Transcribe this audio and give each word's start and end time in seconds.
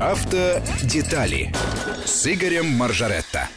Автодетали 0.00 1.52
с 2.04 2.24
Игорем 2.26 2.66
Маржаретто. 2.66 3.48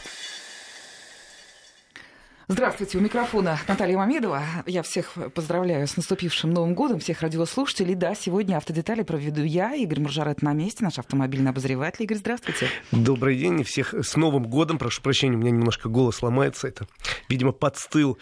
Здравствуйте, 2.52 2.98
у 2.98 3.00
микрофона 3.00 3.58
Наталья 3.66 3.96
Мамедова. 3.96 4.42
Я 4.66 4.82
всех 4.82 5.14
поздравляю 5.34 5.86
с 5.86 5.96
наступившим 5.96 6.50
Новым 6.50 6.74
годом, 6.74 7.00
всех 7.00 7.22
радиослушателей. 7.22 7.94
Да, 7.94 8.14
сегодня 8.14 8.58
автодетали 8.58 9.00
проведу 9.00 9.42
я, 9.42 9.74
Игорь 9.74 10.00
Маржарет 10.00 10.42
на 10.42 10.52
месте, 10.52 10.84
наш 10.84 10.98
автомобильный 10.98 11.48
обозреватель. 11.48 12.02
Игорь, 12.04 12.18
здравствуйте. 12.18 12.68
Добрый 12.90 13.38
день, 13.38 13.64
всех 13.64 13.94
с 13.94 14.16
Новым 14.16 14.44
годом. 14.50 14.76
Прошу 14.76 15.00
прощения, 15.00 15.34
у 15.34 15.38
меня 15.38 15.50
немножко 15.50 15.88
голос 15.88 16.20
ломается. 16.20 16.68
Это, 16.68 16.86
видимо, 17.30 17.52
подстыл, 17.52 18.18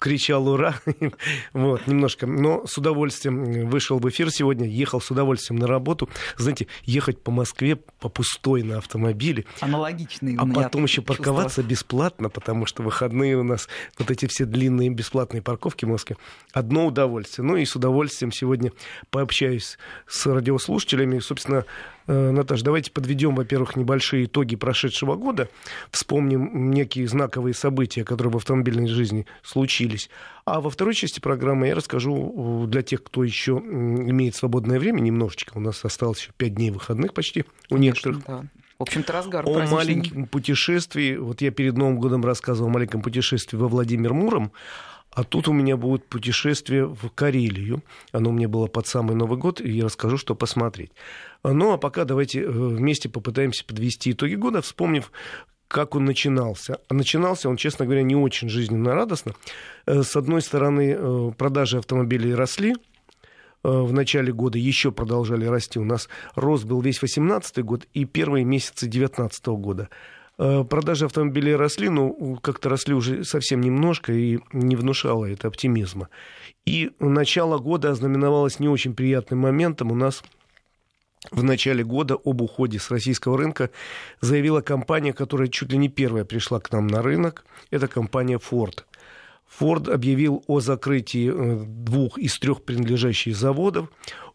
кричал 0.00 0.48
ура. 0.48 0.74
вот, 1.52 1.86
немножко. 1.86 2.26
Но 2.26 2.66
с 2.66 2.76
удовольствием 2.76 3.68
вышел 3.68 4.00
в 4.00 4.08
эфир 4.08 4.32
сегодня, 4.32 4.66
ехал 4.66 5.00
с 5.00 5.12
удовольствием 5.12 5.60
на 5.60 5.68
работу. 5.68 6.08
Знаете, 6.36 6.66
ехать 6.82 7.22
по 7.22 7.30
Москве 7.30 7.76
по 7.76 8.08
пустой 8.08 8.64
на 8.64 8.78
автомобиле. 8.78 9.44
Аналогичный. 9.60 10.34
А 10.36 10.44
потом 10.44 10.82
еще 10.82 11.02
парковаться 11.02 11.62
бесплатно, 11.62 12.30
потому 12.30 12.66
что 12.66 12.82
выходные 12.82 13.36
у 13.36 13.44
нас 13.44 13.59
нас 13.60 13.68
вот 13.98 14.10
эти 14.10 14.26
все 14.26 14.44
длинные 14.44 14.90
бесплатные 14.90 15.42
парковки 15.42 15.84
в 15.84 15.88
Москве. 15.88 16.16
Одно 16.52 16.86
удовольствие. 16.86 17.46
Ну 17.46 17.56
и 17.56 17.64
с 17.64 17.76
удовольствием 17.76 18.32
сегодня 18.32 18.72
пообщаюсь 19.10 19.78
с 20.06 20.26
радиослушателями. 20.26 21.18
Собственно, 21.18 21.64
э, 22.06 22.30
Наташа, 22.30 22.64
давайте 22.64 22.90
подведем, 22.90 23.34
во-первых, 23.34 23.76
небольшие 23.76 24.24
итоги 24.24 24.56
прошедшего 24.56 25.16
года, 25.16 25.48
вспомним 25.90 26.70
некие 26.70 27.06
знаковые 27.06 27.54
события, 27.54 28.04
которые 28.04 28.32
в 28.32 28.36
автомобильной 28.36 28.88
жизни 28.88 29.26
случились. 29.42 30.10
А 30.44 30.60
во 30.60 30.70
второй 30.70 30.94
части 30.94 31.20
программы 31.20 31.68
я 31.68 31.74
расскажу 31.74 32.64
э, 32.64 32.66
для 32.68 32.82
тех, 32.82 33.02
кто 33.02 33.24
еще 33.24 33.52
имеет 33.52 34.34
свободное 34.34 34.78
время, 34.78 35.00
немножечко, 35.00 35.52
у 35.56 35.60
нас 35.60 35.84
осталось 35.84 36.20
еще 36.20 36.30
пять 36.36 36.54
дней 36.54 36.70
выходных 36.70 37.14
почти 37.14 37.44
у 37.68 37.74
Конечно, 37.74 38.10
некоторых. 38.10 38.24
Да. 38.26 38.59
В 38.80 38.82
общем-то, 38.82 39.12
разгар 39.12 39.44
О 39.46 39.66
маленьком 39.66 40.26
путешествии. 40.26 41.14
Вот 41.14 41.42
я 41.42 41.50
перед 41.50 41.76
Новым 41.76 41.98
годом 41.98 42.24
рассказывал 42.24 42.70
о 42.70 42.72
маленьком 42.72 43.02
путешествии 43.02 43.58
во 43.58 43.68
Владимир 43.68 44.14
Муром. 44.14 44.52
А 45.10 45.22
тут 45.22 45.48
у 45.48 45.52
меня 45.52 45.76
будет 45.76 46.06
путешествие 46.06 46.86
в 46.86 47.10
Карелию. 47.10 47.82
Оно 48.10 48.32
мне 48.32 48.48
было 48.48 48.68
под 48.68 48.86
самый 48.86 49.14
Новый 49.14 49.38
год, 49.38 49.60
и 49.60 49.70
я 49.70 49.84
расскажу, 49.84 50.16
что 50.16 50.34
посмотреть. 50.34 50.92
Ну, 51.44 51.72
а 51.72 51.76
пока 51.76 52.04
давайте 52.04 52.40
э, 52.40 52.48
вместе 52.48 53.10
попытаемся 53.10 53.66
подвести 53.66 54.12
итоги 54.12 54.36
года, 54.36 54.62
вспомнив, 54.62 55.12
как 55.68 55.94
он 55.94 56.06
начинался. 56.06 56.78
А 56.88 56.94
начинался 56.94 57.50
он, 57.50 57.58
честно 57.58 57.84
говоря, 57.84 58.02
не 58.02 58.16
очень 58.16 58.48
жизненно 58.48 58.94
радостно. 58.94 59.34
Э, 59.84 60.02
с 60.02 60.16
одной 60.16 60.40
стороны, 60.40 60.96
э, 60.98 61.32
продажи 61.36 61.76
автомобилей 61.76 62.34
росли, 62.34 62.76
в 63.62 63.92
начале 63.92 64.32
года 64.32 64.58
еще 64.58 64.92
продолжали 64.92 65.44
расти. 65.44 65.78
У 65.78 65.84
нас 65.84 66.08
рост 66.34 66.64
был 66.64 66.80
весь 66.80 66.98
2018 66.98 67.64
год 67.64 67.86
и 67.92 68.04
первые 68.04 68.44
месяцы 68.44 68.86
2019 68.86 69.46
года. 69.48 69.88
Э, 70.42 70.64
продажи 70.64 71.04
автомобилей 71.04 71.54
росли, 71.54 71.90
но 71.90 72.36
как-то 72.36 72.70
росли 72.70 72.94
уже 72.94 73.24
совсем 73.24 73.60
немножко 73.60 74.12
и 74.14 74.38
не 74.54 74.74
внушало 74.74 75.26
это 75.26 75.48
оптимизма. 75.48 76.08
И 76.64 76.92
начало 76.98 77.58
года 77.58 77.90
ознаменовалось 77.90 78.58
не 78.58 78.68
очень 78.68 78.94
приятным 78.94 79.40
моментом. 79.40 79.92
У 79.92 79.94
нас 79.94 80.22
в 81.30 81.42
начале 81.42 81.84
года 81.84 82.14
об 82.14 82.40
уходе 82.40 82.78
с 82.78 82.90
российского 82.90 83.36
рынка 83.36 83.68
заявила 84.22 84.62
компания, 84.62 85.12
которая 85.12 85.48
чуть 85.48 85.72
ли 85.72 85.76
не 85.76 85.90
первая 85.90 86.24
пришла 86.24 86.58
к 86.58 86.72
нам 86.72 86.86
на 86.86 87.02
рынок. 87.02 87.44
Это 87.70 87.86
компания 87.86 88.38
Ford. 88.38 88.84
Форд 89.50 89.88
объявил 89.88 90.44
о 90.46 90.60
закрытии 90.60 91.30
э, 91.30 91.64
двух 91.66 92.18
из 92.18 92.38
трех 92.38 92.62
принадлежащих 92.62 93.36
заводов, 93.36 93.88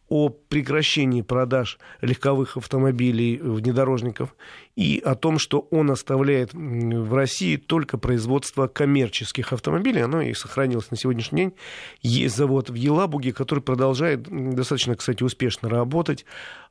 о 0.07 0.29
прекращении 0.29 1.21
продаж 1.21 1.79
легковых 2.01 2.57
автомобилей, 2.57 3.37
внедорожников 3.37 4.35
и 4.75 5.01
о 5.03 5.15
том, 5.15 5.39
что 5.39 5.67
он 5.71 5.89
оставляет 5.89 6.53
в 6.53 7.13
России 7.13 7.55
только 7.55 7.97
производство 7.97 8.67
коммерческих 8.67 9.51
автомобилей. 9.51 10.01
Оно 10.01 10.21
и 10.21 10.33
сохранилось 10.33 10.91
на 10.91 10.97
сегодняшний 10.97 11.37
день. 11.37 11.53
Есть 12.01 12.35
завод 12.35 12.69
в 12.69 12.75
Елабуге, 12.75 13.33
который 13.33 13.61
продолжает 13.61 14.23
достаточно, 14.23 14.95
кстати, 14.95 15.23
успешно 15.23 15.69
работать, 15.69 16.25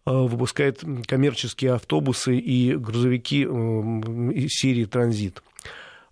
э, 0.07 0.13
выпускает 0.13 0.85
коммерческие 1.09 1.73
автобусы 1.73 2.37
и 2.37 2.77
грузовики 2.77 3.45
э, 3.49 4.47
серии 4.49 4.85
«Транзит» 4.85 5.43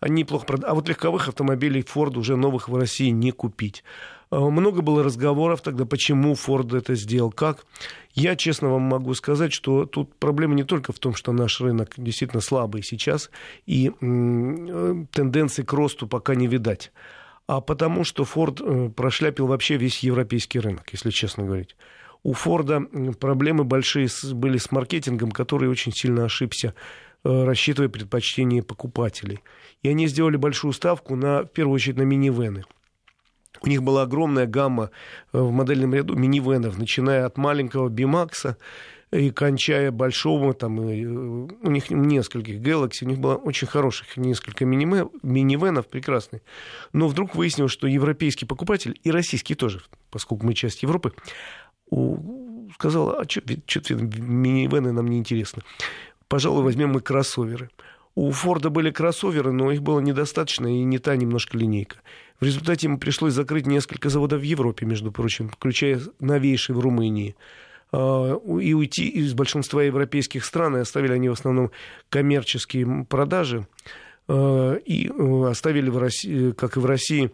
они 0.02 0.24
плохо 0.24 0.46
продают. 0.46 0.70
А 0.70 0.74
вот 0.74 0.88
легковых 0.88 1.28
автомобилей 1.28 1.82
Ford 1.82 2.18
уже 2.18 2.36
новых 2.36 2.68
в 2.68 2.76
России 2.76 3.10
не 3.10 3.30
купить. 3.30 3.84
Э, 4.32 4.38
много 4.38 4.82
было 4.82 5.04
разговоров 5.04 5.62
тогда, 5.62 5.86
почему 5.86 6.32
Ford 6.32 6.76
это 6.76 6.96
сделал, 6.96 7.30
как. 7.30 7.64
Я 8.12 8.34
честно 8.34 8.68
вам 8.68 8.82
могу 8.82 9.14
сказать, 9.14 9.52
что 9.52 9.86
тут 9.86 10.12
проблема 10.16 10.54
не 10.54 10.64
только 10.64 10.92
в 10.92 10.98
том, 10.98 11.14
что 11.14 11.30
наш 11.32 11.60
рынок 11.60 11.92
действительно 11.96 12.40
слабый 12.40 12.82
сейчас, 12.82 13.30
и 13.64 13.92
э, 13.92 15.04
тенденции 15.12 15.62
к 15.62 15.72
росту 15.72 16.08
пока 16.08 16.34
не 16.34 16.48
видать, 16.48 16.90
а 17.46 17.60
потому 17.60 18.02
что 18.02 18.24
Ford 18.24 18.60
э, 18.60 18.90
прошляпил 18.90 19.46
вообще 19.46 19.76
весь 19.76 20.00
европейский 20.00 20.58
рынок, 20.58 20.88
если 20.90 21.10
честно 21.10 21.44
говорить. 21.44 21.76
У 22.24 22.32
Форда 22.32 22.80
проблемы 23.20 23.64
большие 23.64 24.08
были 24.32 24.56
с 24.56 24.70
маркетингом, 24.72 25.30
который 25.30 25.68
очень 25.68 25.92
сильно 25.92 26.24
ошибся 26.24 26.74
рассчитывая 27.24 27.88
предпочтения 27.88 28.62
покупателей. 28.62 29.40
И 29.82 29.88
они 29.88 30.06
сделали 30.06 30.36
большую 30.36 30.72
ставку 30.72 31.16
на, 31.16 31.42
в 31.42 31.46
первую 31.46 31.74
очередь, 31.74 31.96
на 31.96 32.02
минивены. 32.02 32.64
У 33.60 33.68
них 33.68 33.82
была 33.82 34.02
огромная 34.02 34.46
гамма 34.46 34.90
э, 35.32 35.38
в 35.38 35.52
модельном 35.52 35.94
ряду 35.94 36.14
минивенов, 36.14 36.78
начиная 36.78 37.26
от 37.26 37.36
маленького 37.36 37.88
Бимакса 37.88 38.56
и 39.12 39.30
кончая 39.30 39.90
большого, 39.90 40.54
там, 40.54 40.88
и, 40.88 41.04
э, 41.04 41.06
у 41.06 41.70
них 41.70 41.90
нескольких 41.90 42.60
Galaxy, 42.60 43.04
у 43.04 43.08
них 43.08 43.18
было 43.18 43.36
очень 43.36 43.68
хороших 43.68 44.16
несколько 44.16 44.64
минивенов, 44.64 45.86
прекрасных. 45.86 46.42
Но 46.92 47.08
вдруг 47.08 47.34
выяснилось, 47.34 47.72
что 47.72 47.86
европейский 47.86 48.46
покупатель, 48.46 48.98
и 49.04 49.10
российский 49.10 49.54
тоже, 49.54 49.82
поскольку 50.10 50.46
мы 50.46 50.54
часть 50.54 50.82
Европы, 50.82 51.12
сказал, 52.74 53.10
а 53.10 53.24
что 53.28 53.42
минивены 53.94 54.92
нам 54.92 55.06
не 55.08 55.18
интересны 55.18 55.62
пожалуй, 56.28 56.62
возьмем 56.62 56.90
мы 56.90 57.00
кроссоверы. 57.00 57.70
У 58.14 58.30
Форда 58.30 58.68
были 58.70 58.90
кроссоверы, 58.90 59.52
но 59.52 59.72
их 59.72 59.82
было 59.82 60.00
недостаточно 60.00 60.66
и 60.66 60.84
не 60.84 60.98
та 60.98 61.16
немножко 61.16 61.56
линейка. 61.56 61.96
В 62.40 62.44
результате 62.44 62.86
им 62.86 62.98
пришлось 62.98 63.32
закрыть 63.32 63.66
несколько 63.66 64.08
заводов 64.08 64.40
в 64.40 64.44
Европе, 64.44 64.84
между 64.84 65.12
прочим, 65.12 65.48
включая 65.48 66.00
новейший 66.20 66.74
в 66.74 66.80
Румынии 66.80 67.36
а, 67.92 68.36
и 68.36 68.74
уйти 68.74 69.08
из 69.08 69.32
большинства 69.32 69.82
европейских 69.82 70.44
стран, 70.44 70.76
и 70.76 70.80
оставили 70.80 71.12
они 71.12 71.28
в 71.28 71.32
основном 71.32 71.70
коммерческие 72.10 73.06
продажи, 73.08 73.66
а, 74.28 74.74
и 74.74 75.08
э, 75.08 75.48
оставили, 75.48 75.88
в 75.88 75.98
России, 75.98 76.50
как 76.50 76.76
и 76.76 76.80
в 76.80 76.86
России, 76.86 77.30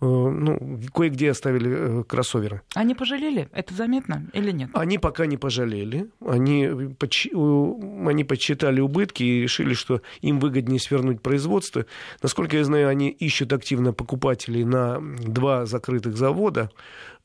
ну, 0.00 0.80
кое-где 0.94 1.30
оставили 1.30 2.00
э, 2.00 2.04
кроссоверы. 2.04 2.62
Они 2.74 2.94
пожалели? 2.94 3.48
Это 3.52 3.74
заметно 3.74 4.26
или 4.32 4.50
нет? 4.50 4.70
Они 4.72 4.98
пока 4.98 5.26
не 5.26 5.36
пожалели. 5.36 6.08
Они, 6.24 6.94
подч... 6.98 7.26
они 7.32 8.24
подсчитали 8.24 8.80
убытки 8.80 9.22
и 9.22 9.42
решили, 9.42 9.74
что 9.74 10.00
им 10.22 10.40
выгоднее 10.40 10.80
свернуть 10.80 11.20
производство. 11.20 11.84
Насколько 12.22 12.56
я 12.56 12.64
знаю, 12.64 12.88
они 12.88 13.10
ищут 13.10 13.52
активно 13.52 13.92
покупателей 13.92 14.64
на 14.64 15.00
два 15.00 15.66
закрытых 15.66 16.16
завода 16.16 16.70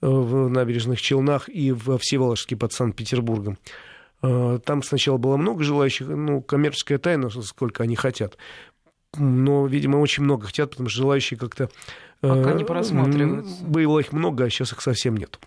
э, 0.01 0.07
в 0.07 0.49
набережных 0.49 1.01
Челнах 1.01 1.47
и 1.47 1.71
во 1.71 1.97
Всеволожске 1.97 2.57
под 2.57 2.73
Санкт-Петербургом. 2.73 3.57
Там 4.21 4.81
сначала 4.81 5.17
было 5.17 5.37
много 5.37 5.63
желающих, 5.63 6.07
ну, 6.07 6.41
коммерческая 6.41 6.97
тайна, 6.97 7.29
сколько 7.29 7.83
они 7.83 7.95
хотят. 7.95 8.37
Но, 9.17 9.67
видимо, 9.67 9.97
очень 9.97 10.23
много 10.23 10.47
хотят, 10.47 10.71
потому 10.71 10.89
что 10.89 10.99
желающие 10.99 11.39
как-то 11.39 11.69
Пока 12.21 12.53
не 12.53 12.63
э, 12.63 12.65
просматриваются. 12.65 13.63
Было 13.63 13.99
их 13.99 14.11
много, 14.11 14.45
а 14.45 14.49
сейчас 14.49 14.71
их 14.73 14.81
совсем 14.81 15.17
нет. 15.17 15.39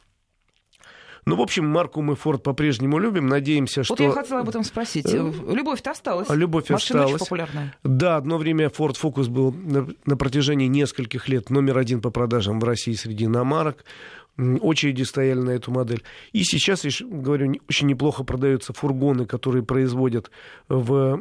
Ну, 1.25 1.37
в 1.37 1.43
общем, 1.43 1.67
марку 1.67 2.01
мы 2.01 2.17
Форд 2.17 2.43
по-прежнему 2.43 2.99
любим. 2.99 3.27
Надеемся, 3.27 3.85
что... 3.85 3.95
Вот 3.95 4.01
я 4.01 4.11
хотела 4.11 4.41
об 4.41 4.49
этом 4.49 4.65
спросить. 4.65 5.13
Э, 5.13 5.19
Любовь-то 5.19 5.91
осталась. 5.91 6.29
Любовь 6.31 6.71
Машина 6.71 7.01
осталась. 7.01 7.21
очень 7.21 7.27
популярная. 7.27 7.77
Да, 7.85 8.17
одно 8.17 8.39
время 8.39 8.67
Ford 8.69 8.97
Focus 9.01 9.29
был 9.29 9.53
на, 9.53 9.89
на 10.07 10.17
протяжении 10.17 10.69
нескольких 10.69 11.29
лет 11.29 11.51
номер 11.51 11.79
один 11.79 12.01
по 12.01 12.11
продажам 12.11 12.61
в 12.61 12.65
России 12.65 12.95
среди 12.95 13.27
иномарок. 13.27 13.85
Очереди 14.39 15.03
стояли 15.03 15.41
на 15.41 15.51
эту 15.51 15.73
модель. 15.73 16.03
И 16.33 16.45
сейчас, 16.45 16.85
я 16.85 16.91
говорю, 17.07 17.57
очень 17.69 17.89
неплохо 17.89 18.23
продаются 18.25 18.73
фургоны, 18.73 19.27
которые 19.27 19.65
производят 19.65 20.31
в 20.69 21.21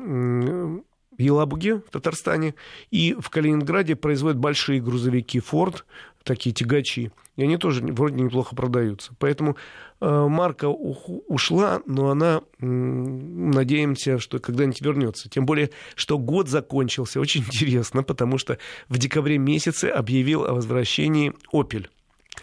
Елабуге, 1.17 1.77
в 1.77 1.89
Татарстане, 1.91 2.55
и 2.91 3.15
в 3.19 3.29
Калининграде 3.29 3.95
производят 3.95 4.37
большие 4.37 4.81
грузовики 4.81 5.39
Ford, 5.39 5.83
такие 6.23 6.53
тягачи, 6.53 7.11
и 7.37 7.43
они 7.43 7.57
тоже 7.57 7.83
вроде 7.83 8.21
неплохо 8.21 8.55
продаются. 8.55 9.13
Поэтому 9.19 9.55
э, 10.01 10.27
марка 10.27 10.67
ушла, 10.67 11.81
но 11.85 12.09
она, 12.09 12.41
э, 12.59 12.65
надеемся, 12.65 14.19
что 14.19 14.39
когда-нибудь 14.39 14.81
вернется. 14.81 15.29
Тем 15.29 15.45
более, 15.45 15.69
что 15.95 16.17
год 16.17 16.49
закончился 16.49 17.19
очень 17.19 17.41
интересно, 17.41 18.03
потому 18.03 18.37
что 18.37 18.57
в 18.89 18.97
декабре 18.97 19.37
месяце 19.37 19.85
объявил 19.85 20.45
о 20.45 20.53
возвращении 20.53 21.33
Opel. 21.53 21.87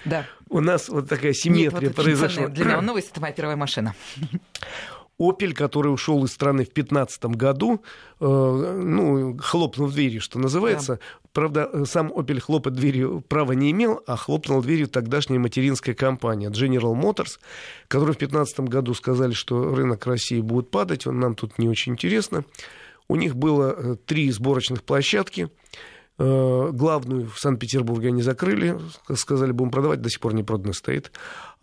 Да. 0.04 0.26
У 0.48 0.60
нас 0.60 0.88
вот 0.88 1.08
такая 1.08 1.32
симметрия 1.32 1.80
Нет, 1.80 1.96
вот 1.96 2.04
произошла. 2.04 2.48
Для 2.48 2.64
меня 2.64 2.80
новость 2.80 3.10
это 3.10 3.20
моя 3.20 3.32
первая 3.32 3.56
машина. 3.56 3.94
Opel, 5.18 5.52
который 5.52 5.92
ушел 5.92 6.24
из 6.24 6.32
страны 6.32 6.64
в 6.64 6.72
2015 6.72 7.24
году, 7.36 7.82
э, 8.20 8.24
ну, 8.26 9.36
хлопнул 9.38 9.88
дверью, 9.88 10.20
что 10.20 10.38
называется. 10.38 10.94
Да. 10.94 11.00
Правда, 11.32 11.84
сам 11.84 12.12
Opel 12.12 12.40
хлопать 12.40 12.74
дверью 12.74 13.22
права 13.28 13.52
не 13.52 13.70
имел, 13.70 14.02
а 14.06 14.16
хлопнул 14.16 14.62
дверью 14.62 14.88
тогдашняя 14.88 15.38
материнская 15.38 15.94
компания 15.94 16.50
General 16.50 16.94
Motors, 16.94 17.38
которая 17.88 18.14
в 18.14 18.18
2015 18.18 18.60
году 18.60 18.94
сказали, 18.94 19.32
что 19.32 19.74
рынок 19.74 20.06
России 20.06 20.40
будет 20.40 20.70
падать, 20.70 21.06
он 21.06 21.20
нам 21.20 21.34
тут 21.34 21.58
не 21.58 21.68
очень 21.68 21.92
интересно. 21.92 22.44
У 23.08 23.16
них 23.16 23.36
было 23.36 23.74
э, 23.76 23.96
три 24.06 24.30
сборочных 24.30 24.82
площадки– 24.82 25.48
Э, 25.68 25.93
главную 26.16 27.28
в 27.28 27.40
Санкт-Петербурге 27.40 28.08
они 28.08 28.22
закрыли, 28.22 28.78
сказали, 29.14 29.50
будем 29.50 29.70
продавать, 29.70 30.00
до 30.00 30.08
сих 30.08 30.20
пор 30.20 30.32
не 30.34 30.44
продано 30.44 30.72
стоит. 30.72 31.10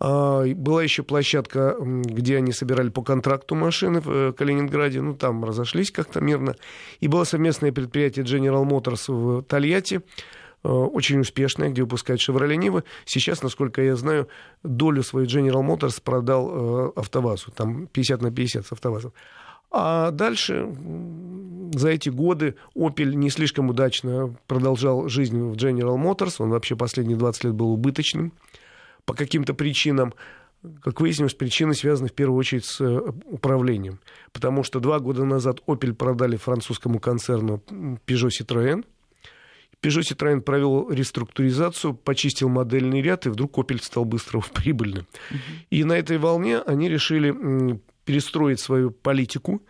А, 0.04 0.44
была 0.44 0.82
еще 0.82 1.04
площадка, 1.04 1.76
где 1.80 2.36
они 2.36 2.52
собирали 2.52 2.88
по 2.88 3.02
контракту 3.02 3.54
машины 3.54 4.00
в 4.00 4.10
э, 4.10 4.32
Калининграде, 4.32 5.00
ну, 5.00 5.14
там 5.14 5.44
разошлись 5.44 5.92
как-то 5.92 6.20
мирно. 6.20 6.56
И 6.98 7.06
было 7.06 7.22
совместное 7.22 7.70
предприятие 7.70 8.24
General 8.24 8.68
Motors 8.68 9.04
в 9.06 9.42
Тольятти, 9.44 10.00
э, 10.64 10.68
очень 10.68 11.20
успешное, 11.20 11.70
где 11.70 11.82
выпускают 11.82 12.20
Chevrolet 12.20 12.56
Niva. 12.56 12.82
Сейчас, 13.04 13.44
насколько 13.44 13.80
я 13.80 13.94
знаю, 13.94 14.26
долю 14.64 15.04
свою 15.04 15.26
General 15.26 15.64
Motors 15.64 16.02
продал 16.02 16.92
АвтоВАЗу, 16.96 17.52
там 17.52 17.86
50 17.86 18.22
на 18.22 18.32
50 18.32 18.66
с 18.66 18.72
АвтоВАЗом. 18.72 19.12
А 19.72 20.10
дальше 20.10 20.68
за 21.72 21.88
эти 21.88 22.10
годы 22.10 22.56
Opel 22.76 23.14
не 23.14 23.30
слишком 23.30 23.70
удачно 23.70 24.36
продолжал 24.46 25.08
жизнь 25.08 25.40
в 25.40 25.54
General 25.54 25.96
Motors. 25.96 26.36
Он 26.38 26.50
вообще 26.50 26.76
последние 26.76 27.16
20 27.16 27.44
лет 27.44 27.54
был 27.54 27.72
убыточным 27.72 28.32
по 29.06 29.14
каким-то 29.14 29.54
причинам. 29.54 30.12
Как 30.82 31.00
выяснилось, 31.00 31.34
причины 31.34 31.74
связаны 31.74 32.08
в 32.08 32.12
первую 32.12 32.38
очередь 32.38 32.66
с 32.66 32.80
э, 32.80 33.00
управлением. 33.24 33.98
Потому 34.32 34.62
что 34.62 34.78
два 34.78 35.00
года 35.00 35.24
назад 35.24 35.60
Opel 35.66 35.92
продали 35.94 36.36
французскому 36.36 37.00
концерну 37.00 37.60
Peugeot 38.06 38.28
Citroën. 38.28 38.84
Peugeot 39.82 40.02
Citroën 40.02 40.40
провел 40.40 40.88
реструктуризацию, 40.88 41.94
почистил 41.94 42.48
модельный 42.48 43.02
ряд, 43.02 43.26
и 43.26 43.30
вдруг 43.30 43.58
Opel 43.58 43.82
стал 43.82 44.04
быстро 44.04 44.40
прибыльным. 44.54 45.06
Uh-huh. 45.30 45.38
И 45.70 45.82
на 45.82 45.94
этой 45.94 46.18
волне 46.18 46.60
они 46.60 46.88
решили 46.88 47.80
перестроить 48.04 48.60
свою 48.60 48.90
политику 48.90 49.62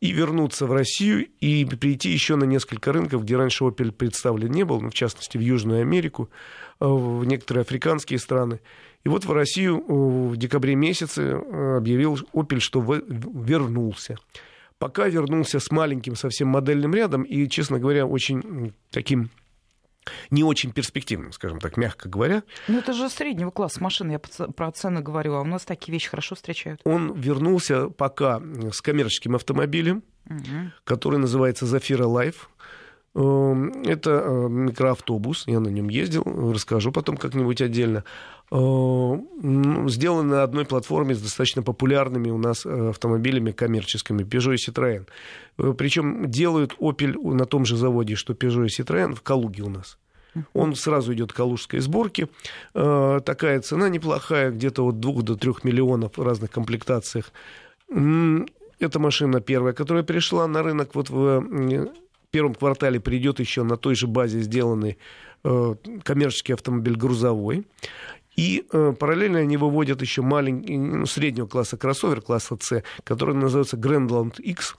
и 0.00 0.12
вернуться 0.12 0.66
в 0.66 0.72
Россию 0.72 1.26
и 1.40 1.64
прийти 1.64 2.10
еще 2.10 2.36
на 2.36 2.44
несколько 2.44 2.92
рынков, 2.92 3.22
где 3.22 3.36
раньше 3.36 3.64
Opel 3.64 3.92
представлен 3.92 4.50
не 4.50 4.64
был, 4.64 4.80
ну, 4.80 4.90
в 4.90 4.94
частности, 4.94 5.36
в 5.36 5.40
Южную 5.40 5.82
Америку, 5.82 6.30
э, 6.80 6.86
в 6.86 7.24
некоторые 7.24 7.62
африканские 7.62 8.18
страны. 8.18 8.60
И 9.04 9.08
вот 9.08 9.24
в 9.24 9.32
Россию 9.32 9.78
э, 9.78 9.92
в 9.92 10.36
декабре 10.36 10.74
месяце 10.74 11.22
э, 11.22 11.76
объявил 11.76 12.18
Opel, 12.32 12.60
что 12.60 12.80
вернулся. 12.80 14.16
Пока 14.78 15.06
вернулся 15.08 15.60
с 15.60 15.70
маленьким 15.70 16.16
совсем 16.16 16.48
модельным 16.48 16.94
рядом 16.94 17.22
и, 17.22 17.46
честно 17.48 17.78
говоря, 17.78 18.06
очень 18.06 18.72
таким 18.90 19.28
не 20.30 20.44
очень 20.44 20.72
перспективным, 20.72 21.32
скажем 21.32 21.60
так, 21.60 21.76
мягко 21.76 22.08
говоря. 22.08 22.42
Ну, 22.68 22.78
это 22.78 22.92
же 22.92 23.08
среднего 23.08 23.50
класса 23.50 23.82
машины, 23.82 24.12
я 24.12 24.18
про 24.18 24.72
цены 24.72 25.00
говорю, 25.00 25.34
а 25.34 25.40
у 25.40 25.44
нас 25.44 25.64
такие 25.64 25.92
вещи 25.92 26.08
хорошо 26.08 26.34
встречают. 26.34 26.80
Он 26.84 27.12
вернулся 27.14 27.88
пока 27.88 28.40
с 28.72 28.80
коммерческим 28.80 29.34
автомобилем, 29.34 30.02
угу. 30.26 30.72
который 30.84 31.18
называется 31.18 31.64
Zafira 31.66 32.06
Life. 32.06 32.46
Эм, 33.12 33.72
это 33.82 34.22
э, 34.24 34.48
микроавтобус, 34.48 35.44
я 35.48 35.58
на 35.58 35.68
нем 35.68 35.88
ездил, 35.88 36.22
расскажу 36.52 36.92
потом 36.92 37.16
как-нибудь 37.16 37.60
отдельно. 37.60 38.04
Э, 38.52 38.54
ну, 38.54 39.88
сделан 39.88 40.28
на 40.28 40.44
одной 40.44 40.64
платформе 40.64 41.16
с 41.16 41.20
достаточно 41.20 41.62
популярными 41.62 42.30
у 42.30 42.38
нас 42.38 42.64
э, 42.64 42.90
автомобилями 42.90 43.50
коммерческими 43.50 44.22
Peugeot 44.22 44.54
и 44.54 44.70
Citroën. 44.70 45.74
Причем 45.74 46.30
делают 46.30 46.76
Opel 46.78 47.34
на 47.34 47.46
том 47.46 47.64
же 47.64 47.76
заводе, 47.76 48.14
что 48.14 48.32
Peugeot 48.32 48.66
и 48.66 48.80
Citroën 48.80 49.16
в 49.16 49.22
Калуге 49.22 49.64
у 49.64 49.70
нас. 49.70 49.98
Он 50.52 50.76
сразу 50.76 51.12
идет 51.12 51.32
к 51.32 51.36
калужской 51.36 51.80
сборке. 51.80 52.28
Такая 52.72 53.60
цена 53.62 53.88
неплохая, 53.88 54.52
где-то 54.52 54.86
от 54.86 55.00
2 55.00 55.22
до 55.22 55.34
3 55.34 55.54
миллионов 55.64 56.16
в 56.16 56.22
разных 56.22 56.52
комплектациях. 56.52 57.32
Это 57.88 58.98
машина 59.00 59.40
первая, 59.40 59.72
которая 59.72 60.04
пришла 60.04 60.46
на 60.46 60.62
рынок 60.62 60.94
вот 60.94 61.10
в 61.10 61.44
первом 62.30 62.54
квартале 62.54 63.00
придет 63.00 63.40
еще 63.40 63.62
на 63.62 63.76
той 63.76 63.94
же 63.94 64.06
базе 64.06 64.40
сделанный 64.40 64.98
э, 65.44 65.74
коммерческий 66.02 66.52
автомобиль 66.52 66.96
грузовой. 66.96 67.66
И 68.36 68.64
э, 68.72 68.94
параллельно 68.98 69.40
они 69.40 69.56
выводят 69.56 70.00
еще 70.00 70.22
маленький, 70.22 70.78
ну, 70.78 71.06
среднего 71.06 71.46
класса 71.46 71.76
кроссовер, 71.76 72.20
класса 72.20 72.56
C, 72.60 72.84
который 73.04 73.34
называется 73.34 73.76
Grandland 73.76 74.40
X. 74.40 74.76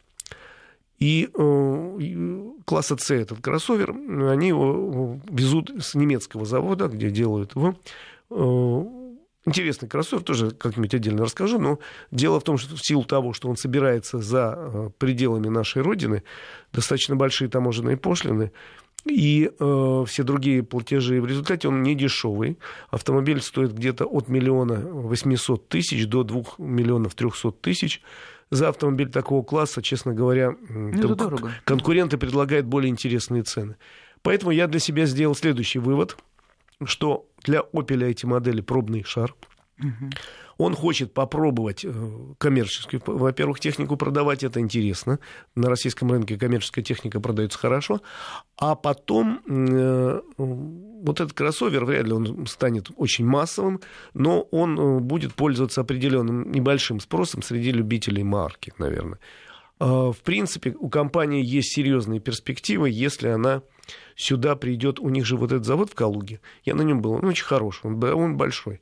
И 1.00 1.30
э, 1.33 2.51
класса 2.65 2.95
C 2.98 3.15
этот 3.15 3.42
кроссовер, 3.42 3.92
они 3.92 4.50
его 4.50 5.19
везут 5.30 5.71
с 5.80 5.95
немецкого 5.95 6.45
завода, 6.45 6.88
где 6.88 7.09
делают 7.09 7.56
его, 7.56 7.75
э, 8.30 9.00
Интересный 9.44 9.90
кроссовер, 9.90 10.22
тоже 10.22 10.52
как-нибудь 10.52 10.94
отдельно 10.94 11.24
расскажу, 11.24 11.58
но 11.58 11.80
дело 12.12 12.40
в 12.40 12.44
том, 12.44 12.60
что 12.60 12.76
в 12.76 12.86
силу 12.86 13.04
того, 13.04 13.34
что 13.34 13.50
он 13.50 13.58
собирается 13.58 14.20
за 14.20 14.54
э, 14.56 14.90
пределами 15.00 15.48
нашей 15.48 15.82
Родины, 15.82 16.22
достаточно 16.72 17.16
большие 17.16 17.50
таможенные 17.50 17.98
пошлины, 17.98 18.52
и 19.04 19.50
э, 19.60 20.04
все 20.08 20.22
другие 20.24 20.62
платежи. 20.62 21.20
В 21.20 21.26
результате 21.26 21.68
он 21.68 21.82
не 21.82 21.96
дешевый. 21.96 22.60
Автомобиль 22.92 23.42
стоит 23.42 23.74
где-то 23.74 24.06
от 24.06 24.28
миллиона 24.28 24.80
восьмисот 24.80 25.70
тысяч 25.70 26.06
до 26.06 26.24
двух 26.24 26.60
миллионов 26.60 27.16
трехсот 27.16 27.62
тысяч. 27.62 28.04
За 28.52 28.70
автомобиль 28.70 29.10
такого 29.10 29.44
класса, 29.44 29.82
честно 29.82 30.14
говоря, 30.14 30.54
ну, 30.70 31.18
кон- 31.18 31.52
конкуренты 31.64 32.20
предлагают 32.20 32.68
более 32.68 32.92
интересные 32.92 33.42
цены. 33.42 33.78
Поэтому 34.22 34.52
я 34.52 34.68
для 34.68 34.80
себя 34.80 35.06
сделал 35.08 35.34
следующий 35.34 35.80
вывод– 35.80 36.16
что 36.86 37.28
для 37.44 37.62
Opel 37.74 38.06
эти 38.06 38.26
модели 38.26 38.62
пробный 38.62 39.04
шар. 39.04 39.36
Угу. 39.80 40.10
Он 40.58 40.76
хочет 40.76 41.14
попробовать 41.14 41.84
э, 41.84 41.92
коммерческую, 42.38 43.02
во-первых, 43.06 43.60
технику 43.60 43.98
продавать, 43.98 44.44
это 44.44 44.60
интересно. 44.60 45.20
На 45.56 45.70
российском 45.70 46.12
рынке 46.12 46.38
коммерческая 46.38 46.84
техника 46.84 47.20
продается 47.20 47.58
хорошо. 47.58 48.02
А 48.58 48.76
потом 48.76 49.42
э, 49.48 50.22
вот 50.38 51.20
этот 51.20 51.34
кроссовер, 51.34 51.86
вряд 51.86 52.06
ли 52.06 52.14
он 52.14 52.46
станет 52.46 52.92
очень 52.96 53.26
массовым, 53.26 53.82
но 54.14 54.42
он 54.52 54.80
э, 54.80 55.00
будет 55.00 55.34
пользоваться 55.34 55.82
определенным 55.82 56.52
небольшим 56.52 57.00
спросом 57.00 57.42
среди 57.42 57.72
любителей 57.72 58.24
марки, 58.24 58.72
наверное. 58.78 59.20
А, 59.81 60.12
в 60.12 60.22
принципе, 60.22 60.75
у 60.79 60.89
компании 60.89 61.44
есть 61.44 61.74
серьезные 61.74 62.20
перспективы, 62.20 62.91
если 62.91 63.29
она 63.29 63.63
сюда 64.15 64.56
придет, 64.56 65.00
у 65.00 65.10
них 65.10 65.25
же 65.25 65.38
вот 65.38 65.51
этот 65.51 65.65
завод 65.65 65.89
в 65.89 65.96
Калуге, 65.96 66.39
я 66.63 66.75
на 66.75 66.84
нем 66.84 67.01
был, 67.01 67.13
он 67.13 67.25
очень 67.25 67.46
хороший, 67.46 67.88
он, 67.88 68.03
он 68.03 68.38
большой, 68.38 68.79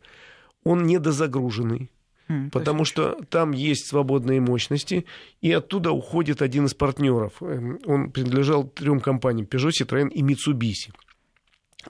он 0.65 0.83
недозагруженный, 0.83 1.89
Mm, 2.29 2.51
потому 2.51 2.85
что 2.85 3.17
там 3.31 3.53
есть 3.53 3.87
свободные 3.87 4.39
мощности, 4.39 5.05
и 5.41 5.51
оттуда 5.51 5.91
уходит 5.91 6.43
один 6.43 6.67
из 6.67 6.75
партнеров. 6.75 7.33
Эм, 7.41 7.79
он 7.87 8.11
принадлежал 8.11 8.65
трем 8.67 8.99
компаниям 8.99 9.47
Peugeot, 9.47 9.71
Citroën 9.71 10.09
и 10.09 10.21
Mitsubishi. 10.21 10.93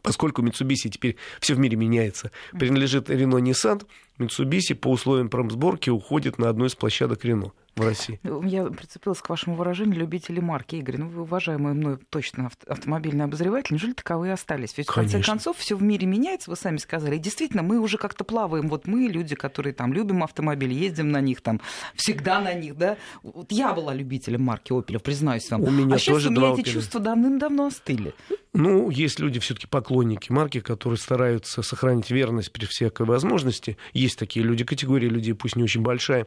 Поскольку 0.02 0.42
Mitsubishi 0.42 0.88
теперь 0.90 1.18
все 1.42 1.56
в 1.56 1.60
мире 1.60 1.76
меняется, 1.76 2.32
принадлежит 2.58 3.10
Renault 3.10 3.42
Nissan, 3.42 3.86
Mitsubishi 4.18 4.76
по 4.76 4.92
условиям 4.92 5.30
промсборки 5.30 5.90
уходит 5.90 6.38
на 6.38 6.48
одну 6.48 6.68
из 6.68 6.76
площадок 6.76 7.26
Renault 7.26 7.52
в 7.80 7.86
России. 7.86 8.20
Я 8.46 8.66
прицепилась 8.66 9.20
к 9.20 9.30
вашему 9.30 9.56
выражению 9.56 10.00
любители 10.00 10.40
марки. 10.40 10.76
Игорь, 10.76 10.98
ну 10.98 11.08
вы 11.08 11.22
уважаемый 11.24 11.74
мной 11.74 11.98
точно 12.10 12.50
автомобильный 12.68 13.26
обозреватель, 13.26 13.74
неужели 13.74 13.94
таковые 13.94 14.34
остались? 14.34 14.78
Ведь 14.78 14.88
Конечно. 14.88 15.10
в 15.10 15.22
конце 15.22 15.32
концов 15.32 15.58
все 15.58 15.76
в 15.76 15.82
мире 15.82 16.06
меняется, 16.06 16.50
вы 16.50 16.56
сами 16.56 16.78
сказали. 16.78 17.16
И 17.16 17.20
действительно, 17.20 17.64
мы 17.64 17.80
уже 17.80 17.98
как-то 17.98 18.24
плаваем. 18.24 18.68
Вот 18.70 18.88
мы, 18.88 19.08
люди, 19.08 19.36
которые 19.36 19.74
там 19.74 19.94
любим 19.94 20.24
автомобили, 20.24 20.74
ездим 20.74 21.12
на 21.12 21.22
них, 21.22 21.42
там 21.42 21.62
всегда 21.96 22.40
на 22.40 22.54
них, 22.54 22.78
да. 22.78 22.98
Вот 23.24 23.52
я 23.52 23.74
была 23.74 23.94
любителем 23.94 24.44
марки 24.44 24.72
Opel, 24.72 25.00
признаюсь 25.00 25.50
вам. 25.50 25.64
У 25.64 25.72
меня 25.72 25.96
а 25.96 26.00
сейчас 26.00 26.26
у 26.26 26.32
меня 26.32 26.54
эти 26.54 26.70
чувства 26.70 27.00
давным-давно 27.00 27.68
остыли. 27.68 28.14
Ну, 28.54 28.90
есть 28.90 29.20
люди 29.20 29.40
все-таки 29.40 29.68
поклонники 29.68 30.32
марки, 30.32 30.60
которые 30.60 30.98
стараются 30.98 31.62
сохранить 31.62 32.10
верность 32.10 32.52
при 32.52 32.66
всякой 32.66 33.06
возможности. 33.06 33.78
Есть 33.94 34.18
такие 34.18 34.44
люди, 34.44 34.64
категория 34.64 35.08
людей, 35.08 35.34
пусть 35.34 35.56
не 35.56 35.64
очень 35.64 35.82
большая. 35.82 36.26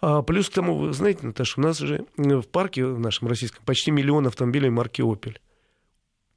А 0.00 0.22
плюс 0.22 0.48
к 0.48 0.52
тому, 0.52 0.76
вы 0.76 0.92
знаете, 0.92 1.26
Наташа, 1.26 1.60
у 1.60 1.62
нас 1.62 1.78
же 1.78 2.04
в 2.16 2.42
парке 2.42 2.84
в 2.84 2.98
нашем 2.98 3.28
российском 3.28 3.64
почти 3.64 3.90
миллион 3.90 4.26
автомобилей 4.26 4.70
марки 4.70 5.00
Opel. 5.00 5.36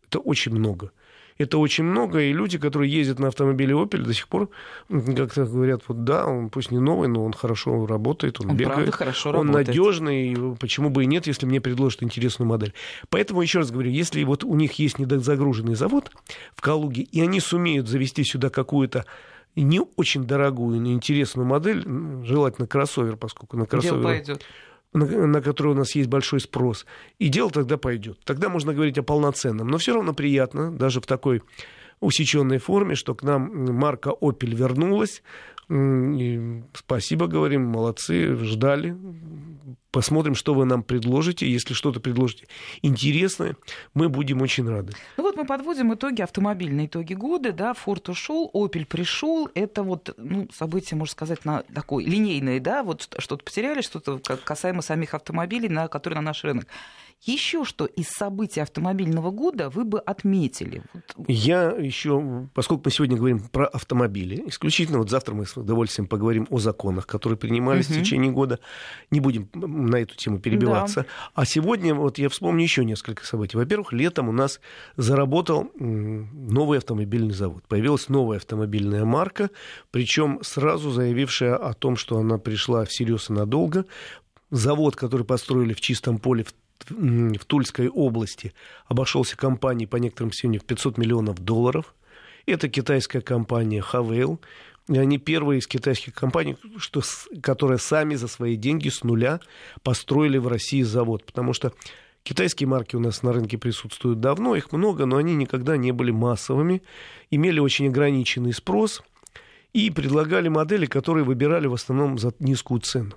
Это 0.08 0.20
очень 0.20 0.54
много. 0.54 0.92
Это 1.38 1.60
очень 1.60 1.84
много, 1.84 2.20
и 2.22 2.34
люди, 2.34 2.58
которые 2.58 2.92
ездят 2.92 3.20
на 3.20 3.28
автомобиле 3.28 3.74
Opel, 3.74 4.02
до 4.02 4.14
сих 4.14 4.28
пор 4.28 4.50
как-то 4.90 5.46
говорят, 5.46 5.84
вот 5.88 6.04
да, 6.04 6.26
он 6.26 6.50
пусть 6.50 6.72
не 6.72 6.80
новый, 6.80 7.08
но 7.10 7.24
он 7.24 7.34
хорошо 7.34 7.86
работает, 7.86 8.40
он, 8.42 8.52
он 8.52 8.58
бегает, 8.58 8.96
хорошо 8.96 9.30
он 9.30 9.48
работает. 9.48 9.68
надежный, 9.68 10.56
почему 10.60 10.90
бы 10.90 11.04
и 11.04 11.06
нет, 11.06 11.28
если 11.28 11.46
мне 11.46 11.62
предложат 11.62 12.02
интересную 12.02 12.50
модель. 12.50 12.74
Поэтому 13.10 13.42
еще 13.42 13.60
раз 13.60 13.70
говорю, 13.70 13.92
если 13.92 14.24
вот 14.24 14.44
у 14.44 14.56
них 14.56 14.74
есть 14.80 14.98
недозагруженный 14.98 15.76
завод 15.76 16.12
в 16.56 16.62
Калуге, 16.62 17.04
и 17.04 17.22
они 17.22 17.40
сумеют 17.40 17.88
завести 17.88 18.24
сюда 18.24 18.50
какую-то 18.50 19.06
не 19.64 19.82
очень 19.96 20.26
дорогую, 20.26 20.80
но 20.82 20.92
интересную 20.92 21.46
модель, 21.46 21.84
желательно 22.26 22.68
кроссовер, 22.68 23.18
поскольку 23.18 23.58
на 23.58 23.66
кроссовер 23.66 24.40
на, 24.94 25.28
на 25.28 25.42
который 25.42 25.74
у 25.74 25.76
нас 25.76 25.96
есть 25.96 26.10
большой 26.10 26.40
спрос, 26.40 26.86
и 27.20 27.28
дело 27.30 27.50
тогда 27.50 27.78
пойдет. 27.78 28.20
Тогда 28.24 28.50
можно 28.50 28.74
говорить 28.74 28.98
о 28.98 29.04
полноценном. 29.04 29.68
Но 29.68 29.78
все 29.78 29.94
равно 29.94 30.14
приятно, 30.14 30.72
даже 30.72 31.02
в 31.02 31.06
такой 31.06 31.44
усеченной 32.00 32.58
форме, 32.60 32.96
что 32.96 33.16
к 33.16 33.24
нам 33.24 33.76
марка 33.76 34.10
Opel 34.10 34.56
вернулась. 34.56 35.24
И 35.70 36.64
спасибо, 36.74 37.28
говорим, 37.28 37.66
молодцы, 37.66 38.36
ждали. 38.36 38.96
Посмотрим, 39.92 40.36
что 40.36 40.54
вы 40.54 40.66
нам 40.66 40.84
предложите. 40.84 41.50
Если 41.50 41.74
что-то 41.74 42.00
предложите 42.00 42.48
интересное, 42.82 43.56
мы 43.94 44.10
будем 44.10 44.42
очень 44.42 44.68
рады. 44.68 44.94
Ну 45.16 45.24
вот 45.24 45.36
мы 45.38 45.46
подводим 45.46 45.94
итоги, 45.94 46.22
автомобильные 46.22 46.88
итоги 46.88 47.14
года. 47.14 47.52
Да, 47.52 47.74
Форд 47.74 48.10
ушел, 48.10 48.52
Opel 48.54 48.86
пришел. 48.86 49.50
Это 49.54 49.84
вот 49.84 50.14
ну, 50.18 50.48
событие, 50.54 50.98
можно 50.98 51.12
сказать, 51.12 51.46
на 51.46 51.64
такой 51.64 52.04
линейное, 52.04 52.60
да, 52.60 52.84
вот 52.84 53.10
что-то 53.18 53.44
потеряли, 53.44 53.82
что-то 53.82 54.20
касаемо 54.20 54.82
самих 54.82 55.14
автомобилей, 55.14 55.70
на 55.70 55.88
которые 55.88 56.18
на 56.18 56.28
наш 56.28 56.44
рынок. 56.44 56.68
Еще 57.22 57.66
что 57.66 57.86
из 57.86 58.10
событий 58.10 58.60
автомобильного 58.60 59.32
года 59.32 59.72
вы 59.72 59.86
бы 59.86 60.00
отметили? 60.00 60.84
Я 61.28 61.72
еще, 61.72 62.48
поскольку 62.54 62.84
мы 62.86 62.92
сегодня 62.92 63.18
говорим 63.18 63.40
про 63.40 63.66
автомобили, 63.66 64.44
исключительно 64.46 65.00
вот 65.00 65.10
завтра 65.10 65.34
мы 65.34 65.48
с 65.48 65.58
удовольствием 65.58 66.08
поговорим 66.08 66.46
о 66.52 66.60
законах, 66.60 67.08
которые 67.08 67.38
принимались 67.38 67.90
угу. 67.90 67.96
в 67.96 68.00
течение 68.00 68.32
года. 68.32 68.60
Не 69.10 69.20
будем 69.20 69.50
на 69.78 69.98
эту 69.98 70.16
тему 70.16 70.40
перебиваться. 70.40 71.02
Да. 71.02 71.08
А 71.36 71.46
сегодня 71.46 71.94
вот 71.94 72.18
я 72.18 72.30
вспомню 72.30 72.64
еще 72.64 72.84
несколько 72.84 73.26
событий. 73.26 73.58
Во-первых, 73.58 73.94
летом 73.94 74.30
у 74.30 74.32
нас 74.32 74.60
заработал 74.96 75.72
новый 75.76 76.80
автомобильный 76.80 77.34
завод. 77.34 77.64
Появилась 77.68 78.10
новая 78.10 78.38
автомобильная 78.38 79.06
марка, 79.06 79.50
причем 79.92 80.40
сразу 80.42 80.92
заявившая 80.92 81.56
о 81.56 81.74
том, 81.74 81.98
что 81.98 82.18
она 82.18 82.38
пришла 82.38 82.86
всерьез 82.86 83.30
и 83.30 83.34
надолго. 83.34 83.86
Завод, 84.50 84.96
который 84.96 85.26
построили 85.26 85.74
в 85.74 85.82
чистом 85.82 86.20
поле 86.20 86.44
в 86.44 86.54
в 86.90 87.46
Тульской 87.46 87.90
области 87.90 88.54
обошелся 88.86 89.36
компании, 89.36 89.86
по 89.86 89.98
некоторым 89.98 90.32
сведениям, 90.32 90.62
в 90.62 90.66
500 90.66 90.98
миллионов 90.98 91.40
долларов. 91.40 91.96
Это 92.46 92.70
китайская 92.70 93.22
компания 93.22 93.82
Хавейл. 93.82 94.40
Они 94.90 95.18
первые 95.18 95.60
из 95.60 95.68
китайских 95.68 96.14
компаний, 96.14 96.56
что, 96.78 97.02
которые 97.42 97.78
сами 97.78 98.16
за 98.16 98.28
свои 98.28 98.56
деньги 98.56 98.90
с 98.90 99.04
нуля 99.04 99.42
построили 99.84 100.38
в 100.38 100.48
России 100.48 100.82
завод. 100.82 101.26
Потому 101.26 101.54
что 101.54 101.74
китайские 102.24 102.68
марки 102.68 102.96
у 102.96 103.00
нас 103.00 103.22
на 103.22 103.34
рынке 103.34 103.58
присутствуют 103.58 104.22
давно, 104.22 104.56
их 104.56 104.72
много, 104.72 105.06
но 105.06 105.18
они 105.18 105.36
никогда 105.36 105.76
не 105.76 105.92
были 105.92 106.12
массовыми, 106.12 106.84
имели 107.32 107.60
очень 107.60 107.88
ограниченный 107.88 108.54
спрос 108.54 109.04
и 109.74 109.90
предлагали 109.92 110.48
модели, 110.48 110.86
которые 110.86 111.26
выбирали 111.26 111.68
в 111.68 111.74
основном 111.74 112.18
за 112.18 112.34
низкую 112.40 112.80
цену. 112.80 113.14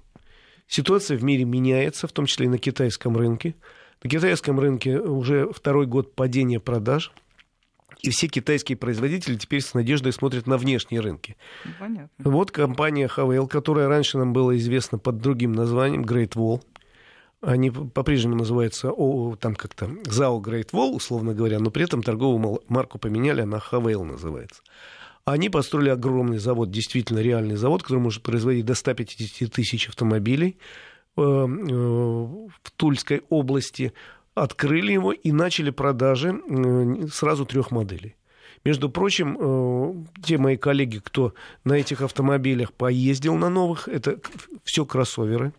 Ситуация 0.67 1.17
в 1.17 1.25
мире 1.25 1.45
меняется, 1.45 2.07
в 2.07 2.13
том 2.13 2.27
числе 2.27 2.47
и 2.47 2.49
на 2.49 2.59
китайском 2.59 3.17
рынке. 3.17 3.55
На 4.03 4.11
китайском 4.11 4.59
рынке 4.59 5.01
уже 5.01 5.51
второй 5.53 5.87
год 5.87 6.15
падения 6.15 6.61
продаж. 6.61 7.13
И 8.03 8.11
все 8.11 8.29
китайские 8.29 8.77
производители 8.77 9.37
теперь 9.37 9.61
с 9.61 9.75
надеждой 9.75 10.13
смотрят 10.13 10.47
на 10.47 10.57
внешние 10.57 11.01
рынки. 11.01 11.37
Ну, 11.65 11.71
понятно. 11.79 12.09
Вот 12.19 12.51
компания 12.51 13.09
Havail, 13.15 13.47
которая 13.47 13.89
раньше 13.89 14.19
нам 14.19 14.33
была 14.33 14.57
известна 14.57 14.99
под 14.99 15.19
другим 15.19 15.53
названием 15.53 16.03
Great 16.03 16.35
Wall. 16.35 16.63
Они 17.43 17.71
по-прежнему 17.71 18.37
называются 18.37 18.91
о, 18.91 19.35
там 19.37 19.55
как-то 19.55 19.87
ZAO 19.87 20.43
Great 20.43 20.71
Wall, 20.73 20.91
условно 20.91 21.35
говоря, 21.35 21.59
но 21.59 21.71
при 21.71 21.85
этом 21.85 22.03
торговую 22.03 22.61
марку 22.69 22.99
поменяли, 22.99 23.41
она 23.41 23.59
Havail 23.59 24.05
называется. 24.05 24.63
Они 25.25 25.49
построили 25.49 25.91
огромный 25.91 26.39
завод, 26.39 26.71
действительно 26.71 27.21
реальный 27.21 27.57
завод, 27.57 27.83
который 27.83 27.99
может 27.99 28.23
производить 28.23 28.65
до 28.65 28.75
150 28.75 29.53
тысяч 29.53 29.89
автомобилей 29.89 30.59
э, 31.17 31.21
э, 31.23 31.25
в 31.25 32.71
Тульской 32.77 33.23
области. 33.29 33.93
Открыли 34.43 34.93
его 34.93 35.13
и 35.13 35.33
начали 35.33 35.71
продажи 35.71 36.41
э, 36.49 37.07
сразу 37.13 37.45
трех 37.45 37.71
моделей. 37.71 38.17
Между 38.65 38.91
прочим, 38.91 40.07
те 40.23 40.37
мои 40.37 40.59
коллеги, 40.59 41.01
кто 41.03 41.33
на 41.65 41.75
этих 41.75 42.03
автомобилях 42.03 42.75
поездил 42.75 43.37
на 43.37 43.49
новых, 43.49 43.89
это 43.89 44.19
все 44.65 44.85
кроссоверы. 44.85 45.53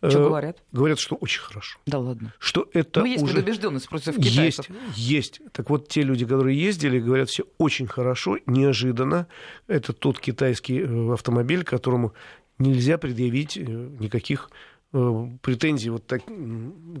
Что 0.00 0.20
э, 0.20 0.24
говорят? 0.24 0.58
Говорят, 0.72 0.98
что 0.98 1.16
очень 1.16 1.40
хорошо. 1.40 1.78
Да 1.86 1.98
ладно. 1.98 2.32
Что 2.38 2.68
это 2.72 3.00
ну, 3.00 3.06
есть 3.06 3.22
уже... 3.22 3.34
предубежденность 3.34 3.88
против 3.88 4.16
китайцев. 4.16 4.66
Есть, 4.68 4.98
есть. 4.98 5.40
Так 5.52 5.70
вот, 5.70 5.88
те 5.88 6.02
люди, 6.02 6.24
которые 6.24 6.60
ездили, 6.60 7.00
говорят, 7.00 7.28
все 7.28 7.44
очень 7.58 7.86
хорошо, 7.86 8.38
неожиданно. 8.46 9.26
Это 9.66 9.92
тот 9.92 10.20
китайский 10.20 10.80
э, 10.80 11.12
автомобиль, 11.12 11.64
которому 11.64 12.14
нельзя 12.58 12.98
предъявить 12.98 13.56
э, 13.56 13.62
никаких 13.62 14.50
претензий, 14.90 15.90
вот 15.90 16.06
так, 16.06 16.22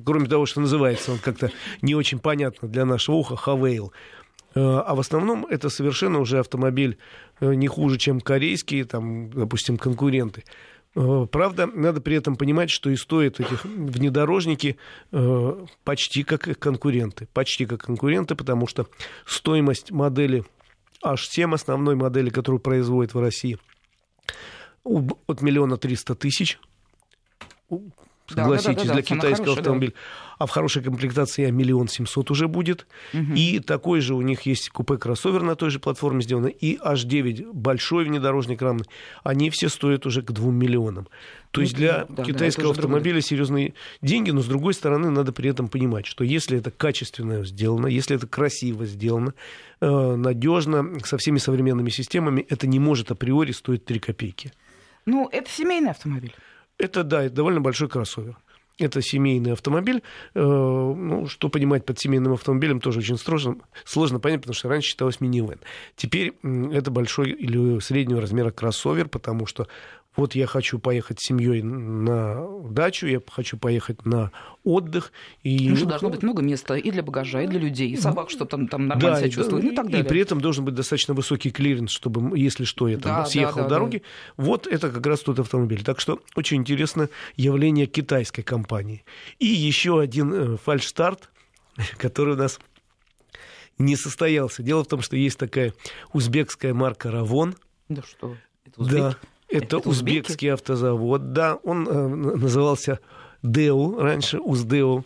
кроме 0.04 0.28
того, 0.28 0.46
что 0.46 0.60
называется 0.60 1.12
он 1.12 1.18
как-то 1.18 1.50
не 1.80 1.94
очень 1.94 2.18
понятно 2.18 2.68
для 2.68 2.84
нашего 2.84 3.16
уха, 3.16 3.36
Хавейл. 3.36 3.92
А 4.54 4.94
в 4.94 5.00
основном 5.00 5.46
это 5.46 5.68
совершенно 5.68 6.18
уже 6.18 6.38
автомобиль 6.38 6.98
не 7.40 7.68
хуже, 7.68 7.98
чем 7.98 8.20
корейские, 8.20 8.84
там, 8.84 9.30
допустим, 9.30 9.78
конкуренты. 9.78 10.44
Э, 10.94 11.26
правда, 11.30 11.66
надо 11.66 12.00
при 12.00 12.16
этом 12.16 12.36
понимать, 12.36 12.70
что 12.70 12.90
и 12.90 12.96
стоят 12.96 13.40
этих 13.40 13.64
внедорожники 13.64 14.78
э, 15.12 15.66
почти 15.84 16.24
как 16.24 16.58
конкуренты. 16.58 17.28
Почти 17.32 17.66
как 17.66 17.82
конкуренты, 17.82 18.34
потому 18.34 18.66
что 18.66 18.88
стоимость 19.24 19.90
модели 19.90 20.44
H7, 21.04 21.54
основной 21.54 21.94
модели, 21.94 22.30
которую 22.30 22.60
производят 22.60 23.14
в 23.14 23.20
России, 23.20 23.58
от 24.84 25.42
миллиона 25.42 25.76
триста 25.76 26.14
тысяч 26.14 26.58
согласитесь, 28.28 28.76
да, 28.76 28.82
да, 28.82 28.88
да, 28.88 28.92
для 28.94 29.02
китайского 29.02 29.52
автомобиля. 29.52 29.92
Да. 29.92 29.98
А 30.38 30.46
в 30.46 30.50
хорошей 30.50 30.82
комплектации 30.82 31.50
миллион 31.50 31.88
семьсот 31.88 32.30
уже 32.30 32.46
будет. 32.46 32.86
Угу. 33.12 33.32
И 33.34 33.58
такой 33.58 34.00
же 34.00 34.14
у 34.14 34.20
них 34.20 34.42
есть 34.42 34.70
купе-кроссовер 34.70 35.42
на 35.42 35.56
той 35.56 35.70
же 35.70 35.80
платформе 35.80 36.22
сделано. 36.22 36.46
И 36.46 36.76
H9 36.78 37.52
большой 37.52 38.04
внедорожник 38.04 38.62
рамный. 38.62 38.86
Они 39.24 39.50
все 39.50 39.68
стоят 39.68 40.06
уже 40.06 40.22
к 40.22 40.30
двум 40.30 40.54
миллионам. 40.54 41.08
То 41.50 41.62
есть 41.62 41.72
ну, 41.72 41.78
для 41.78 42.06
да, 42.08 42.24
китайского 42.24 42.74
да, 42.74 42.80
автомобиля 42.80 43.20
серьезные 43.20 43.74
деньги, 44.02 44.30
но 44.30 44.42
с 44.42 44.46
другой 44.46 44.74
стороны 44.74 45.10
надо 45.10 45.32
при 45.32 45.50
этом 45.50 45.68
понимать, 45.68 46.06
что 46.06 46.22
если 46.22 46.58
это 46.58 46.70
качественно 46.70 47.44
сделано, 47.44 47.86
если 47.86 48.14
это 48.14 48.26
красиво 48.26 48.84
сделано, 48.84 49.32
э, 49.80 50.14
надежно, 50.16 51.00
со 51.04 51.16
всеми 51.16 51.38
современными 51.38 51.88
системами, 51.88 52.46
это 52.48 52.66
не 52.66 52.78
может 52.78 53.10
априори 53.10 53.52
стоить 53.52 53.86
3 53.86 53.98
копейки. 53.98 54.52
Ну, 55.06 55.26
это 55.32 55.50
семейный 55.50 55.90
автомобиль. 55.90 56.34
Это, 56.78 57.02
да, 57.02 57.24
это 57.24 57.34
довольно 57.34 57.60
большой 57.60 57.88
кроссовер. 57.88 58.36
Это 58.78 59.02
семейный 59.02 59.52
автомобиль. 59.52 60.04
Э, 60.34 60.40
ну, 60.40 61.26
что 61.26 61.48
понимать 61.48 61.84
под 61.84 61.98
семейным 61.98 62.34
автомобилем, 62.34 62.80
тоже 62.80 63.00
очень 63.00 63.18
сложно, 63.18 63.56
сложно 63.84 64.20
понять, 64.20 64.40
потому 64.40 64.54
что 64.54 64.68
раньше 64.68 64.90
считалось 64.90 65.20
минивэн. 65.20 65.58
Теперь 65.96 66.34
это 66.72 66.92
большой 66.92 67.30
или 67.30 67.80
среднего 67.80 68.20
размера 68.20 68.52
кроссовер, 68.52 69.08
потому 69.08 69.46
что 69.46 69.66
вот 70.18 70.34
я 70.34 70.46
хочу 70.46 70.80
поехать 70.80 71.20
с 71.20 71.26
семьей 71.26 71.62
на 71.62 72.44
дачу, 72.68 73.06
я 73.06 73.20
хочу 73.30 73.56
поехать 73.56 74.04
на 74.04 74.32
отдых. 74.64 75.12
И... 75.44 75.70
Ну 75.70 75.76
что, 75.76 75.86
должно 75.86 76.10
быть 76.10 76.24
много 76.24 76.42
места 76.42 76.74
и 76.74 76.90
для 76.90 77.04
багажа, 77.04 77.42
и 77.42 77.46
для 77.46 77.60
людей, 77.60 77.88
и 77.90 77.96
собак, 77.96 78.30
чтобы 78.30 78.50
там, 78.50 78.66
там 78.66 78.88
нормально 78.88 79.16
да, 79.16 79.20
себя 79.20 79.30
чувствовали, 79.30 79.66
ну 79.66 79.72
и 79.72 79.76
так 79.76 79.86
далее. 79.86 80.04
И 80.04 80.08
при 80.08 80.20
этом 80.20 80.40
должен 80.40 80.64
быть 80.64 80.74
достаточно 80.74 81.14
высокий 81.14 81.52
клиренс, 81.52 81.92
чтобы, 81.92 82.36
если 82.36 82.64
что, 82.64 82.88
я 82.88 82.98
там 82.98 83.22
да, 83.22 83.26
съехал 83.26 83.58
да, 83.58 83.62
да, 83.62 83.68
дороги. 83.68 84.02
Да. 84.36 84.44
Вот 84.44 84.66
это 84.66 84.90
как 84.90 85.06
раз 85.06 85.20
тот 85.20 85.38
автомобиль. 85.38 85.84
Так 85.84 86.00
что 86.00 86.20
очень 86.34 86.56
интересно 86.58 87.08
явление 87.36 87.86
китайской 87.86 88.42
компании. 88.42 89.04
И 89.38 89.46
еще 89.46 90.00
один 90.00 90.32
э, 90.32 90.56
фальшстарт, 90.56 91.30
который 91.96 92.34
у 92.34 92.38
нас 92.38 92.58
не 93.78 93.94
состоялся. 93.94 94.64
Дело 94.64 94.82
в 94.82 94.88
том, 94.88 95.00
что 95.00 95.16
есть 95.16 95.38
такая 95.38 95.74
узбекская 96.12 96.74
марка 96.74 97.12
«Ravon». 97.12 97.54
Да 97.88 98.02
что? 98.02 98.36
Это 98.64 98.80
узбек? 98.80 98.98
Да. 98.98 99.16
Это, 99.48 99.78
это 99.78 99.88
узбекский 99.88 100.52
автозавод, 100.52 101.32
да, 101.32 101.56
он 101.62 101.88
э, 101.88 102.08
назывался 102.36 103.00
Део, 103.42 104.00
раньше 104.00 104.40
Уздео. 104.40 104.96
Угу. 104.96 105.04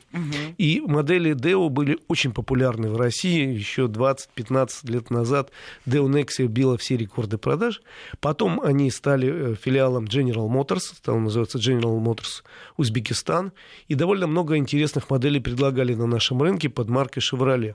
И 0.57 0.81
модели 0.81 1.35
Део 1.35 1.69
были 1.69 1.99
очень 2.09 2.33
популярны 2.33 2.89
в 2.89 2.97
России 2.97 3.53
еще 3.53 3.87
20-15 3.87 4.91
лет 4.91 5.11
назад. 5.11 5.51
Део 5.85 6.09
Nexia 6.09 6.47
била 6.47 6.79
все 6.79 6.97
рекорды 6.97 7.37
продаж. 7.37 7.83
Потом 8.21 8.61
они 8.63 8.91
стали 8.91 9.53
э, 9.53 9.55
филиалом 9.55 10.07
General 10.07 10.49
Motors, 10.49 10.95
стал 10.97 11.19
называться 11.19 11.59
General 11.59 12.03
Motors 12.03 12.43
Узбекистан. 12.79 13.53
И 13.89 13.95
довольно 13.95 14.27
много 14.27 14.57
интересных 14.57 15.11
моделей 15.11 15.41
предлагали 15.41 15.95
на 15.95 16.07
нашем 16.07 16.41
рынке 16.41 16.71
под 16.71 16.89
маркой 16.89 17.23
Chevrolet. 17.23 17.75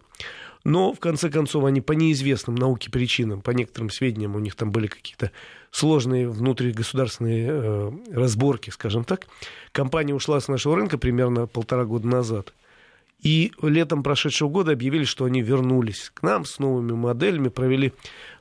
Но, 0.64 0.94
в 0.94 1.00
конце 1.00 1.30
концов, 1.30 1.66
они 1.66 1.82
по 1.82 1.94
неизвестным 1.94 2.56
науке 2.56 2.90
причинам, 2.90 3.42
по 3.42 3.52
некоторым 3.52 3.90
сведениям, 3.90 4.36
у 4.36 4.40
них 4.40 4.56
там 4.56 4.72
были 4.72 4.88
какие-то 4.88 5.32
сложные 5.72 6.30
внутригосударственные 6.30 7.48
э, 7.50 7.92
разборки, 8.12 8.70
скажем 8.70 9.04
так. 9.04 9.28
Компания 9.72 10.14
ушла 10.14 10.40
с 10.40 10.48
нашего 10.48 10.76
рынка 10.76 10.98
примерно 10.98 11.48
полтора 11.48 11.86
года 11.86 12.08
назад. 12.08 12.54
И 13.22 13.52
летом 13.62 14.04
прошедшего 14.04 14.50
года 14.50 14.72
объявили, 14.74 15.04
что 15.04 15.26
они 15.26 15.42
вернулись 15.42 16.12
к 16.14 16.22
нам 16.22 16.46
с 16.46 16.60
новыми 16.60 16.94
моделями, 16.94 17.50
провели 17.50 17.94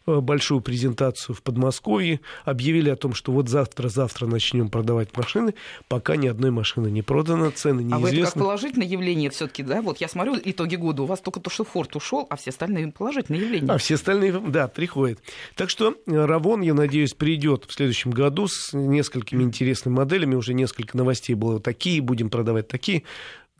Э, 0.08 0.20
большую 0.20 0.60
презентацию 0.60 1.34
в 1.34 1.42
Подмосковье, 1.42 2.20
объявили 2.44 2.90
о 2.90 2.96
том, 2.96 3.12
что 3.12 3.32
вот 3.32 3.48
завтра-завтра 3.48 4.26
начнем 4.26 4.68
продавать 4.68 5.16
машины, 5.16 5.54
пока 5.88 6.14
ни 6.14 6.28
одной 6.28 6.52
машины 6.52 6.88
не 6.88 7.02
продано, 7.02 7.50
цены 7.50 7.80
неизвестны. 7.80 7.96
А 7.96 7.98
вы 7.98 8.16
это 8.16 8.26
как 8.26 8.34
положительное 8.34 8.86
явление 8.86 9.30
все 9.30 9.48
таки 9.48 9.64
да? 9.64 9.82
Вот 9.82 9.98
я 9.98 10.06
смотрю 10.06 10.36
итоги 10.42 10.76
года, 10.76 11.02
у 11.02 11.06
вас 11.06 11.20
только 11.20 11.40
то, 11.40 11.50
что 11.50 11.64
Форд 11.64 11.96
ушел, 11.96 12.24
а 12.30 12.36
все 12.36 12.50
остальные 12.50 12.92
положительные 12.92 13.42
явления. 13.42 13.72
А 13.72 13.78
все 13.78 13.96
остальные, 13.96 14.40
да, 14.46 14.68
приходят. 14.68 15.18
Так 15.56 15.70
что 15.70 15.96
э, 16.06 16.24
Равон, 16.24 16.60
я 16.60 16.74
надеюсь, 16.74 17.14
придет 17.14 17.64
в 17.66 17.72
следующем 17.72 18.12
году 18.12 18.46
с 18.46 18.74
несколькими 18.74 19.42
интересными 19.42 19.96
моделями, 19.96 20.36
уже 20.36 20.54
несколько 20.54 20.96
новостей 20.96 21.34
было 21.34 21.58
такие, 21.58 22.00
будем 22.00 22.30
продавать 22.30 22.68
такие. 22.68 23.02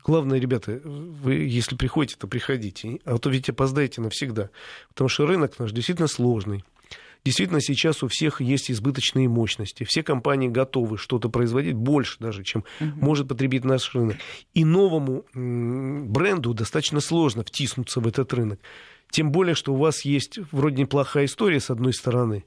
Главное, 0.07 0.39
ребята, 0.39 0.79
вы, 0.83 1.35
если 1.35 1.75
приходите, 1.75 2.15
то 2.17 2.27
приходите. 2.27 2.99
А 3.03 3.17
то 3.17 3.29
ведь 3.29 3.49
опоздаете 3.49 4.01
навсегда. 4.01 4.49
Потому 4.89 5.09
что 5.09 5.27
рынок 5.27 5.59
наш 5.59 5.73
действительно 5.73 6.07
сложный. 6.07 6.63
Действительно, 7.25 7.59
сейчас 7.59 8.03
у 8.03 8.07
всех 8.07 8.39
есть 8.39 8.71
избыточные 8.71 9.27
мощности. 9.27 9.83
Все 9.83 10.03
компании 10.03 10.47
готовы 10.47 10.97
что-то 10.97 11.27
производить 11.27 11.73
больше 11.73 12.15
даже, 12.19 12.43
чем 12.45 12.63
угу. 12.79 12.89
может 12.95 13.27
потребить 13.27 13.65
наш 13.65 13.93
рынок. 13.93 14.15
И 14.53 14.63
новому 14.63 15.25
бренду 15.33 16.53
достаточно 16.53 17.01
сложно 17.01 17.43
втиснуться 17.43 17.99
в 17.99 18.07
этот 18.07 18.33
рынок. 18.33 18.61
Тем 19.09 19.31
более, 19.31 19.55
что 19.55 19.73
у 19.73 19.77
вас 19.77 20.05
есть 20.05 20.39
вроде 20.53 20.81
неплохая 20.81 21.25
история, 21.25 21.59
с 21.59 21.69
одной 21.69 21.93
стороны, 21.93 22.45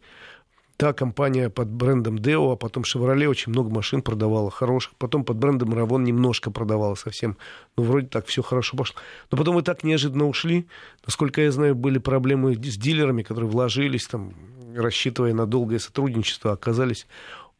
та 0.80 0.92
компания 0.94 1.50
под 1.50 1.68
брендом 1.68 2.16
Deo, 2.16 2.52
а 2.52 2.56
потом 2.56 2.84
Chevrolet 2.84 3.26
очень 3.26 3.52
много 3.52 3.70
машин 3.70 4.00
продавала 4.00 4.50
хороших, 4.50 4.94
потом 4.96 5.24
под 5.24 5.36
брендом 5.36 5.74
Ravon 5.74 6.02
немножко 6.02 6.50
продавала 6.50 6.94
совсем. 6.94 7.36
Ну, 7.76 7.84
вроде 7.84 8.06
так 8.06 8.26
все 8.26 8.42
хорошо 8.42 8.78
пошло. 8.78 8.96
Но 9.30 9.36
потом 9.36 9.56
вы 9.56 9.62
так 9.62 9.84
неожиданно 9.84 10.26
ушли. 10.26 10.66
Насколько 11.04 11.42
я 11.42 11.52
знаю, 11.52 11.74
были 11.74 11.98
проблемы 11.98 12.54
с 12.54 12.78
дилерами, 12.78 13.22
которые 13.22 13.50
вложились, 13.50 14.06
там, 14.06 14.32
рассчитывая 14.74 15.34
на 15.34 15.44
долгое 15.44 15.80
сотрудничество, 15.80 16.52
оказались 16.52 17.06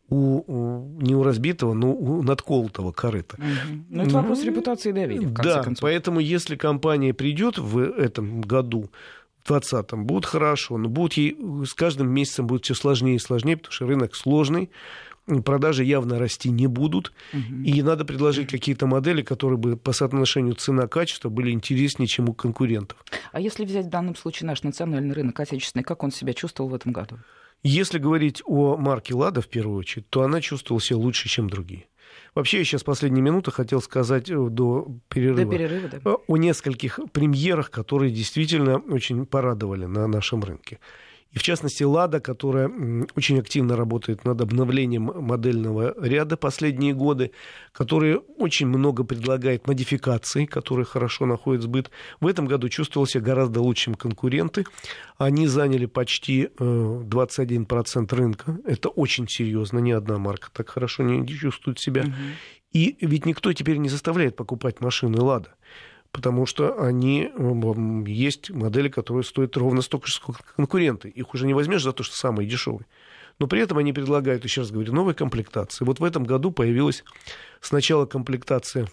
у, 0.09 0.43
у 0.47 1.03
не 1.03 1.15
у 1.15 1.23
разбитого, 1.23 1.75
но 1.75 1.93
у 1.93 2.23
надколотого 2.23 2.91
корыта. 2.91 3.37
Угу. 3.37 3.85
Ну, 3.91 4.03
это 4.03 4.15
вопрос 4.15 4.43
репутации 4.45 4.89
и 4.89 4.93
доверия, 4.93 5.27
в 5.27 5.35
конце 5.35 5.55
да, 5.57 5.63
концов. 5.63 5.83
поэтому 5.83 6.21
если 6.21 6.57
компания 6.57 7.13
придет 7.13 7.59
в 7.59 7.79
этом 7.79 8.41
году 8.41 8.89
2020 9.47 9.93
будут 10.05 10.27
хорошо, 10.27 10.79
но 10.79 10.89
будут 10.89 11.15
ей 11.15 11.37
с 11.65 11.75
каждым 11.75 12.11
месяцем 12.11 12.47
будет 12.47 12.65
все 12.65 12.75
сложнее 12.75 13.17
и 13.17 13.19
сложнее, 13.19 13.57
потому 13.57 13.73
что 13.73 13.87
рынок 13.87 14.15
сложный, 14.15 14.71
продажи 15.45 15.85
явно 15.85 16.19
расти 16.19 16.51
не 16.51 16.67
будут, 16.67 17.13
угу. 17.33 17.63
и 17.65 17.83
надо 17.83 18.05
предложить 18.05 18.49
какие-то 18.49 18.87
модели, 18.87 19.23
которые 19.23 19.59
бы 19.59 19.77
по 19.77 19.93
соотношению 19.93 20.55
цена-качество 20.55 21.29
были 21.29 21.51
интереснее, 21.51 22.07
чем 22.07 22.29
у 22.29 22.35
конкурентов. 22.35 23.05
А 23.33 23.41
если 23.41 23.65
взять 23.65 23.87
в 23.87 23.91
данном 23.91 24.17
случае 24.17 24.47
наш 24.47 24.63
национальный 24.63 25.15
рынок 25.15 25.39
отечественный, 25.39 25.85
как 25.85 26.03
он 26.03 26.11
себя 26.11 26.33
чувствовал 26.33 26.71
в 26.71 26.75
этом 26.75 26.93
году? 26.93 27.19
Если 27.63 27.99
говорить 27.99 28.43
о 28.47 28.79
марке 28.79 29.15
«Лада» 29.15 29.43
в 29.43 29.49
первую 29.49 29.79
очередь, 29.79 30.09
то 30.09 30.23
она 30.23 30.41
чувствовала 30.41 30.81
себя 30.81 30.97
лучше, 30.97 31.29
чем 31.29 31.51
другие. 31.51 31.87
Вообще, 32.35 32.59
я 32.59 32.65
сейчас 32.65 32.85
последние 32.85 33.23
минуты 33.23 33.51
хотел 33.51 33.81
сказать 33.81 34.31
э, 34.31 34.37
до 34.37 34.87
перерыва, 35.09 35.45
до 35.45 35.51
перерыва 35.51 35.89
да. 35.89 36.17
О 36.27 36.37
нескольких 36.37 37.01
премьерах, 37.13 37.71
которые 37.71 38.13
действительно 38.13 38.79
очень 38.79 39.27
порадовали 39.27 39.87
на 39.87 40.07
нашем 40.07 40.43
рынке. 40.43 40.79
И 41.33 41.39
в 41.39 41.43
частности, 41.43 41.85
«Лада», 41.85 42.19
которая 42.21 42.69
очень 43.17 43.39
активно 43.39 43.77
работает 43.77 44.25
над 44.25 44.41
обновлением 44.41 45.13
модельного 45.15 45.95
ряда 46.01 46.37
последние 46.37 46.93
годы, 46.93 47.31
которая 47.73 48.17
очень 48.17 48.67
много 48.67 49.05
предлагает 49.05 49.69
модификаций, 49.69 50.47
которые 50.47 50.87
хорошо 50.87 51.27
находят 51.27 51.63
сбыт. 51.63 51.91
В 52.21 52.27
этом 52.27 52.47
году 52.47 52.69
чувствовал 52.69 53.07
себя 53.07 53.23
гораздо 53.23 53.61
лучше, 53.61 53.85
чем 53.85 53.95
конкуренты. 53.95 54.65
Они 55.19 55.47
заняли 55.47 55.87
почти 55.87 56.51
21% 56.59 58.13
э, 58.13 58.17
рынка. 58.17 58.59
Это 58.65 58.89
очень 58.89 59.29
серьезно. 59.29 59.79
Ни 59.79 59.93
одна 59.93 60.19
марка 60.19 60.49
так 60.53 60.69
хорошо 60.69 61.05
не 61.05 61.27
чувствует 61.29 61.79
себя. 61.79 62.03
Угу. 62.03 62.13
И 62.73 62.97
ведь 63.01 63.25
никто 63.27 63.53
теперь 63.53 63.77
не 63.77 63.89
заставляет 63.89 64.37
покупать 64.37 64.81
машины 64.81 65.21
«Лада» 65.21 65.55
потому 66.13 66.47
что 66.47 66.83
они, 66.83 67.31
есть 68.07 68.51
модели, 68.51 68.89
которые 68.89 69.25
стоят 69.25 69.57
ровно 69.57 69.83
столько 69.83 70.07
же, 70.07 70.15
сколько 70.15 70.43
конкуренты. 70.57 71.09
Их 71.09 71.33
уже 71.35 71.47
не 71.47 71.55
возьмешь 71.55 71.83
за 71.83 71.93
то, 71.93 72.03
что 72.03 72.17
самые 72.17 72.49
дешевые. 72.49 72.87
Но 73.39 73.47
при 73.47 73.61
этом 73.61 73.79
они 73.79 73.93
предлагают, 73.93 74.45
еще 74.45 74.61
раз 74.61 74.71
говорю, 74.71 74.93
новые 74.93 75.15
комплектации. 75.15 75.85
Вот 75.85 75.99
в 75.99 76.05
этом 76.05 76.25
году 76.25 76.51
появилась 76.51 77.05
сначала 77.61 78.05
комплектация 78.07 78.89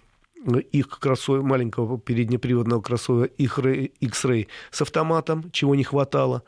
э, 0.46 0.60
их 0.72 0.88
кроссовер, 0.88 1.42
маленького 1.42 2.00
переднеприводного 2.00 2.82
кроссовера 2.82 3.26
X-Ray 3.26 4.48
с 4.72 4.82
автоматом, 4.82 5.52
чего 5.52 5.76
не 5.76 5.84
хватало. 5.84 6.44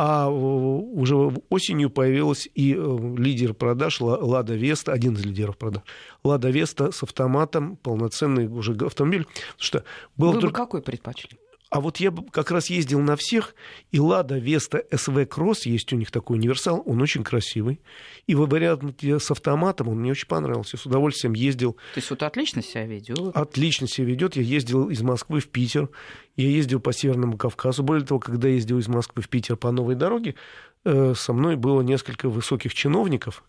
А 0.00 0.28
уже 0.30 1.16
осенью 1.48 1.90
появился 1.90 2.48
и 2.54 2.72
э, 2.72 3.14
лидер 3.16 3.52
продаж 3.52 4.00
Лада 4.00 4.54
Веста, 4.54 4.92
один 4.92 5.14
из 5.14 5.24
лидеров 5.24 5.58
продаж, 5.58 5.82
Лада 6.22 6.50
Веста 6.50 6.92
с 6.92 7.02
автоматом, 7.02 7.74
полноценный 7.74 8.46
уже 8.46 8.74
автомобиль. 8.74 9.26
Что 9.56 9.82
был 10.16 10.30
Вы 10.30 10.38
вдруг... 10.38 10.52
бы 10.52 10.56
какой 10.56 10.82
предпочли? 10.82 11.36
А 11.70 11.80
вот 11.80 11.98
я 11.98 12.14
как 12.30 12.50
раз 12.50 12.70
ездил 12.70 13.00
на 13.00 13.16
всех, 13.16 13.54
и 13.90 14.00
Лада 14.00 14.38
Веста 14.38 14.84
СВ 14.90 15.26
Кросс, 15.26 15.66
есть 15.66 15.92
у 15.92 15.96
них 15.96 16.10
такой 16.10 16.38
универсал, 16.38 16.82
он 16.86 17.02
очень 17.02 17.22
красивый. 17.22 17.80
И 18.26 18.34
в 18.34 18.46
варианте 18.46 19.18
с 19.18 19.30
автоматом 19.30 19.88
он 19.88 20.00
мне 20.00 20.12
очень 20.12 20.28
понравился, 20.28 20.78
с 20.78 20.86
удовольствием 20.86 21.34
ездил. 21.34 21.74
То 21.94 21.98
есть 21.98 22.08
вот 22.08 22.22
отлично 22.22 22.62
себя 22.62 22.86
ведет? 22.86 23.36
Отлично 23.36 23.86
себя 23.86 24.06
ведет. 24.06 24.36
Я 24.36 24.42
ездил 24.42 24.88
из 24.88 25.02
Москвы 25.02 25.40
в 25.40 25.48
Питер, 25.48 25.90
я 26.36 26.48
ездил 26.48 26.80
по 26.80 26.92
Северному 26.92 27.36
Кавказу. 27.36 27.82
Более 27.82 28.06
того, 28.06 28.18
когда 28.18 28.48
ездил 28.48 28.78
из 28.78 28.88
Москвы 28.88 29.22
в 29.22 29.28
Питер 29.28 29.56
по 29.56 29.70
новой 29.70 29.94
дороге, 29.94 30.36
э, 30.84 31.12
со 31.14 31.32
мной 31.34 31.56
было 31.56 31.82
несколько 31.82 32.30
высоких 32.30 32.72
чиновников, 32.72 33.44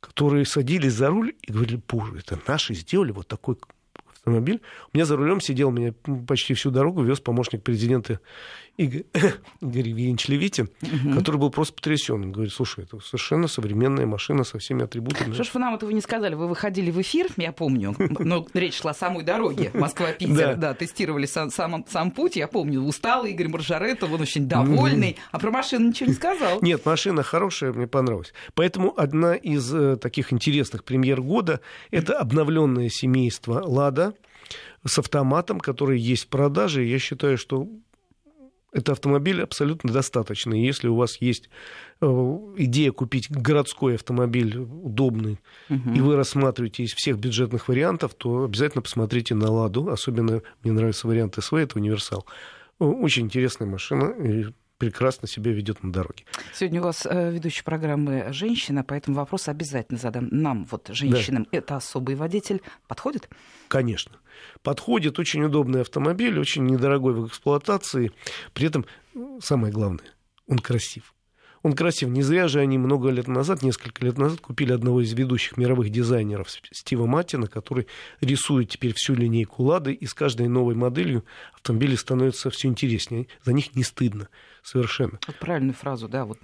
которые 0.00 0.44
садились 0.44 0.92
за 0.92 1.08
руль 1.08 1.34
и 1.40 1.52
говорили, 1.52 1.80
боже, 1.88 2.18
это 2.18 2.38
наши 2.46 2.74
сделали 2.74 3.12
вот 3.12 3.28
такой 3.28 3.56
автомобиль. 4.26 4.60
У 4.92 4.96
меня 4.96 5.04
за 5.04 5.16
рулем 5.16 5.40
сидел, 5.40 5.70
меня 5.70 5.94
почти 6.26 6.54
всю 6.54 6.70
дорогу 6.70 7.02
вез 7.02 7.20
помощник 7.20 7.62
президента 7.62 8.20
Игорь, 8.76 9.04
Игорь 9.60 9.88
Евгеньевич 9.88 10.60
угу. 10.60 11.14
который 11.14 11.36
был 11.36 11.50
просто 11.50 11.74
потрясен. 11.74 12.14
Он 12.16 12.32
говорит, 12.32 12.52
слушай, 12.52 12.84
это 12.84 13.00
совершенно 13.00 13.48
современная 13.48 14.06
машина 14.06 14.44
со 14.44 14.58
всеми 14.58 14.84
атрибутами. 14.84 15.32
Что 15.32 15.44
ж 15.44 15.50
вы 15.54 15.60
нам 15.60 15.74
этого 15.74 15.90
не 15.90 16.00
сказали? 16.00 16.34
Вы 16.34 16.46
выходили 16.46 16.90
в 16.90 17.00
эфир, 17.00 17.28
я 17.36 17.52
помню, 17.52 17.94
но 18.18 18.46
речь 18.54 18.80
шла 18.80 18.90
о 18.90 18.94
самой 18.94 19.24
дороге, 19.24 19.70
Москва-Питер, 19.74 20.56
да. 20.56 20.74
тестировали 20.74 21.26
сам, 21.26 21.50
сам, 21.50 22.10
путь, 22.10 22.36
я 22.36 22.48
помню, 22.48 22.82
усталый 22.82 23.32
Игорь 23.32 23.48
Маржаретов, 23.48 24.12
он 24.12 24.20
очень 24.20 24.46
довольный, 24.46 25.16
а 25.32 25.38
про 25.38 25.50
машину 25.50 25.88
ничего 25.88 26.10
не 26.10 26.14
сказал. 26.14 26.58
Нет, 26.62 26.84
машина 26.84 27.22
хорошая, 27.22 27.72
мне 27.72 27.86
понравилась. 27.86 28.32
Поэтому 28.54 28.92
одна 28.96 29.34
из 29.34 29.72
э, 29.74 29.96
таких 29.96 30.32
интересных 30.32 30.84
премьер 30.84 31.22
года– 31.22 31.60
это 31.90 32.18
обновленное 32.18 32.88
семейство 32.88 33.62
«Лада», 33.64 34.14
с 34.84 34.98
автоматом, 34.98 35.60
который 35.60 35.98
есть 35.98 36.24
в 36.24 36.28
продаже. 36.28 36.84
Я 36.84 36.98
считаю, 36.98 37.38
что 37.38 37.68
это 38.76 38.92
автомобиль 38.92 39.42
абсолютно 39.42 39.90
достаточный. 39.90 40.62
Если 40.62 40.86
у 40.88 40.96
вас 40.96 41.16
есть 41.16 41.48
э, 42.02 42.06
идея 42.58 42.92
купить 42.92 43.30
городской 43.30 43.94
автомобиль 43.94 44.58
удобный, 44.58 45.40
угу. 45.70 45.92
и 45.94 46.00
вы 46.00 46.16
рассматриваете 46.16 46.82
из 46.82 46.92
всех 46.92 47.18
бюджетных 47.18 47.68
вариантов, 47.68 48.12
то 48.14 48.44
обязательно 48.44 48.82
посмотрите 48.82 49.34
на 49.34 49.50
«Ладу». 49.50 49.88
Особенно 49.88 50.42
мне 50.62 50.72
нравится 50.74 51.08
вариант 51.08 51.36
СВ, 51.42 51.54
это 51.54 51.78
универсал. 51.78 52.26
Очень 52.78 53.24
интересная 53.24 53.66
машина. 53.66 54.14
Прекрасно 54.78 55.26
себя 55.26 55.52
ведет 55.52 55.82
на 55.82 55.90
дороге. 55.90 56.24
Сегодня 56.52 56.80
у 56.82 56.84
вас 56.84 57.06
э, 57.06 57.30
ведущая 57.30 57.64
программы 57.64 58.26
«Женщина», 58.30 58.84
поэтому 58.84 59.16
вопрос 59.16 59.48
обязательно 59.48 59.98
задам 59.98 60.28
нам, 60.30 60.66
вот, 60.70 60.88
женщинам. 60.92 61.46
Да. 61.50 61.58
Это 61.58 61.76
особый 61.76 62.14
водитель. 62.14 62.60
Подходит? 62.86 63.30
Конечно. 63.68 64.16
Подходит. 64.62 65.18
Очень 65.18 65.44
удобный 65.44 65.80
автомобиль, 65.80 66.38
очень 66.38 66.66
недорогой 66.66 67.14
в 67.14 67.26
эксплуатации. 67.26 68.12
При 68.52 68.66
этом, 68.66 68.84
самое 69.40 69.72
главное, 69.72 70.04
он 70.46 70.58
красив. 70.58 71.14
Он 71.66 71.72
красив. 71.72 72.10
Не 72.10 72.22
зря 72.22 72.46
же 72.46 72.60
они 72.60 72.78
много 72.78 73.08
лет 73.10 73.26
назад, 73.26 73.62
несколько 73.62 74.04
лет 74.04 74.16
назад, 74.18 74.40
купили 74.40 74.72
одного 74.72 75.00
из 75.00 75.12
ведущих 75.12 75.56
мировых 75.56 75.90
дизайнеров 75.90 76.46
Стива 76.70 77.06
Маттина, 77.06 77.48
который 77.48 77.88
рисует 78.20 78.70
теперь 78.70 78.94
всю 78.94 79.14
линейку 79.14 79.64
«Лады», 79.64 79.92
и 79.92 80.06
с 80.06 80.14
каждой 80.14 80.46
новой 80.46 80.76
моделью 80.76 81.24
автомобили 81.54 81.96
становятся 81.96 82.50
все 82.50 82.68
интереснее. 82.68 83.26
За 83.42 83.52
них 83.52 83.74
не 83.74 83.82
стыдно 83.82 84.28
совершенно. 84.62 85.18
Вот 85.26 85.36
правильную 85.40 85.74
фразу, 85.74 86.08
да. 86.08 86.24
Вот 86.24 86.38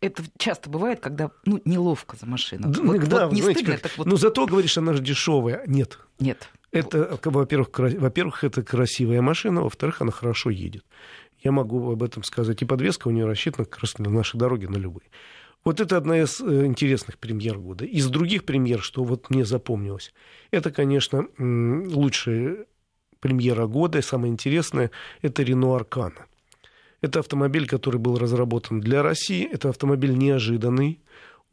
это 0.00 0.24
часто 0.38 0.68
бывает, 0.68 0.98
когда 0.98 1.30
ну, 1.44 1.60
неловко 1.64 2.16
за 2.16 2.26
машину. 2.26 2.68
Да, 2.70 2.82
вот, 2.82 3.08
да, 3.08 3.26
вот 3.26 3.32
не 3.32 3.42
знаете, 3.42 3.60
стыдно, 3.60 3.74
как, 3.74 3.82
так 3.82 3.96
вот... 3.96 4.08
Ну, 4.08 4.16
зато 4.16 4.44
говоришь, 4.44 4.76
она 4.76 4.92
же 4.92 5.02
дешевая. 5.02 5.62
Нет. 5.68 6.00
Нет. 6.18 6.48
Это, 6.72 7.16
во-первых, 7.22 7.68
во-первых, 7.78 8.42
это 8.42 8.64
красивая 8.64 9.22
машина, 9.22 9.62
во-вторых, 9.62 10.02
она 10.02 10.10
хорошо 10.10 10.50
едет 10.50 10.84
я 11.44 11.52
могу 11.52 11.92
об 11.92 12.02
этом 12.02 12.24
сказать. 12.24 12.62
И 12.62 12.64
подвеска 12.64 13.08
у 13.08 13.10
нее 13.10 13.26
рассчитана 13.26 13.66
как 13.66 13.80
раз 13.80 13.98
на 13.98 14.10
наши 14.10 14.36
дороги, 14.36 14.66
на 14.66 14.76
любые. 14.76 15.08
Вот 15.62 15.80
это 15.80 15.96
одна 15.96 16.20
из 16.20 16.40
э, 16.40 16.66
интересных 16.66 17.18
премьер 17.18 17.58
года. 17.58 17.84
Из 17.84 18.08
других 18.08 18.44
премьер, 18.44 18.80
что 18.80 19.04
вот 19.04 19.30
мне 19.30 19.44
запомнилось, 19.44 20.12
это, 20.50 20.70
конечно, 20.70 21.26
лучшие 21.38 22.66
премьера 23.20 23.66
года, 23.66 23.98
и 23.98 24.02
самое 24.02 24.32
интересное, 24.32 24.90
это 25.22 25.42
Renault 25.42 25.80
Arcana. 25.80 26.24
Это 27.00 27.20
автомобиль, 27.20 27.66
который 27.66 27.98
был 27.98 28.18
разработан 28.18 28.80
для 28.80 29.02
России, 29.02 29.48
это 29.50 29.70
автомобиль 29.70 30.14
неожиданный, 30.16 31.00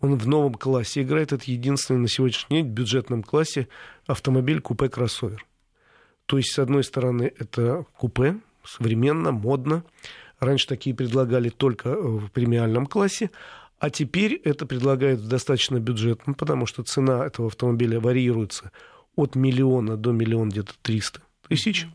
он 0.01 0.17
в 0.17 0.27
новом 0.27 0.56
классе 0.56 1.04
играет, 1.04 1.32
это 1.32 1.43
единственный 1.49 1.99
на 1.99 2.08
сегодняшний 2.08 2.58
день 2.58 2.71
в 2.71 2.73
бюджетном 2.73 3.23
классе 3.23 3.67
автомобиль 4.08 4.60
купе-кроссовер. 4.60 5.45
То 6.25 6.38
есть, 6.38 6.54
с 6.54 6.60
одной 6.60 6.84
стороны, 6.84 7.32
это 7.38 7.86
купе, 7.97 8.39
современно, 8.65 9.32
модно. 9.32 9.84
Раньше 10.39 10.67
такие 10.67 10.95
предлагали 10.95 11.50
только 11.50 11.95
в 11.95 12.30
премиальном 12.30 12.86
классе, 12.88 13.30
а 13.80 13.89
теперь 13.89 14.34
это 14.43 14.65
предлагают 14.65 15.28
достаточно 15.28 15.80
бюджетно, 15.80 16.34
потому 16.34 16.65
что 16.65 16.84
цена 16.84 17.26
этого 17.26 17.47
автомобиля 17.47 18.00
варьируется 18.00 18.71
от 19.15 19.36
миллиона 19.36 19.97
до 19.97 20.12
миллиона 20.12 20.50
где-то 20.50 20.74
триста 20.82 21.21
тысяч. 21.47 21.88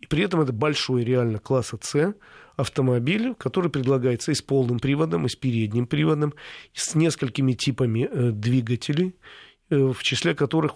И 0.00 0.06
при 0.06 0.22
этом 0.22 0.40
это 0.40 0.52
большой 0.52 1.04
реально 1.04 1.38
класса 1.38 1.78
С 1.80 2.14
автомобиль, 2.56 3.34
который 3.34 3.70
предлагается 3.70 4.32
и 4.32 4.34
с 4.34 4.42
полным 4.42 4.78
приводом, 4.78 5.26
и 5.26 5.28
с 5.28 5.36
передним 5.36 5.86
приводом, 5.86 6.34
и 6.74 6.78
с 6.78 6.94
несколькими 6.94 7.52
типами 7.52 8.08
э, 8.10 8.30
двигателей, 8.30 9.08
э, 9.08 9.12
в 9.70 10.02
числе 10.02 10.34
которых 10.34 10.74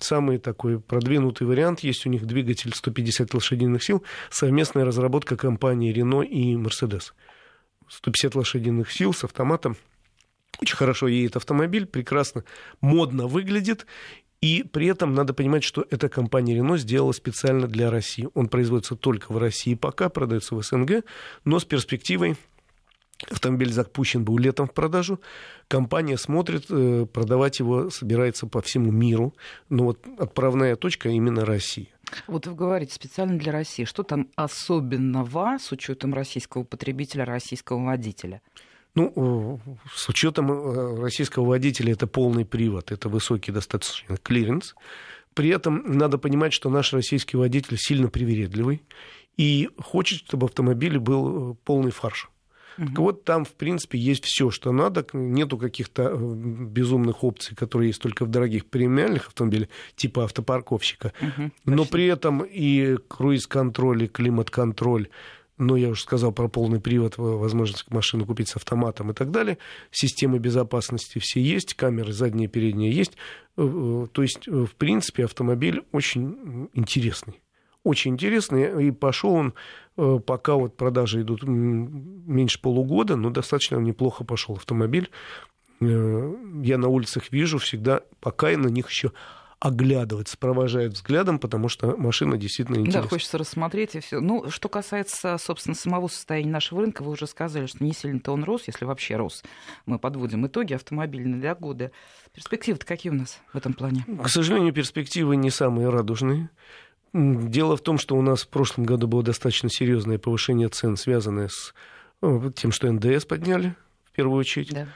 самый 0.00 0.38
такой 0.38 0.80
продвинутый 0.80 1.46
вариант 1.46 1.80
есть 1.80 2.06
у 2.06 2.08
них 2.08 2.26
двигатель 2.26 2.72
150 2.74 3.34
лошадиных 3.34 3.82
сил, 3.82 4.02
совместная 4.30 4.84
разработка 4.84 5.36
компании 5.36 5.94
Renault 5.94 6.26
и 6.26 6.54
Mercedes. 6.54 7.12
150 7.88 8.34
лошадиных 8.36 8.90
сил 8.90 9.12
с 9.12 9.24
автоматом. 9.24 9.76
Очень 10.60 10.76
хорошо 10.76 11.08
едет 11.08 11.36
автомобиль, 11.36 11.86
прекрасно, 11.86 12.44
модно 12.80 13.26
выглядит. 13.26 13.86
И 14.40 14.62
при 14.62 14.86
этом 14.86 15.12
надо 15.12 15.34
понимать, 15.34 15.64
что 15.64 15.84
эта 15.90 16.08
компания 16.08 16.56
Renault 16.56 16.78
сделала 16.78 17.12
специально 17.12 17.66
для 17.66 17.90
России. 17.90 18.28
Он 18.34 18.48
производится 18.48 18.96
только 18.96 19.32
в 19.32 19.38
России 19.38 19.74
пока, 19.74 20.08
продается 20.08 20.54
в 20.54 20.62
СНГ, 20.62 21.04
но 21.44 21.58
с 21.58 21.66
перспективой 21.66 22.36
Автомобиль 23.28 23.72
запущен 23.72 24.24
был 24.24 24.38
летом 24.38 24.66
в 24.66 24.72
продажу. 24.72 25.20
Компания 25.68 26.16
смотрит, 26.16 26.66
э, 26.70 27.06
продавать 27.06 27.58
его 27.58 27.90
собирается 27.90 28.46
по 28.46 28.62
всему 28.62 28.90
миру. 28.90 29.34
Но 29.68 29.84
вот 29.84 30.06
отправная 30.18 30.76
точка 30.76 31.10
именно 31.10 31.44
Россия. 31.44 31.88
Вот 32.26 32.46
вы 32.46 32.54
говорите 32.54 32.94
специально 32.94 33.38
для 33.38 33.52
России. 33.52 33.84
Что 33.84 34.02
там 34.02 34.28
особенного 34.36 35.58
с 35.60 35.70
учетом 35.70 36.14
российского 36.14 36.64
потребителя, 36.64 37.24
российского 37.24 37.84
водителя? 37.84 38.40
Ну, 38.94 39.60
с 39.94 40.08
учетом 40.08 40.50
э, 40.50 41.00
российского 41.00 41.44
водителя 41.44 41.92
это 41.92 42.06
полный 42.06 42.44
привод, 42.44 42.90
это 42.90 43.08
высокий 43.08 43.52
достаточно 43.52 44.16
клиренс. 44.16 44.74
При 45.34 45.50
этом 45.50 45.96
надо 45.96 46.18
понимать, 46.18 46.52
что 46.52 46.70
наш 46.70 46.92
российский 46.92 47.36
водитель 47.36 47.76
сильно 47.78 48.08
привередливый 48.08 48.82
и 49.36 49.68
хочет, 49.78 50.20
чтобы 50.20 50.46
автомобиль 50.46 50.98
был 50.98 51.52
э, 51.52 51.54
полный 51.64 51.92
фарш. 51.92 52.28
Угу. 52.78 52.88
Вот 52.96 53.24
там, 53.24 53.44
в 53.44 53.52
принципе, 53.52 53.98
есть 53.98 54.24
все, 54.24 54.50
что 54.50 54.72
надо. 54.72 55.06
Нету 55.12 55.58
каких-то 55.58 56.10
э, 56.12 56.16
безумных 56.16 57.24
опций, 57.24 57.56
которые 57.56 57.88
есть 57.88 58.00
только 58.00 58.24
в 58.24 58.28
дорогих 58.28 58.66
премиальных 58.66 59.28
автомобилях, 59.28 59.68
типа 59.96 60.24
автопарковщика. 60.24 61.12
Угу. 61.20 61.50
Но 61.66 61.84
при 61.84 62.06
этом 62.06 62.42
и 62.42 62.96
круиз-контроль, 63.08 64.04
и 64.04 64.08
климат-контроль, 64.08 65.08
ну, 65.58 65.76
я 65.76 65.90
уже 65.90 66.00
сказал 66.00 66.32
про 66.32 66.48
полный 66.48 66.80
привод, 66.80 67.18
возможность 67.18 67.90
машину 67.90 68.24
купить 68.24 68.48
с 68.48 68.56
автоматом 68.56 69.10
и 69.10 69.14
так 69.14 69.30
далее. 69.30 69.58
Системы 69.90 70.38
безопасности 70.38 71.18
все 71.18 71.40
есть, 71.42 71.74
камеры 71.74 72.12
задние 72.12 72.48
и 72.48 72.50
передние 72.50 72.90
есть. 72.90 73.12
Э, 73.56 73.62
э, 73.62 74.06
то 74.10 74.22
есть, 74.22 74.46
в 74.46 74.74
принципе, 74.76 75.24
автомобиль 75.24 75.82
очень 75.92 76.68
интересный 76.72 77.40
очень 77.84 78.12
интересный, 78.12 78.88
и 78.88 78.90
пошел 78.90 79.32
он, 79.32 79.54
э, 79.96 80.18
пока 80.24 80.54
вот 80.54 80.76
продажи 80.76 81.22
идут 81.22 81.42
меньше 81.44 82.60
полугода, 82.60 83.16
но 83.16 83.30
достаточно 83.30 83.76
неплохо 83.76 84.24
пошел 84.24 84.56
автомобиль. 84.56 85.10
Э, 85.80 86.34
я 86.62 86.78
на 86.78 86.88
улицах 86.88 87.32
вижу 87.32 87.58
всегда, 87.58 88.02
пока 88.20 88.50
и 88.50 88.56
на 88.56 88.68
них 88.68 88.88
еще 88.90 89.12
оглядываться, 89.60 90.38
провожают 90.38 90.94
взглядом, 90.94 91.38
потому 91.38 91.68
что 91.68 91.94
машина 91.96 92.38
действительно 92.38 92.76
интересна. 92.76 93.02
Да, 93.02 93.08
хочется 93.08 93.36
рассмотреть 93.36 93.94
и 93.94 94.00
все. 94.00 94.20
Ну, 94.20 94.50
что 94.50 94.70
касается, 94.70 95.36
собственно, 95.36 95.74
самого 95.74 96.08
состояния 96.08 96.50
нашего 96.50 96.80
рынка, 96.80 97.02
вы 97.02 97.12
уже 97.12 97.26
сказали, 97.26 97.66
что 97.66 97.84
не 97.84 97.92
сильно-то 97.92 98.32
он 98.32 98.42
рос, 98.44 98.62
если 98.66 98.86
вообще 98.86 99.16
рос. 99.16 99.42
Мы 99.84 99.98
подводим 99.98 100.46
итоги 100.46 100.72
автомобильные 100.72 101.38
для 101.38 101.54
года. 101.54 101.92
Перспективы-то 102.34 102.86
какие 102.86 103.12
у 103.12 103.16
нас 103.16 103.38
в 103.52 103.56
этом 103.56 103.74
плане? 103.74 104.06
К 104.22 104.28
сожалению, 104.28 104.72
перспективы 104.72 105.36
не 105.36 105.50
самые 105.50 105.90
радужные. 105.90 106.48
Дело 107.12 107.76
в 107.76 107.80
том, 107.80 107.98
что 107.98 108.16
у 108.16 108.22
нас 108.22 108.42
в 108.42 108.48
прошлом 108.48 108.84
году 108.84 109.08
было 109.08 109.22
достаточно 109.22 109.68
серьезное 109.68 110.18
повышение 110.18 110.68
цен, 110.68 110.96
связанное 110.96 111.48
с 111.48 111.74
э, 112.22 112.50
тем, 112.54 112.70
что 112.70 112.90
НДС 112.90 113.24
подняли 113.24 113.74
в 114.04 114.12
первую 114.12 114.38
очередь. 114.38 114.72
Да. 114.72 114.86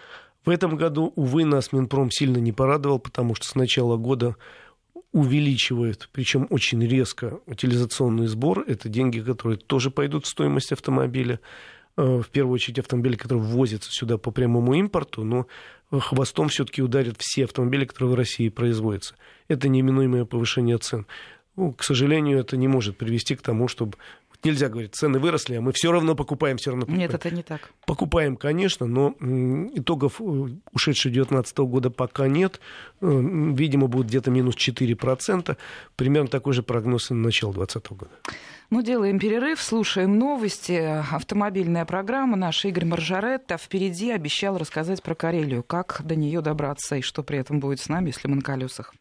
В 0.45 0.51
этом 0.51 0.77
году, 0.77 1.13
увы, 1.17 1.45
нас 1.45 1.73
Минпром 1.73 2.11
сильно 2.11 2.39
не 2.39 2.53
порадовал, 2.53 2.99
потому 2.99 3.35
что 3.35 3.47
с 3.47 3.55
начала 3.55 3.97
года 3.97 4.37
увеличивает, 5.13 6.09
причем 6.13 6.47
очень 6.51 6.85
резко, 6.85 7.39
утилизационный 7.47 8.27
сбор. 8.27 8.65
Это 8.67 8.89
деньги, 8.89 9.21
которые 9.21 9.59
тоже 9.59 9.91
пойдут 9.91 10.27
в 10.27 10.29
стоимость 10.29 10.73
автомобиля. 10.73 11.41
Э, 11.97 12.21
в 12.21 12.29
первую 12.29 12.55
очередь 12.55 12.79
автомобили, 12.79 13.17
которые 13.17 13.45
ввозятся 13.45 13.91
сюда 13.91 14.19
по 14.19 14.31
прямому 14.31 14.75
импорту, 14.75 15.25
но 15.25 15.47
хвостом 15.91 16.49
все-таки 16.49 16.83
ударят 16.83 17.17
все 17.19 17.45
автомобили, 17.45 17.85
которые 17.85 18.13
в 18.15 18.19
России 18.19 18.49
производятся. 18.49 19.15
Это 19.49 19.69
неминуемое 19.69 20.25
повышение 20.25 20.79
цен. 20.79 21.07
Ну, 21.57 21.73
к 21.73 21.85
сожалению, 21.85 22.39
это 22.39 22.57
не 22.57 22.69
может 22.69 22.97
привести 22.97 23.37
к 23.37 23.43
тому, 23.43 23.69
чтобы 23.69 23.97
нельзя 24.45 24.69
говорить, 24.69 24.95
цены 24.95 25.19
выросли, 25.19 25.55
а 25.55 25.61
мы 25.61 25.73
все 25.73 25.91
равно 25.91 26.15
покупаем, 26.15 26.59
все 26.59 26.71
равно 26.71 26.87
покупаем. 26.87 27.11
Нет, 27.11 27.15
это 27.15 27.35
не 27.35 27.43
так. 27.43 27.71
Покупаем, 27.87 28.37
конечно, 28.37 28.87
но 28.87 29.15
итогов 29.75 30.21
э, 30.21 30.25
ушедшего 30.73 31.13
2019 31.13 31.59
года 31.59 31.91
пока 31.91 32.29
нет. 32.29 32.61
Э, 33.01 33.07
видимо, 33.07 33.87
будет 33.89 34.07
где-то 34.07 34.31
минус 34.31 34.57
4%. 34.57 35.57
Примерно 35.97 36.29
такой 36.29 36.53
же 36.53 36.63
прогноз 36.63 37.11
и 37.11 37.15
на 37.15 37.25
начало 37.25 37.55
2020 37.55 37.93
года. 37.93 38.13
Ну, 38.71 38.83
делаем 38.83 39.19
перерыв, 39.19 39.61
слушаем 39.61 40.19
новости. 40.19 41.03
Автомобильная 41.13 41.85
программа 41.85 42.37
наша 42.37 42.69
Игорь 42.69 42.85
Маржаретта 42.85 43.57
впереди 43.57 44.11
обещал 44.11 44.59
рассказать 44.59 45.03
про 45.03 45.15
Карелию, 45.15 45.63
как 45.63 46.01
до 46.05 46.17
нее 46.17 46.41
добраться 46.41 46.97
и 46.97 47.01
что 47.01 47.23
при 47.23 47.39
этом 47.39 47.61
будет 47.61 47.81
с 47.81 47.89
нами, 47.89 48.09
если 48.09 48.29
мы 48.29 48.37
на 48.37 48.43
колесах. 48.43 48.95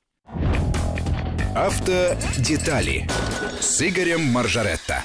Автодетали 1.56 3.08
с 3.62 3.80
Игорем 3.82 4.22
Маржаретто. 4.22 5.04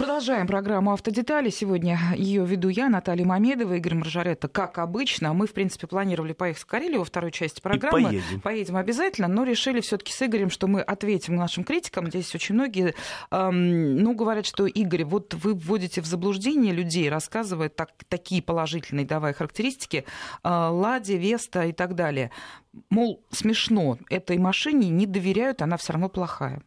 Продолжаем 0.00 0.46
программу 0.46 0.94
«Автодетали». 0.94 1.50
Сегодня 1.50 1.98
ее 2.16 2.46
веду 2.46 2.70
я, 2.70 2.88
Наталья 2.88 3.26
Мамедова, 3.26 3.74
Игорь 3.74 3.96
Маржаретта. 3.96 4.48
Как 4.48 4.78
обычно, 4.78 5.34
мы, 5.34 5.46
в 5.46 5.52
принципе, 5.52 5.86
планировали 5.86 6.32
поехать 6.32 6.62
в 6.62 6.64
Карелию 6.64 7.00
во 7.00 7.04
второй 7.04 7.30
части 7.30 7.60
программы. 7.60 8.00
И 8.00 8.04
поедем. 8.04 8.40
Поедем 8.40 8.76
обязательно, 8.78 9.28
но 9.28 9.44
решили 9.44 9.82
все 9.82 9.98
таки 9.98 10.10
с 10.10 10.22
Игорем, 10.22 10.48
что 10.48 10.68
мы 10.68 10.80
ответим 10.80 11.36
нашим 11.36 11.64
критикам. 11.64 12.06
Здесь 12.06 12.34
очень 12.34 12.54
многие 12.54 12.94
эм, 13.30 13.96
ну, 13.96 14.14
говорят, 14.14 14.46
что, 14.46 14.64
Игорь, 14.64 15.04
вот 15.04 15.34
вы 15.34 15.52
вводите 15.52 16.00
в 16.00 16.06
заблуждение 16.06 16.72
людей, 16.72 17.10
рассказывая 17.10 17.68
так, 17.68 17.90
такие 18.08 18.40
положительные, 18.40 19.04
давая 19.04 19.34
характеристики, 19.34 20.06
э, 20.42 20.48
Ладе, 20.48 21.18
Веста 21.18 21.66
и 21.66 21.72
так 21.72 21.94
далее. 21.94 22.30
Мол, 22.88 23.22
смешно, 23.32 23.98
этой 24.08 24.38
машине 24.38 24.88
не 24.88 25.04
доверяют, 25.04 25.60
она 25.60 25.76
все 25.76 25.92
равно 25.92 26.08
плохая. 26.08 26.62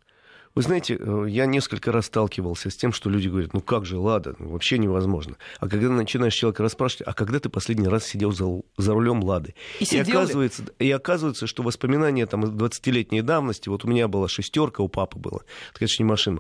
Вы 0.56 0.62
знаете, 0.62 0.98
э, 1.00 1.26
я 1.30 1.46
несколько 1.46 1.92
раз 1.92 2.06
сталкивался 2.06 2.70
с 2.70 2.76
тем, 2.76 2.94
что 2.94 3.10
люди 3.10 3.28
говорят, 3.28 3.54
ну 3.54 3.62
как 3.62 3.86
же, 3.86 3.98
Лада, 3.98 4.36
ну, 4.38 4.50
вообще 4.50 4.78
невозможно. 4.78 5.38
А 5.60 5.68
когда 5.68 5.90
начинаешь 5.90 6.36
человека 6.36 6.62
расспрашивать, 6.62 7.08
а 7.08 7.14
когда 7.14 7.40
ты 7.40 7.50
последний 7.50 7.88
раз 7.88 8.06
сидел 8.06 8.32
за, 8.32 8.62
за 8.78 8.94
рулем 8.94 9.24
Лады? 9.24 9.56
И, 9.80 9.86
и, 9.86 9.98
оказывается, 9.98 10.64
и 10.78 10.92
оказывается, 10.92 11.48
что 11.48 11.64
воспоминания 11.64 12.28
там 12.28 12.46
20-летней 12.46 13.22
давности, 13.22 13.70
вот 13.70 13.84
у 13.84 13.88
меня 13.88 14.08
была 14.08 14.28
шестерка, 14.28 14.84
у 14.84 14.88
папы 14.88 15.18
была, 15.18 15.40
это, 15.70 15.80
конечно, 15.80 16.04
не 16.04 16.10
машина. 16.10 16.40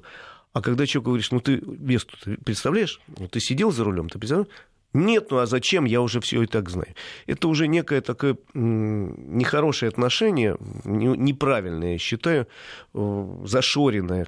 А 0.54 0.62
когда 0.62 0.86
человек 0.86 1.08
говоришь, 1.08 1.32
ну 1.32 1.39
ты 1.39 1.60
Весту, 1.65 2.15
ты 2.23 2.38
представляешь? 2.38 3.02
Ну, 3.17 3.28
ты 3.28 3.39
сидел 3.39 3.71
за 3.71 3.84
рулем, 3.84 4.10
ты 4.10 4.19
представляешь? 4.19 4.52
Нет, 4.93 5.32
ну 5.32 5.38
а 5.39 5.45
зачем, 5.45 5.86
я 5.86 6.01
уже 6.01 6.19
все 6.19 6.43
и 6.43 6.45
так 6.45 6.69
знаю. 6.69 6.93
Это 7.25 7.47
уже 7.47 7.67
некое 7.67 8.01
такое 8.01 8.38
нехорошее 8.53 9.89
отношение, 9.89 10.56
неправильное, 10.86 11.93
я 11.93 11.97
считаю, 11.97 12.47
зашоренное, 12.93 14.27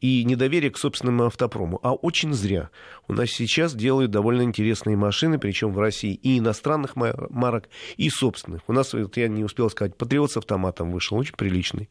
и 0.00 0.24
недоверие 0.24 0.70
к 0.70 0.78
собственному 0.78 1.24
автопрому. 1.24 1.80
А 1.82 1.94
очень 1.94 2.32
зря. 2.32 2.70
У 3.08 3.14
нас 3.14 3.30
сейчас 3.30 3.74
делают 3.74 4.10
довольно 4.10 4.42
интересные 4.42 4.96
машины, 4.96 5.38
причем 5.38 5.72
в 5.72 5.78
России 5.78 6.14
и 6.14 6.38
иностранных 6.38 6.94
марок, 6.96 7.68
и 7.96 8.10
собственных. 8.10 8.62
У 8.68 8.72
нас, 8.72 8.92
вот 8.92 9.16
я 9.16 9.28
не 9.28 9.44
успел 9.44 9.70
сказать, 9.70 9.96
Патриот 9.96 10.32
с 10.32 10.36
автоматом 10.36 10.92
вышел, 10.92 11.16
очень 11.16 11.34
приличный. 11.34 11.88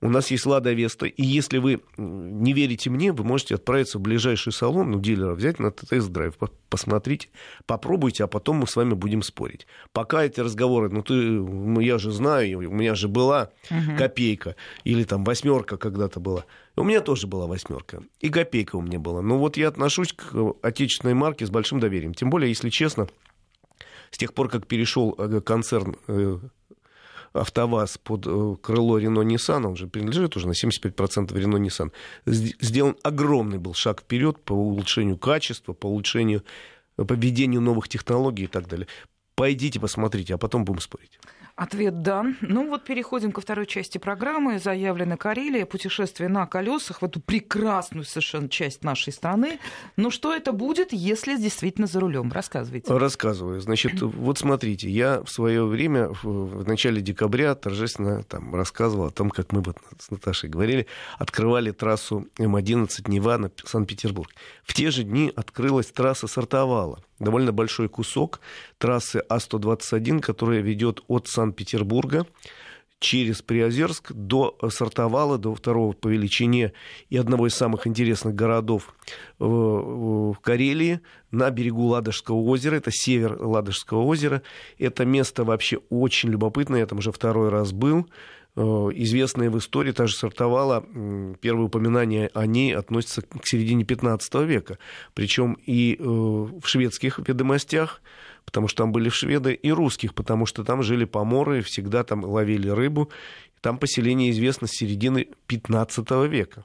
У 0.00 0.08
нас 0.08 0.30
есть 0.30 0.46
Лада 0.46 0.72
Веста, 0.72 1.06
и 1.06 1.22
если 1.22 1.58
вы 1.58 1.80
не 1.96 2.52
верите 2.52 2.90
мне, 2.90 3.12
вы 3.12 3.24
можете 3.24 3.56
отправиться 3.56 3.98
в 3.98 4.02
ближайший 4.02 4.52
салон, 4.52 4.90
ну, 4.90 5.00
дилера 5.00 5.34
взять 5.34 5.58
на 5.58 5.70
тест-драйв, 5.70 6.34
посмотреть 6.68 7.30
Попробуйте, 7.66 8.24
а 8.24 8.26
потом 8.26 8.56
мы 8.56 8.66
с 8.66 8.76
вами 8.76 8.94
будем 8.94 9.22
спорить. 9.22 9.66
Пока 9.92 10.24
эти 10.24 10.40
разговоры, 10.40 10.88
ну 10.88 11.02
ты, 11.02 11.14
ну, 11.14 11.80
я 11.80 11.98
же 11.98 12.10
знаю, 12.10 12.58
у 12.58 12.74
меня 12.74 12.94
же 12.94 13.08
была 13.08 13.50
угу. 13.70 13.96
копейка 13.96 14.56
или 14.84 15.04
там 15.04 15.24
восьмерка 15.24 15.76
когда-то 15.76 16.20
была. 16.20 16.44
У 16.76 16.82
меня 16.82 17.00
тоже 17.00 17.26
была 17.26 17.46
восьмерка. 17.46 18.02
И 18.20 18.30
копейка 18.30 18.76
у 18.76 18.82
меня 18.82 18.98
была. 18.98 19.22
Но 19.22 19.38
вот 19.38 19.56
я 19.56 19.68
отношусь 19.68 20.12
к 20.12 20.34
отечественной 20.62 21.14
марке 21.14 21.46
с 21.46 21.50
большим 21.50 21.78
доверием. 21.78 22.14
Тем 22.14 22.30
более, 22.30 22.48
если 22.48 22.68
честно, 22.68 23.08
с 24.10 24.18
тех 24.18 24.34
пор, 24.34 24.48
как 24.48 24.66
перешел 24.66 25.14
э, 25.16 25.40
концерн 25.40 25.96
э, 26.08 26.38
АвтоВАЗ 27.32 27.98
под 27.98 28.26
э, 28.26 28.56
крыло 28.60 28.98
Рено 28.98 29.20
Nissan, 29.20 29.66
он 29.66 29.76
же 29.76 29.86
принадлежит 29.86 30.36
уже 30.36 30.48
на 30.48 30.52
75% 30.52 31.36
Рено 31.38 31.56
Nissan, 31.56 31.92
сделан 32.26 32.96
огромный 33.02 33.58
был 33.58 33.74
шаг 33.74 34.00
вперед 34.00 34.42
по 34.42 34.52
улучшению 34.52 35.16
качества, 35.16 35.72
по 35.72 35.86
улучшению 35.86 36.44
по 36.96 37.12
введению 37.14 37.60
новых 37.60 37.88
технологий 37.88 38.44
и 38.44 38.46
так 38.46 38.68
далее. 38.68 38.86
Пойдите, 39.34 39.80
посмотрите, 39.80 40.34
а 40.34 40.38
потом 40.38 40.64
будем 40.64 40.80
спорить. 40.80 41.18
Ответ 41.56 42.02
«да». 42.02 42.26
Ну 42.40 42.68
вот 42.68 42.82
переходим 42.82 43.30
ко 43.30 43.40
второй 43.40 43.66
части 43.66 43.98
программы. 43.98 44.58
Заявлена 44.58 45.16
Карелия, 45.16 45.66
путешествие 45.66 46.28
на 46.28 46.46
колесах 46.46 47.00
в 47.00 47.04
эту 47.04 47.20
прекрасную 47.20 48.04
совершенно 48.04 48.48
часть 48.48 48.82
нашей 48.82 49.12
страны. 49.12 49.60
Но 49.96 50.10
что 50.10 50.34
это 50.34 50.52
будет, 50.52 50.92
если 50.92 51.36
действительно 51.36 51.86
за 51.86 52.00
рулем? 52.00 52.32
Рассказывайте. 52.32 52.92
Рассказываю. 52.92 53.60
Значит, 53.60 54.02
вот 54.02 54.38
смотрите, 54.38 54.90
я 54.90 55.22
в 55.22 55.30
свое 55.30 55.64
время, 55.64 56.08
в 56.24 56.66
начале 56.66 57.00
декабря, 57.00 57.54
торжественно 57.54 58.24
там 58.24 58.52
рассказывал 58.52 59.06
о 59.06 59.10
том, 59.10 59.30
как 59.30 59.52
мы 59.52 59.60
вот 59.60 59.78
с 60.00 60.10
Наташей 60.10 60.50
говорили, 60.50 60.88
открывали 61.18 61.70
трассу 61.70 62.26
М11 62.36 63.08
Нева 63.08 63.38
на 63.38 63.52
Санкт-Петербург. 63.64 64.28
В 64.64 64.74
те 64.74 64.90
же 64.90 65.04
дни 65.04 65.32
открылась 65.36 65.86
трасса 65.86 66.26
Сартовала 66.26 66.98
довольно 67.18 67.52
большой 67.52 67.88
кусок 67.88 68.40
трассы 68.78 69.22
А121, 69.28 70.20
которая 70.20 70.60
ведет 70.60 71.00
от 71.08 71.28
Санкт-Петербурга 71.44 72.26
через 73.00 73.42
Приозерск 73.42 74.12
до 74.12 74.56
Сартовала, 74.70 75.36
до 75.36 75.54
второго 75.54 75.92
по 75.92 76.08
величине 76.08 76.72
и 77.10 77.18
одного 77.18 77.48
из 77.48 77.54
самых 77.54 77.86
интересных 77.86 78.34
городов 78.34 78.94
в 79.38 80.34
Карелии, 80.40 81.00
на 81.30 81.50
берегу 81.50 81.86
Ладожского 81.88 82.36
озера. 82.36 82.76
Это 82.76 82.90
север 82.90 83.36
Ладожского 83.38 84.04
озера. 84.04 84.40
Это 84.78 85.04
место 85.04 85.44
вообще 85.44 85.80
очень 85.90 86.30
любопытное. 86.30 86.80
Я 86.80 86.86
там 86.86 86.98
уже 86.98 87.12
второй 87.12 87.50
раз 87.50 87.72
был. 87.72 88.08
Э, 88.56 88.62
известная 88.94 89.50
в 89.50 89.58
истории, 89.58 89.90
та 89.90 90.06
же 90.06 90.14
Сартовала, 90.14 90.86
первое 91.40 91.64
упоминание 91.64 92.30
о 92.34 92.46
ней 92.46 92.74
относится 92.74 93.22
к 93.22 93.44
середине 93.46 93.84
15 93.84 94.34
века. 94.46 94.78
Причем 95.12 95.58
и 95.66 95.96
э, 95.98 96.02
в 96.04 96.62
шведских 96.64 97.18
ведомостях, 97.18 98.00
потому 98.44 98.68
что 98.68 98.84
там 98.84 98.92
были 98.92 99.08
шведы, 99.08 99.54
и 99.54 99.72
русских, 99.72 100.14
потому 100.14 100.46
что 100.46 100.62
там 100.62 100.84
жили 100.84 101.04
поморы, 101.04 101.62
всегда 101.62 102.04
там 102.04 102.24
ловили 102.24 102.68
рыбу. 102.68 103.10
Там 103.60 103.78
поселение 103.78 104.30
известно 104.30 104.68
с 104.68 104.72
середины 104.72 105.28
15 105.48 106.08
века. 106.28 106.64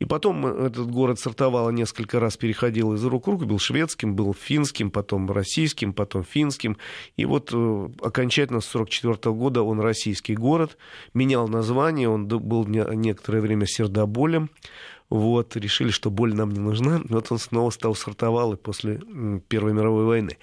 И 0.00 0.04
потом 0.06 0.44
этот 0.44 0.90
город 0.90 1.20
сортовало 1.20 1.70
несколько 1.70 2.18
раз, 2.18 2.36
переходил 2.36 2.94
из 2.94 3.04
рук 3.04 3.28
в 3.28 3.30
руку, 3.30 3.46
был 3.46 3.60
шведским, 3.60 4.16
был 4.16 4.34
финским, 4.34 4.90
потом 4.90 5.30
российским, 5.30 5.92
потом 5.92 6.24
финским. 6.24 6.76
И 7.16 7.24
вот 7.24 7.50
э, 7.52 7.88
окончательно 8.02 8.60
с 8.60 8.68
1944 8.68 9.34
года 9.34 9.62
он 9.62 9.80
российский 9.80 10.34
город, 10.34 10.76
менял 11.14 11.46
название, 11.46 12.08
он 12.08 12.26
был 12.26 12.66
некоторое 12.66 13.40
время 13.40 13.66
сердоболем. 13.66 14.50
Вот, 15.10 15.54
решили, 15.56 15.90
что 15.90 16.10
боль 16.10 16.34
нам 16.34 16.50
не 16.50 16.58
нужна. 16.58 17.00
Вот 17.08 17.30
он 17.30 17.38
снова 17.38 17.70
стал 17.70 17.94
сортовалой 17.94 18.56
после 18.56 19.00
Первой 19.48 19.74
мировой 19.74 20.06
войны. 20.06 20.38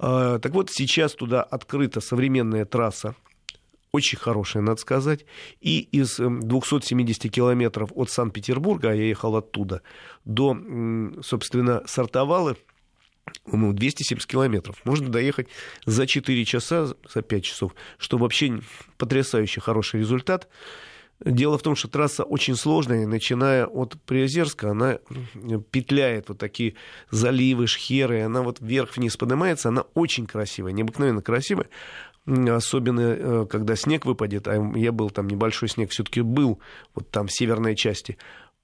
А, 0.00 0.40
так 0.40 0.52
вот, 0.52 0.70
сейчас 0.70 1.14
туда 1.14 1.42
открыта 1.42 2.00
современная 2.00 2.64
трасса 2.64 3.14
очень 3.92 4.18
хорошая, 4.18 4.62
надо 4.62 4.80
сказать. 4.80 5.24
И 5.60 5.80
из 5.80 6.16
270 6.18 7.24
эм, 7.24 7.30
километров 7.30 7.90
от 7.94 8.10
Санкт-Петербурга, 8.10 8.90
а 8.90 8.94
я 8.94 9.04
ехал 9.04 9.36
оттуда, 9.36 9.82
до, 10.24 10.56
собственно, 11.22 11.82
Сартовалы, 11.86 12.56
270 13.46 14.26
километров. 14.26 14.80
Можно 14.84 15.08
доехать 15.08 15.48
за 15.86 16.06
4 16.06 16.44
часа, 16.44 16.86
за 17.12 17.22
5 17.22 17.44
часов, 17.44 17.74
что 17.98 18.18
вообще 18.18 18.60
потрясающий 18.96 19.60
хороший 19.60 20.00
результат. 20.00 20.48
Дело 21.22 21.58
в 21.58 21.62
том, 21.62 21.76
что 21.76 21.86
трасса 21.86 22.24
очень 22.24 22.56
сложная, 22.56 23.06
начиная 23.06 23.66
от 23.66 24.00
Приозерска, 24.06 24.70
она 24.70 25.00
петляет 25.70 26.30
вот 26.30 26.38
такие 26.38 26.76
заливы, 27.10 27.66
шхеры, 27.66 28.22
она 28.22 28.40
вот 28.40 28.60
вверх-вниз 28.60 29.18
поднимается, 29.18 29.68
она 29.68 29.82
очень 29.92 30.26
красивая, 30.26 30.72
необыкновенно 30.72 31.20
красивая 31.20 31.66
особенно 32.26 33.00
э, 33.00 33.46
когда 33.48 33.76
снег 33.76 34.06
выпадет, 34.06 34.46
а 34.48 34.72
я 34.74 34.92
был 34.92 35.10
там 35.10 35.28
небольшой 35.28 35.68
снег, 35.68 35.90
все-таки 35.90 36.20
был 36.20 36.60
вот 36.94 37.10
там 37.10 37.26
в 37.26 37.32
северной 37.32 37.74
части. 37.74 38.18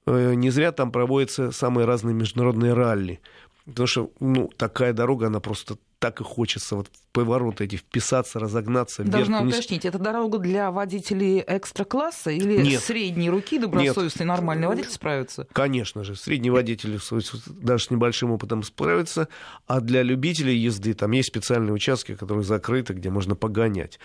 Э, 0.06 0.34
не 0.34 0.50
зря 0.50 0.72
там 0.72 0.92
проводятся 0.92 1.50
самые 1.50 1.86
разные 1.86 2.14
международные 2.14 2.74
ралли. 2.74 3.20
Потому 3.66 3.86
что, 3.86 4.10
ну, 4.20 4.48
такая 4.56 4.92
дорога, 4.92 5.26
она 5.26 5.40
просто 5.40 5.76
так 5.98 6.20
и 6.20 6.24
хочется 6.24 6.76
вот 6.76 6.88
в 6.88 7.12
повороты 7.12 7.64
эти 7.64 7.76
вписаться, 7.76 8.38
разогнаться. 8.38 9.02
Должна 9.02 9.42
вверх, 9.42 9.54
уточнить, 9.54 9.84
это 9.84 9.98
дорога 9.98 10.38
для 10.38 10.70
водителей 10.70 11.42
экстра-класса 11.46 12.30
или 12.30 12.62
Нет. 12.62 12.82
средней 12.82 13.30
руки 13.30 13.58
добросовестный 13.58 14.24
Нет. 14.24 14.28
нормальный 14.28 14.68
водитель 14.68 14.90
справится? 14.90 15.48
Конечно 15.52 16.04
же, 16.04 16.14
средний 16.14 16.50
водитель 16.50 17.00
даже 17.46 17.84
с 17.84 17.90
небольшим 17.90 18.30
опытом 18.30 18.62
справится, 18.62 19.28
а 19.66 19.80
для 19.80 20.02
любителей 20.02 20.56
езды 20.56 20.94
там 20.94 21.10
есть 21.12 21.28
специальные 21.28 21.72
участки, 21.72 22.14
которые 22.14 22.44
закрыты, 22.44 22.92
где 22.92 23.10
можно 23.10 23.34
погонять. 23.34 23.98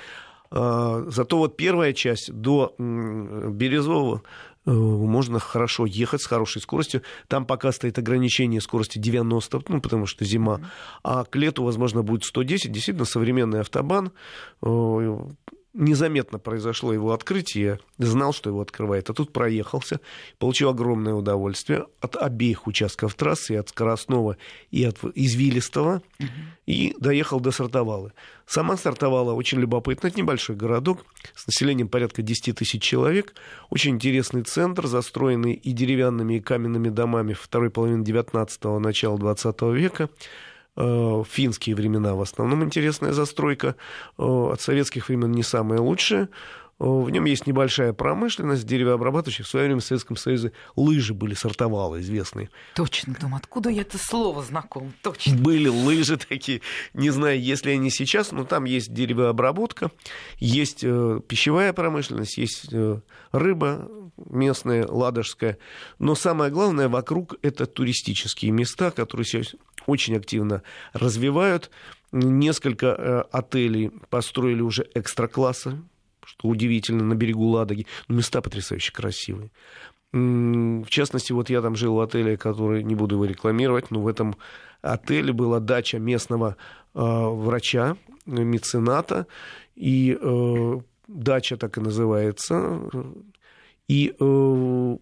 А, 0.49 1.05
зато 1.07 1.37
вот 1.37 1.55
первая 1.55 1.93
часть 1.93 2.31
до 2.31 2.73
Березового 2.77 4.21
можно 4.65 5.39
хорошо 5.39 5.85
ехать 5.85 6.21
с 6.21 6.25
хорошей 6.25 6.61
скоростью. 6.61 7.01
Там 7.27 7.45
пока 7.45 7.71
стоит 7.71 7.97
ограничение 7.97 8.61
скорости 8.61 8.99
90, 8.99 9.61
ну, 9.67 9.81
потому 9.81 10.05
что 10.05 10.25
зима. 10.25 10.61
А 11.03 11.23
к 11.23 11.35
лету, 11.35 11.63
возможно, 11.63 12.03
будет 12.03 12.23
110. 12.23 12.71
Действительно, 12.71 13.05
современный 13.05 13.61
автобан 13.61 14.11
э, 14.61 15.17
незаметно 15.73 16.37
произошло 16.37 16.93
его 16.93 17.13
открытие, 17.13 17.79
знал, 17.97 18.33
что 18.33 18.49
его 18.49 18.61
открывает, 18.61 19.09
а 19.09 19.13
тут 19.13 19.31
проехался, 19.31 19.99
получил 20.37 20.69
огромное 20.69 21.13
удовольствие 21.13 21.85
от 22.01 22.15
обеих 22.15 22.67
участков 22.67 23.15
трассы, 23.15 23.53
и 23.53 23.57
от 23.57 23.69
скоростного, 23.69 24.37
и 24.69 24.83
от 24.83 24.97
извилистого, 25.15 26.01
угу. 26.19 26.27
и 26.65 26.95
доехал 26.99 27.39
до 27.39 27.51
Сартовалы. 27.51 28.11
Сама 28.45 28.75
Сартовала 28.75 29.33
очень 29.33 29.59
любопытна, 29.59 30.07
это 30.07 30.17
небольшой 30.19 30.57
городок 30.57 31.05
с 31.35 31.47
населением 31.47 31.87
порядка 31.87 32.21
10 32.21 32.57
тысяч 32.57 32.81
человек, 32.81 33.33
очень 33.69 33.91
интересный 33.91 34.43
центр, 34.43 34.87
застроенный 34.87 35.53
и 35.53 35.71
деревянными, 35.71 36.35
и 36.35 36.41
каменными 36.41 36.89
домами 36.89 37.33
второй 37.33 37.69
половины 37.69 38.03
19-го, 38.03 38.79
начала 38.79 39.17
20 39.17 39.61
века, 39.73 40.09
Э, 40.77 41.23
финские 41.27 41.75
времена 41.75 42.15
в 42.15 42.21
основном 42.21 42.63
интересная 42.63 43.11
застройка, 43.11 43.75
э, 44.17 44.23
от 44.23 44.61
советских 44.61 45.09
времен 45.09 45.31
не 45.31 45.43
самая 45.43 45.81
лучшая. 45.81 46.29
Э, 46.81 46.83
в 46.83 47.09
нем 47.11 47.25
есть 47.25 47.45
небольшая 47.45 47.93
промышленность, 47.93 48.65
деревообрабатывающая. 48.65 49.45
В 49.45 49.47
свое 49.47 49.67
время 49.67 49.81
в 49.81 49.83
Советском 49.83 50.17
Союзе 50.17 50.51
лыжи 50.75 51.13
были, 51.13 51.35
сортовалы 51.35 52.01
известные. 52.01 52.49
Точно, 52.75 53.13
Том, 53.13 53.35
откуда 53.35 53.69
я 53.69 53.81
это 53.81 53.99
слово 53.99 54.41
знаком? 54.41 54.91
Точно. 55.03 55.37
Были 55.37 55.67
лыжи 55.67 56.17
такие. 56.17 56.61
Не 56.93 57.11
знаю, 57.11 57.39
если 57.39 57.69
они 57.69 57.91
сейчас, 57.91 58.31
но 58.31 58.45
там 58.45 58.63
есть 58.63 58.91
деревообработка, 58.91 59.91
есть 60.39 60.81
пищевая 60.81 61.71
промышленность, 61.73 62.37
есть 62.37 62.73
рыба 63.31 63.87
местная, 64.17 64.87
ладожская. 64.87 65.57
Но 65.99 66.15
самое 66.15 66.51
главное, 66.51 66.89
вокруг 66.89 67.35
это 67.41 67.65
туристические 67.65 68.51
места, 68.51 68.91
которые 68.91 69.25
сейчас 69.25 69.55
очень 69.85 70.15
активно 70.15 70.63
развивают. 70.93 71.69
Несколько 72.11 72.87
э, 72.87 73.23
отелей 73.31 73.89
построили 74.09 74.61
уже 74.61 74.85
экстра-класса, 74.93 75.81
что 76.25 76.47
удивительно, 76.47 77.03
на 77.03 77.15
берегу 77.15 77.47
Ладоги. 77.47 77.87
Но 78.07 78.15
места 78.15 78.41
потрясающе 78.41 78.91
красивые. 78.91 79.51
В 80.13 80.87
частности, 80.87 81.31
вот 81.31 81.49
я 81.49 81.61
там 81.61 81.75
жил 81.75 81.95
в 81.95 82.01
отеле, 82.01 82.35
который, 82.35 82.83
не 82.83 82.95
буду 82.95 83.15
его 83.15 83.25
рекламировать, 83.25 83.91
но 83.91 84.01
в 84.01 84.07
этом 84.07 84.35
отеле 84.81 85.31
была 85.31 85.59
дача 85.59 85.99
местного 85.99 86.57
э, 86.93 86.99
врача, 86.99 87.95
мецената, 88.25 89.25
и 89.75 90.17
э, 90.19 90.79
дача 91.07 91.55
так 91.55 91.77
и 91.77 91.81
называется. 91.81 92.81
И 93.87 94.09
э, 94.09 94.23
в 94.23 94.99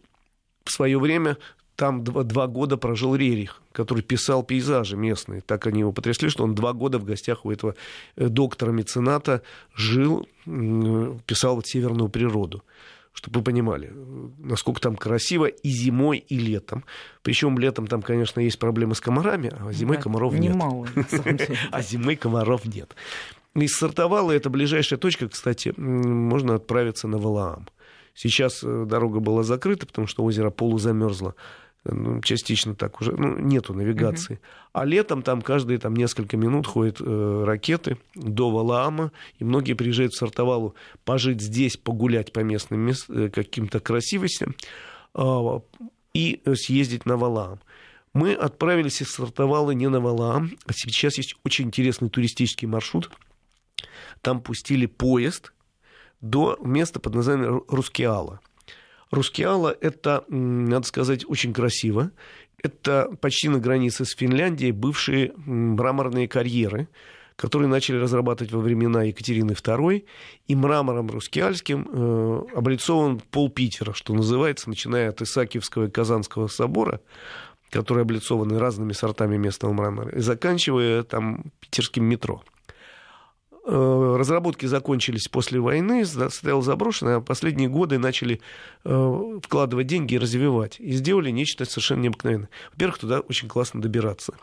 свое 0.65 0.99
время 0.99 1.38
там 1.75 2.03
два, 2.03 2.23
два 2.23 2.47
года 2.47 2.77
прожил 2.77 3.15
Рерих, 3.15 3.62
который 3.79 4.01
писал 4.01 4.43
пейзажи 4.43 4.97
местные. 4.97 5.39
Так 5.39 5.65
они 5.65 5.79
его 5.79 5.93
потрясли, 5.93 6.27
что 6.27 6.43
он 6.43 6.53
два 6.53 6.73
года 6.73 6.99
в 6.99 7.05
гостях 7.05 7.45
у 7.45 7.51
этого 7.51 7.75
э, 8.17 8.27
доктора-мецената 8.27 9.41
жил, 9.73 10.27
писал 10.45 11.55
вот 11.55 11.65
северную 11.65 12.09
природу 12.09 12.63
чтобы 13.11 13.39
вы 13.39 13.43
понимали, 13.43 13.91
насколько 14.37 14.79
там 14.79 14.95
красиво 14.95 15.45
и 15.45 15.69
зимой, 15.69 16.19
и 16.19 16.37
летом. 16.37 16.85
Причем 17.21 17.57
летом 17.57 17.85
там, 17.87 18.01
конечно, 18.01 18.39
есть 18.39 18.59
проблемы 18.59 18.95
с 18.95 19.01
комарами, 19.01 19.51
а 19.59 19.73
зимой 19.73 19.97
да, 19.97 20.03
комаров 20.03 20.33
нет. 20.33 20.53
Немало, 20.53 20.87
А 21.71 21.81
зимой 21.81 22.15
комаров 22.15 22.63
нет. 22.65 22.95
Из 23.55 23.75
Сартовала, 23.75 24.31
это 24.31 24.49
ближайшая 24.49 24.99
точка, 24.99 25.27
кстати, 25.27 25.73
можно 25.75 26.55
отправиться 26.55 27.09
на 27.09 27.17
Валаам. 27.17 27.67
Сейчас 28.13 28.63
э, 28.63 28.85
дорога 28.85 29.19
была 29.19 29.43
закрыта, 29.43 29.85
потому 29.85 30.07
что 30.07 30.23
озеро 30.23 30.49
полузамерзло 30.49 31.35
ну, 31.85 32.21
частично 32.21 32.75
так 32.75 32.99
уже, 33.01 33.13
ну, 33.13 33.37
нету 33.37 33.73
навигации. 33.73 34.35
Uh-huh. 34.35 34.69
А 34.73 34.85
летом 34.85 35.23
там 35.23 35.41
каждые 35.41 35.79
там, 35.79 35.95
несколько 35.95 36.35
минут 36.37 36.67
ходят 36.67 36.97
э, 36.99 37.43
ракеты 37.45 37.97
до 38.15 38.51
Валаама, 38.51 39.11
и 39.37 39.43
многие 39.43 39.73
приезжают 39.73 40.13
в 40.13 40.17
Сартовалу 40.17 40.75
пожить 41.05 41.41
здесь, 41.41 41.77
погулять 41.77 42.33
по 42.33 42.41
местным 42.41 42.81
мест, 42.81 43.09
э, 43.09 43.29
каким-то 43.29 43.79
красивостям 43.79 44.55
э, 45.15 45.59
и 46.13 46.41
съездить 46.55 47.05
на 47.05 47.17
Валаам. 47.17 47.59
Мы 48.13 48.33
отправились 48.33 49.01
из 49.01 49.11
Сартовала 49.11 49.71
не 49.71 49.87
на 49.87 50.01
Валаам, 50.01 50.51
а 50.65 50.73
сейчас 50.73 51.17
есть 51.17 51.35
очень 51.45 51.67
интересный 51.67 52.09
туристический 52.09 52.67
маршрут. 52.67 53.09
Там 54.21 54.41
пустили 54.41 54.85
поезд 54.85 55.53
до 56.19 56.57
места 56.61 56.99
под 56.99 57.15
названием 57.15 57.63
Рускеала. 57.67 58.41
Рускеала– 59.11 59.75
это, 59.81 60.23
надо 60.29 60.85
сказать, 60.85 61.25
очень 61.27 61.53
красиво. 61.53 62.11
Это 62.61 63.09
почти 63.21 63.49
на 63.49 63.59
границе 63.59 64.05
с 64.05 64.15
Финляндией 64.15 64.71
бывшие 64.71 65.33
мраморные 65.35 66.27
карьеры, 66.27 66.87
которые 67.35 67.69
начали 67.69 67.97
разрабатывать 67.97 68.51
во 68.51 68.59
времена 68.59 69.03
Екатерины 69.03 69.51
II, 69.51 70.05
и 70.47 70.55
мрамором 70.55 71.09
рускеальским 71.09 71.87
э, 71.89 72.41
облицован 72.53 73.21
пол 73.31 73.49
Питера, 73.49 73.93
что 73.93 74.13
называется, 74.13 74.67
начиная 74.69 75.09
от 75.09 75.21
Исаакиевского 75.21 75.85
и 75.85 75.89
Казанского 75.89 76.47
собора, 76.47 76.99
которые 77.69 78.01
облицованы 78.01 78.59
разными 78.59 78.91
сортами 78.91 79.37
местного 79.37 79.71
мрамора, 79.71 80.11
и 80.11 80.19
заканчивая 80.19 81.03
там 81.03 81.45
питерским 81.61 82.03
метро. 82.03 82.43
Э, 83.71 84.15
разработки 84.17 84.65
закончились 84.65 85.27
после 85.27 85.60
войны, 85.60 86.03
стоял 86.03 86.63
заброшенный, 86.63 87.17
а 87.17 87.21
последние 87.21 87.69
годы 87.69 87.99
начали 87.99 88.41
э, 88.84 89.39
вкладывать 89.43 89.86
деньги 89.86 90.15
и 90.15 90.17
развивать. 90.17 90.79
И 90.79 90.91
сделали 90.93 91.29
нечто 91.29 91.65
совершенно 91.65 92.01
необыкновенное. 92.01 92.49
Во-первых, 92.71 92.97
туда 92.97 93.19
очень 93.19 93.47
классно 93.47 93.79
добираться. 93.79 94.34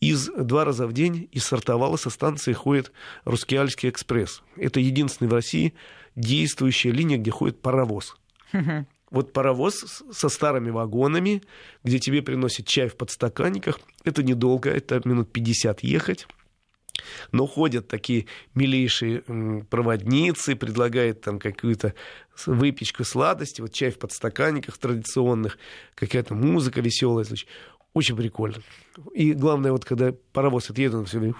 Из 0.00 0.28
два 0.36 0.64
раза 0.64 0.88
в 0.88 0.92
день 0.92 1.28
из 1.30 1.44
Сартовала 1.44 1.96
со 1.96 2.10
станции 2.10 2.52
ходит 2.52 2.90
Рускеальский 3.24 3.90
экспресс. 3.90 4.42
Это 4.56 4.80
единственный 4.80 5.28
в 5.28 5.34
России 5.34 5.74
действующая 6.16 6.90
линия, 6.90 7.16
где 7.16 7.30
ходит 7.30 7.62
паровоз. 7.62 8.16
Вот 9.12 9.32
паровоз 9.32 10.02
со 10.10 10.28
старыми 10.28 10.70
вагонами, 10.70 11.42
где 11.84 12.00
тебе 12.00 12.22
приносят 12.22 12.66
чай 12.66 12.88
в 12.88 12.96
подстаканниках. 12.96 13.78
Это 14.02 14.24
недолго, 14.24 14.68
это 14.68 15.00
минут 15.04 15.30
50 15.32 15.84
ехать. 15.84 16.26
Но 17.32 17.46
ходят 17.46 17.88
такие 17.88 18.26
милейшие 18.54 19.22
проводницы, 19.70 20.56
предлагают 20.56 21.20
там 21.20 21.38
какую-то 21.38 21.94
выпечку, 22.46 23.04
сладости, 23.04 23.60
вот 23.60 23.72
чай 23.72 23.90
в 23.90 23.98
подстаканниках 23.98 24.78
традиционных, 24.78 25.58
какая-то 25.94 26.34
музыка 26.34 26.80
веселая. 26.80 27.26
Очень 27.94 28.16
прикольно. 28.16 28.58
И 29.14 29.32
главное, 29.32 29.72
вот 29.72 29.84
когда 29.84 30.12
паровоз 30.32 30.70
отъедет, 30.70 30.94
он 30.94 31.06
все 31.06 31.18
время 31.18 31.34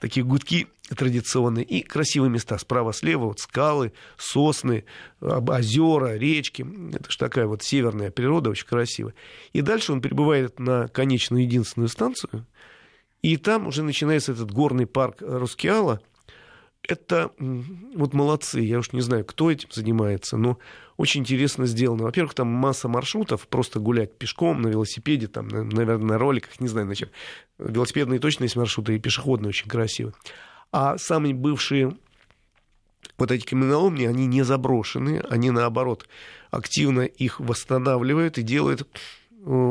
такие 0.00 0.26
гудки 0.26 0.66
традиционные 0.88 1.64
и 1.64 1.82
красивые 1.82 2.28
места. 2.28 2.58
Справа-слева 2.58 3.26
вот 3.26 3.38
скалы, 3.40 3.92
сосны, 4.18 4.84
озера, 5.20 6.16
речки. 6.16 6.66
Это 6.92 7.10
же 7.10 7.16
такая 7.16 7.46
вот 7.46 7.62
северная 7.62 8.10
природа, 8.10 8.50
очень 8.50 8.66
красивая. 8.66 9.14
И 9.52 9.62
дальше 9.62 9.92
он 9.92 10.02
прибывает 10.02 10.58
на 10.58 10.88
конечную 10.88 11.44
единственную 11.44 11.88
станцию, 11.88 12.46
и 13.24 13.38
там 13.38 13.66
уже 13.66 13.82
начинается 13.82 14.32
этот 14.32 14.50
горный 14.50 14.86
парк 14.86 15.22
Рускеала. 15.22 16.02
Это 16.86 17.30
вот 17.38 18.12
молодцы, 18.12 18.60
я 18.60 18.78
уж 18.78 18.92
не 18.92 19.00
знаю, 19.00 19.24
кто 19.24 19.50
этим 19.50 19.70
занимается, 19.72 20.36
но 20.36 20.58
очень 20.98 21.22
интересно 21.22 21.64
сделано. 21.64 22.02
Во-первых, 22.02 22.34
там 22.34 22.48
масса 22.48 22.86
маршрутов, 22.86 23.48
просто 23.48 23.80
гулять 23.80 24.14
пешком, 24.18 24.60
на 24.60 24.68
велосипеде, 24.68 25.28
там, 25.28 25.48
наверное, 25.48 25.96
на 25.96 26.18
роликах, 26.18 26.60
не 26.60 26.68
знаю, 26.68 26.86
на 26.86 26.94
чем. 26.94 27.08
Велосипедные 27.58 28.20
точно 28.20 28.42
есть 28.42 28.56
маршруты, 28.56 28.94
и 28.94 28.98
пешеходные 28.98 29.48
очень 29.48 29.70
красивые. 29.70 30.12
А 30.70 30.98
самые 30.98 31.32
бывшие 31.32 31.96
вот 33.16 33.30
эти 33.30 33.46
каменоломни, 33.46 34.04
они 34.04 34.26
не 34.26 34.42
заброшены, 34.42 35.24
они 35.30 35.50
наоборот 35.50 36.06
активно 36.50 37.00
их 37.00 37.40
восстанавливают 37.40 38.36
и 38.36 38.42
делают 38.42 38.86
Э, 38.86 39.23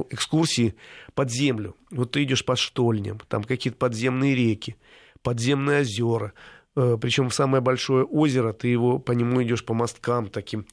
экскурсии 0.09 0.75
под 1.15 1.31
землю. 1.31 1.75
Вот 1.91 2.11
ты 2.11 2.23
идешь 2.23 2.45
по 2.45 2.55
штольням, 2.55 3.19
там 3.27 3.43
какие-то 3.43 3.77
подземные 3.77 4.35
реки, 4.35 4.75
подземные 5.21 5.81
озера. 5.81 6.33
Э, 6.75 6.97
Причем 6.99 7.31
самое 7.31 7.61
большое 7.61 8.05
озеро, 8.05 8.53
ты 8.53 8.67
его 8.67 8.99
по 8.99 9.11
нему 9.11 9.41
идешь 9.43 9.65
по 9.65 9.73
мосткам 9.73 10.27
таким. 10.27 10.65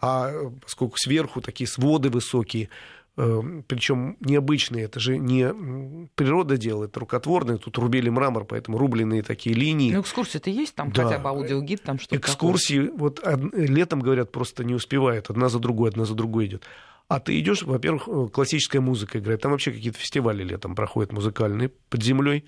А 0.00 0.30
э, 0.30 0.50
поскольку 0.62 0.96
сверху 0.96 1.40
такие 1.40 1.68
своды 1.68 2.10
высокие, 2.10 2.68
причем 3.16 4.16
необычные, 4.20 4.84
это 4.84 4.98
же 4.98 5.18
не 5.18 6.08
природа 6.14 6.56
делает, 6.56 6.96
рукотворные, 6.96 7.58
тут 7.58 7.76
рубили 7.76 8.08
мрамор, 8.08 8.44
поэтому 8.44 8.78
рубленные 8.78 9.22
такие 9.22 9.54
линии. 9.54 9.92
Ну, 9.92 10.00
экскурсии-то 10.00 10.48
есть 10.48 10.74
там, 10.74 10.90
да. 10.90 11.04
хотя 11.04 11.18
бы 11.18 11.28
аудиогид, 11.28 11.82
там 11.82 11.98
что-то 11.98 12.16
Экскурсии, 12.16 12.86
такое. 12.86 12.98
вот 12.98 13.20
летом, 13.52 14.00
говорят, 14.00 14.32
просто 14.32 14.64
не 14.64 14.74
успевают, 14.74 15.28
одна 15.28 15.50
за 15.50 15.58
другой, 15.58 15.90
одна 15.90 16.06
за 16.06 16.14
другой 16.14 16.46
идет. 16.46 16.64
А 17.10 17.18
ты 17.18 17.40
идешь, 17.40 17.64
во-первых, 17.64 18.06
э, 18.06 18.28
классическая 18.32 18.78
музыка 18.78 19.18
играет. 19.18 19.40
Там 19.40 19.50
вообще 19.50 19.72
какие-то 19.72 19.98
фестивали 19.98 20.44
летом 20.44 20.76
проходят 20.76 21.12
музыкальные 21.12 21.70
под 21.88 22.04
землей. 22.04 22.44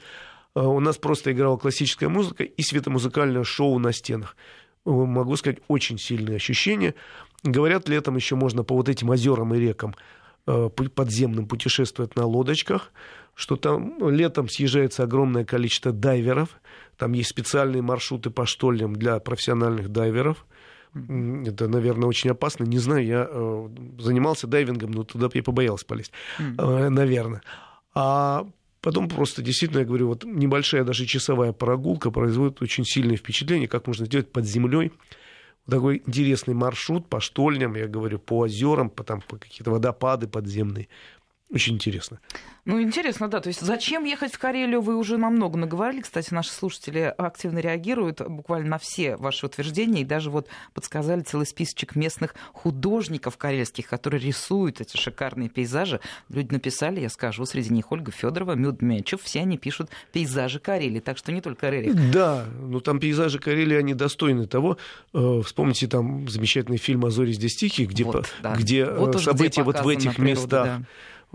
Э, 0.54 0.60
у 0.60 0.78
нас 0.78 0.98
просто 0.98 1.32
играла 1.32 1.56
классическая 1.56 2.08
музыка 2.08 2.44
и 2.44 2.62
светомузыкальное 2.62 3.42
шоу 3.42 3.80
на 3.80 3.92
стенах. 3.92 4.36
Э, 4.86 4.90
могу 4.90 5.34
сказать, 5.34 5.58
очень 5.66 5.98
сильные 5.98 6.36
ощущения. 6.36 6.94
Говорят, 7.42 7.88
летом 7.88 8.14
еще 8.14 8.36
можно 8.36 8.62
по 8.62 8.76
вот 8.76 8.88
этим 8.88 9.10
озерам 9.10 9.52
и 9.52 9.58
рекам 9.58 9.96
подземным 10.44 11.46
путешествовать 11.46 12.14
на 12.14 12.24
лодочках, 12.24 12.92
что 13.34 13.56
там 13.56 14.08
летом 14.10 14.48
съезжается 14.48 15.02
огромное 15.04 15.44
количество 15.44 15.92
дайверов, 15.92 16.60
там 16.96 17.12
есть 17.12 17.30
специальные 17.30 17.82
маршруты 17.82 18.30
по 18.30 18.44
штольням 18.44 18.94
для 18.94 19.18
профессиональных 19.20 19.88
дайверов, 19.88 20.44
это, 20.94 21.68
наверное, 21.68 22.08
очень 22.08 22.30
опасно. 22.30 22.64
Не 22.64 22.78
знаю, 22.78 23.04
я 23.06 23.28
э, 23.30 23.68
занимался 23.98 24.46
дайвингом, 24.46 24.90
но 24.90 25.04
туда 25.04 25.28
я 25.32 25.42
побоялся 25.42 25.86
полезть, 25.86 26.12
mm. 26.38 26.88
наверное. 26.90 27.42
А 27.94 28.46
потом 28.80 29.08
просто, 29.08 29.42
действительно, 29.42 29.80
я 29.80 29.84
говорю, 29.84 30.08
вот 30.08 30.24
небольшая 30.24 30.84
даже 30.84 31.06
часовая 31.06 31.52
прогулка 31.52 32.10
производит 32.10 32.60
очень 32.60 32.84
сильное 32.84 33.16
впечатление, 33.16 33.68
как 33.68 33.86
можно 33.86 34.06
сделать 34.06 34.30
под 34.30 34.44
землей 34.44 34.92
такой 35.68 36.02
интересный 36.06 36.54
маршрут 36.54 37.08
по 37.08 37.20
штольням, 37.20 37.76
я 37.76 37.86
говорю, 37.86 38.18
по 38.18 38.40
озерам, 38.40 38.90
по, 38.90 39.04
там, 39.04 39.20
по 39.20 39.36
какие-то 39.36 39.70
водопады 39.70 40.26
подземные. 40.26 40.88
Очень 41.52 41.74
интересно. 41.74 42.18
Ну, 42.64 42.80
интересно, 42.80 43.28
да. 43.28 43.40
То 43.40 43.48
есть 43.48 43.60
зачем 43.60 44.04
ехать 44.04 44.32
в 44.32 44.38
Карелию, 44.38 44.80
вы 44.80 44.96
уже 44.96 45.18
намного 45.18 45.58
наговорили. 45.58 46.00
Кстати, 46.00 46.32
наши 46.32 46.50
слушатели 46.50 47.12
активно 47.18 47.58
реагируют 47.58 48.26
буквально 48.26 48.70
на 48.70 48.78
все 48.78 49.16
ваши 49.16 49.44
утверждения 49.44 50.00
и 50.00 50.04
даже 50.04 50.30
вот 50.30 50.48
подсказали 50.72 51.20
целый 51.20 51.46
списочек 51.46 51.94
местных 51.94 52.34
художников 52.52 53.36
карельских, 53.36 53.86
которые 53.86 54.22
рисуют 54.22 54.80
эти 54.80 54.96
шикарные 54.96 55.50
пейзажи. 55.50 56.00
Люди 56.30 56.52
написали, 56.52 57.00
я 57.00 57.10
скажу, 57.10 57.44
среди 57.44 57.70
них 57.70 57.92
Ольга 57.92 58.12
Федорова, 58.12 58.52
Мюд 58.52 58.80
Мячев, 58.80 59.20
все 59.22 59.40
они 59.40 59.58
пишут 59.58 59.90
пейзажи 60.12 60.58
Карелии, 60.58 61.00
так 61.00 61.18
что 61.18 61.32
не 61.32 61.42
только 61.42 61.62
Карелия. 61.62 61.92
Да, 62.12 62.46
но 62.60 62.80
там 62.80 62.98
пейзажи 62.98 63.38
Карелии, 63.38 63.76
они 63.76 63.92
достойны 63.92 64.46
того. 64.46 64.78
Э, 65.12 65.42
вспомните 65.44 65.86
там 65.86 66.28
замечательный 66.28 66.78
фильм 66.78 67.04
«А 67.04 67.10
зори 67.10 67.32
здесь 67.32 67.56
тихие», 67.56 67.86
где, 67.86 68.04
вот, 68.04 68.32
да. 68.42 68.54
где 68.54 68.86
вот 68.86 69.20
события 69.20 69.62
где 69.62 69.62
вот 69.64 69.80
в 69.80 69.88
этих 69.88 70.16
природа, 70.16 70.40
местах 70.40 70.66
да 70.66 70.82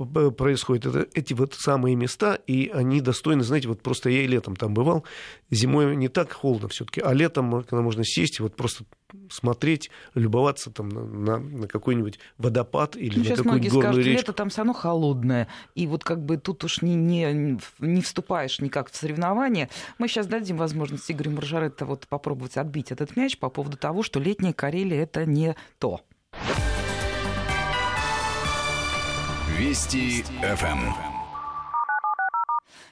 происходит. 0.05 0.85
Это 0.85 1.07
эти 1.13 1.33
вот 1.33 1.53
самые 1.53 1.95
места, 1.95 2.35
и 2.35 2.69
они 2.73 3.01
достойны, 3.01 3.43
знаете, 3.43 3.67
вот 3.67 3.81
просто 3.81 4.09
я 4.09 4.21
и 4.21 4.27
летом 4.27 4.55
там 4.55 4.73
бывал, 4.73 5.03
зимой 5.49 5.95
не 5.95 6.07
так 6.07 6.31
холодно 6.31 6.67
все-таки, 6.69 7.01
а 7.01 7.13
летом, 7.13 7.63
когда 7.63 7.81
можно 7.81 8.03
сесть, 8.03 8.39
вот 8.39 8.55
просто 8.55 8.85
смотреть, 9.29 9.89
любоваться 10.13 10.69
там 10.71 10.89
на, 10.89 11.05
на, 11.05 11.39
на 11.39 11.67
какой-нибудь 11.67 12.19
водопад 12.37 12.95
или 12.95 13.19
ну, 13.19 13.29
на 13.29 13.35
какую-нибудь 13.35 13.71
горную 13.71 13.93
скажут, 13.93 14.05
речку. 14.05 14.19
лето 14.19 14.33
там 14.33 14.49
все 14.49 14.57
равно 14.57 14.73
холодное, 14.73 15.47
и 15.75 15.87
вот 15.87 16.03
как 16.03 16.23
бы 16.23 16.37
тут 16.37 16.63
уж 16.63 16.81
не, 16.81 16.95
не, 16.95 17.57
не 17.79 18.01
вступаешь 18.01 18.59
никак 18.59 18.91
в 18.91 18.95
соревнования. 18.95 19.69
Мы 19.97 20.07
сейчас 20.07 20.27
дадим 20.27 20.57
возможность 20.57 21.09
Игорю 21.09 21.31
Маржаретто 21.31 21.85
вот 21.85 22.07
попробовать 22.07 22.57
отбить 22.57 22.91
этот 22.91 23.15
мяч 23.15 23.37
по 23.37 23.49
поводу 23.49 23.77
того, 23.77 24.03
что 24.03 24.19
летняя 24.19 24.53
Карелия 24.53 25.03
это 25.03 25.25
не 25.25 25.55
то. 25.79 26.01
Вести 29.57 30.21
ФМ. 30.21 30.93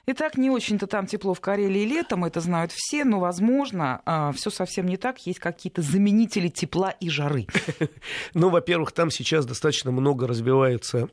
Итак, 0.08 0.36
не 0.36 0.50
очень-то 0.50 0.88
там 0.88 1.06
тепло 1.06 1.36
в 1.36 1.40
Карелии 1.40 1.86
летом, 1.86 2.26
это 2.26 2.40
знают 2.40 2.72
все, 2.72 3.06
но, 3.06 3.20
возможно, 3.20 4.02
а, 4.06 4.32
все 4.32 4.50
совсем 4.50 4.88
не 4.88 4.98
так. 4.98 5.20
Есть 5.28 5.38
какие-то 5.38 5.84
заменители 5.84 6.48
тепла 6.48 6.90
и 6.90 7.10
жары. 7.10 7.46
Ну, 8.34 8.50
во-первых, 8.50 8.94
там 8.94 9.12
сейчас 9.12 9.46
достаточно 9.46 9.92
много 9.92 10.26
развивается 10.28 11.08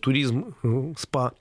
туризм, 0.00 0.54
э, 0.62 0.94
спа, 0.96 1.32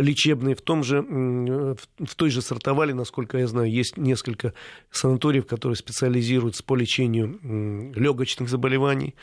лечебные. 0.00 0.54
В, 0.54 0.62
том 0.62 0.82
же, 0.82 1.02
в 1.02 2.14
той 2.16 2.30
же 2.30 2.42
Сартовале, 2.42 2.94
насколько 2.94 3.38
я 3.38 3.46
знаю, 3.46 3.70
есть 3.70 3.96
несколько 3.96 4.52
санаториев, 4.90 5.46
которые 5.46 5.76
специализируются 5.76 6.64
по 6.64 6.74
лечению 6.74 7.92
легочных 7.94 8.48
заболеваний. 8.48 9.14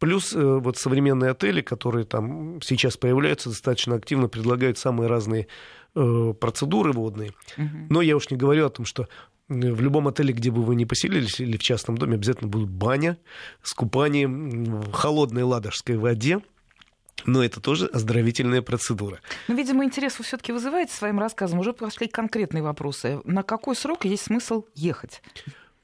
Плюс 0.00 0.34
э, 0.34 0.42
вот 0.42 0.78
современные 0.78 1.30
отели, 1.30 1.60
которые 1.60 2.06
там 2.06 2.60
сейчас 2.62 2.96
появляются, 2.96 3.50
достаточно 3.50 3.94
активно 3.94 4.28
предлагают 4.28 4.78
самые 4.78 5.08
разные 5.08 5.46
э, 5.94 6.34
процедуры 6.40 6.92
водные. 6.92 7.32
Угу. 7.58 7.86
Но 7.90 8.00
я 8.00 8.16
уж 8.16 8.30
не 8.30 8.38
говорю 8.38 8.66
о 8.66 8.70
том, 8.70 8.86
что 8.86 9.08
в 9.48 9.80
любом 9.82 10.08
отеле, 10.08 10.32
где 10.32 10.50
бы 10.50 10.62
вы 10.62 10.74
ни 10.74 10.84
поселились, 10.86 11.38
или 11.40 11.56
в 11.56 11.62
частном 11.62 11.98
доме, 11.98 12.14
обязательно 12.14 12.48
будут 12.48 12.70
баня 12.70 13.18
с 13.62 13.74
купанием 13.74 14.80
в 14.80 14.92
холодной 14.92 15.42
ладожской 15.42 15.96
воде. 15.96 16.40
Но 17.26 17.44
это 17.44 17.60
тоже 17.60 17.84
оздоровительная 17.86 18.62
процедура. 18.62 19.20
Ну, 19.48 19.54
видимо, 19.54 19.84
интерес 19.84 20.18
вы 20.18 20.24
все-таки 20.24 20.52
вызываете 20.52 20.94
своим 20.94 21.18
рассказом. 21.18 21.58
Уже 21.58 21.74
пошли 21.74 22.08
конкретные 22.08 22.62
вопросы. 22.62 23.20
На 23.24 23.42
какой 23.42 23.76
срок 23.76 24.06
есть 24.06 24.22
смысл 24.22 24.64
ехать? 24.74 25.20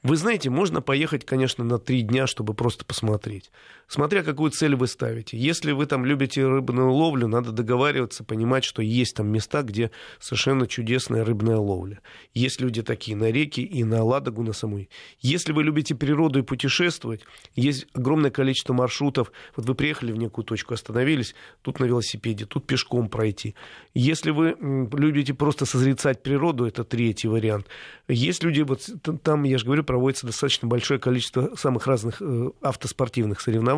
Вы 0.07 0.17
знаете, 0.17 0.51
можно 0.51 0.81
поехать, 0.81 1.27
конечно, 1.27 1.65
на 1.65 1.79
три 1.79 2.03
дня, 2.03 2.29
чтобы 2.29 2.55
просто 2.55 2.85
посмотреть. 2.85 3.51
Смотря 3.89 4.23
какую 4.23 4.53
цель 4.53 4.77
вы 4.77 4.87
ставите. 4.87 5.37
Если 5.37 5.73
вы 5.73 5.87
там 5.87 6.05
любите 6.05 6.47
рыбную 6.47 6.93
ловлю, 6.93 7.27
надо 7.27 7.51
договариваться, 7.51 8.25
понимать, 8.25 8.65
что 8.65 8.83
есть 8.83 9.17
там 9.17 9.29
места, 9.29 9.63
где 9.63 9.91
совершенно 10.21 10.67
чудесная 10.67 11.25
рыбная 11.25 11.57
ловля. 11.57 12.01
Есть 12.35 12.61
люди 12.61 12.83
такие 12.83 13.17
на 13.17 13.31
реке 13.31 13.63
и 13.63 13.83
на 13.83 14.05
Ладогу 14.05 14.43
на 14.43 14.53
самой. 14.53 14.89
Если 15.21 15.53
вы 15.53 15.65
любите 15.65 15.95
природу 15.95 16.39
и 16.39 16.43
путешествовать, 16.43 17.23
есть 17.55 17.87
огромное 17.93 18.31
количество 18.31 18.73
маршрутов. 18.73 19.33
Вот 19.57 19.67
вы 19.67 19.75
приехали 19.75 20.13
в 20.13 20.17
некую 20.17 20.45
точку, 20.45 20.75
остановились, 20.75 21.35
тут 21.63 21.81
на 21.81 21.85
велосипеде, 21.85 22.47
тут 22.47 22.67
пешком 22.67 23.09
пройти. 23.09 23.55
Если 23.95 24.31
вы 24.31 24.57
любите 24.61 25.35
просто 25.35 25.67
созрецать 25.67 26.23
природу, 26.23 26.65
это 26.65 26.85
третий 26.85 27.29
вариант. 27.29 27.67
Есть 28.09 28.45
люди, 28.45 28.61
вот 28.63 28.89
там, 29.23 29.43
я 29.43 29.59
же 29.59 29.65
говорю 29.65 29.83
про 29.83 29.97
проводится 29.97 30.27
достаточно 30.27 30.69
большое 30.69 31.01
количество 31.01 31.57
самых 31.57 31.87
разных 31.87 32.21
э, 32.21 32.51
автоспортивных 32.61 33.41
соревнований, 33.41 33.76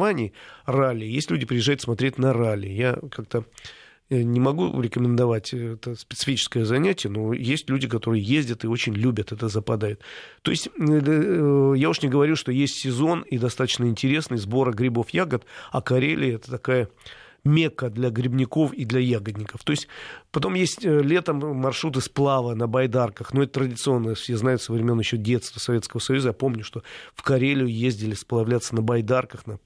ралли. 0.65 1.05
Есть 1.05 1.31
люди, 1.31 1.47
приезжают 1.47 1.81
смотреть 1.81 2.19
на 2.19 2.33
ралли. 2.33 2.69
Я 2.69 2.99
как-то 3.11 3.45
э, 4.11 4.23
не 4.23 4.41
могу 4.41 4.81
рекомендовать 4.81 5.53
это 5.53 5.95
специфическое 5.95 6.65
занятие, 6.65 7.09
но 7.09 7.33
есть 7.33 7.69
люди, 7.69 7.89
которые 7.89 8.23
ездят 8.23 8.65
и 8.65 8.69
очень 8.69 8.95
любят 8.95 9.33
это, 9.33 9.49
западают. 9.49 10.01
То 10.43 10.51
есть 10.51 10.69
э, 10.79 11.75
я 11.77 11.91
уж 11.91 12.03
не 12.03 12.09
говорю, 12.09 12.37
что 12.37 12.53
есть 12.53 12.75
сезон 12.75 13.23
и 13.23 13.39
достаточно 13.39 13.85
интересный 13.85 14.39
сбора 14.39 14.73
грибов, 14.73 15.11
ягод, 15.11 15.45
а 15.73 15.83
Карелия 15.83 16.37
это 16.37 16.51
такая 16.51 16.89
мекка 17.45 17.91
для 17.91 18.11
грибников 18.11 18.73
и 18.73 18.85
для 18.85 19.01
ягодников. 19.01 19.65
То 19.65 19.73
есть 19.73 19.89
потом 20.31 20.55
есть 20.55 20.85
э, 20.85 21.01
летом 21.03 21.39
маршруты 21.57 22.01
сплава 22.01 22.55
на 22.55 22.67
байдарках, 22.67 23.33
но 23.33 23.43
это 23.43 23.55
традиционно, 23.55 24.15
все 24.15 24.37
знают 24.37 24.63
со 24.63 24.73
времен 24.73 24.99
еще 24.99 25.17
детства 25.17 25.61
Советского 25.61 26.01
Союза. 26.01 26.29
Я 26.29 26.33
помню, 26.33 26.65
что 26.65 26.83
в 27.15 27.23
Карелию 27.23 27.69
ездили 27.69 28.15
сплавляться 28.15 28.75
на 28.75 28.83
байдарках, 28.83 29.47
на 29.47 29.59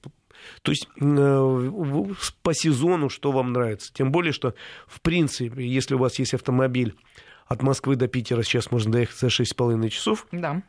то 0.61 0.71
есть 0.71 0.87
э, 0.99 2.05
по 2.41 2.53
сезону, 2.53 3.09
что 3.09 3.31
вам 3.31 3.53
нравится. 3.53 3.93
Тем 3.93 4.11
более, 4.11 4.33
что, 4.33 4.53
в 4.87 5.01
принципе, 5.01 5.67
если 5.67 5.95
у 5.95 5.99
вас 5.99 6.19
есть 6.19 6.33
автомобиль 6.33 6.95
от 7.47 7.61
Москвы 7.61 7.95
до 7.95 8.07
Питера, 8.07 8.43
сейчас 8.43 8.71
можно 8.71 8.91
доехать 8.91 9.17
за 9.17 9.27
6,5 9.27 9.89
часов. 9.89 10.27
Да. 10.31 10.63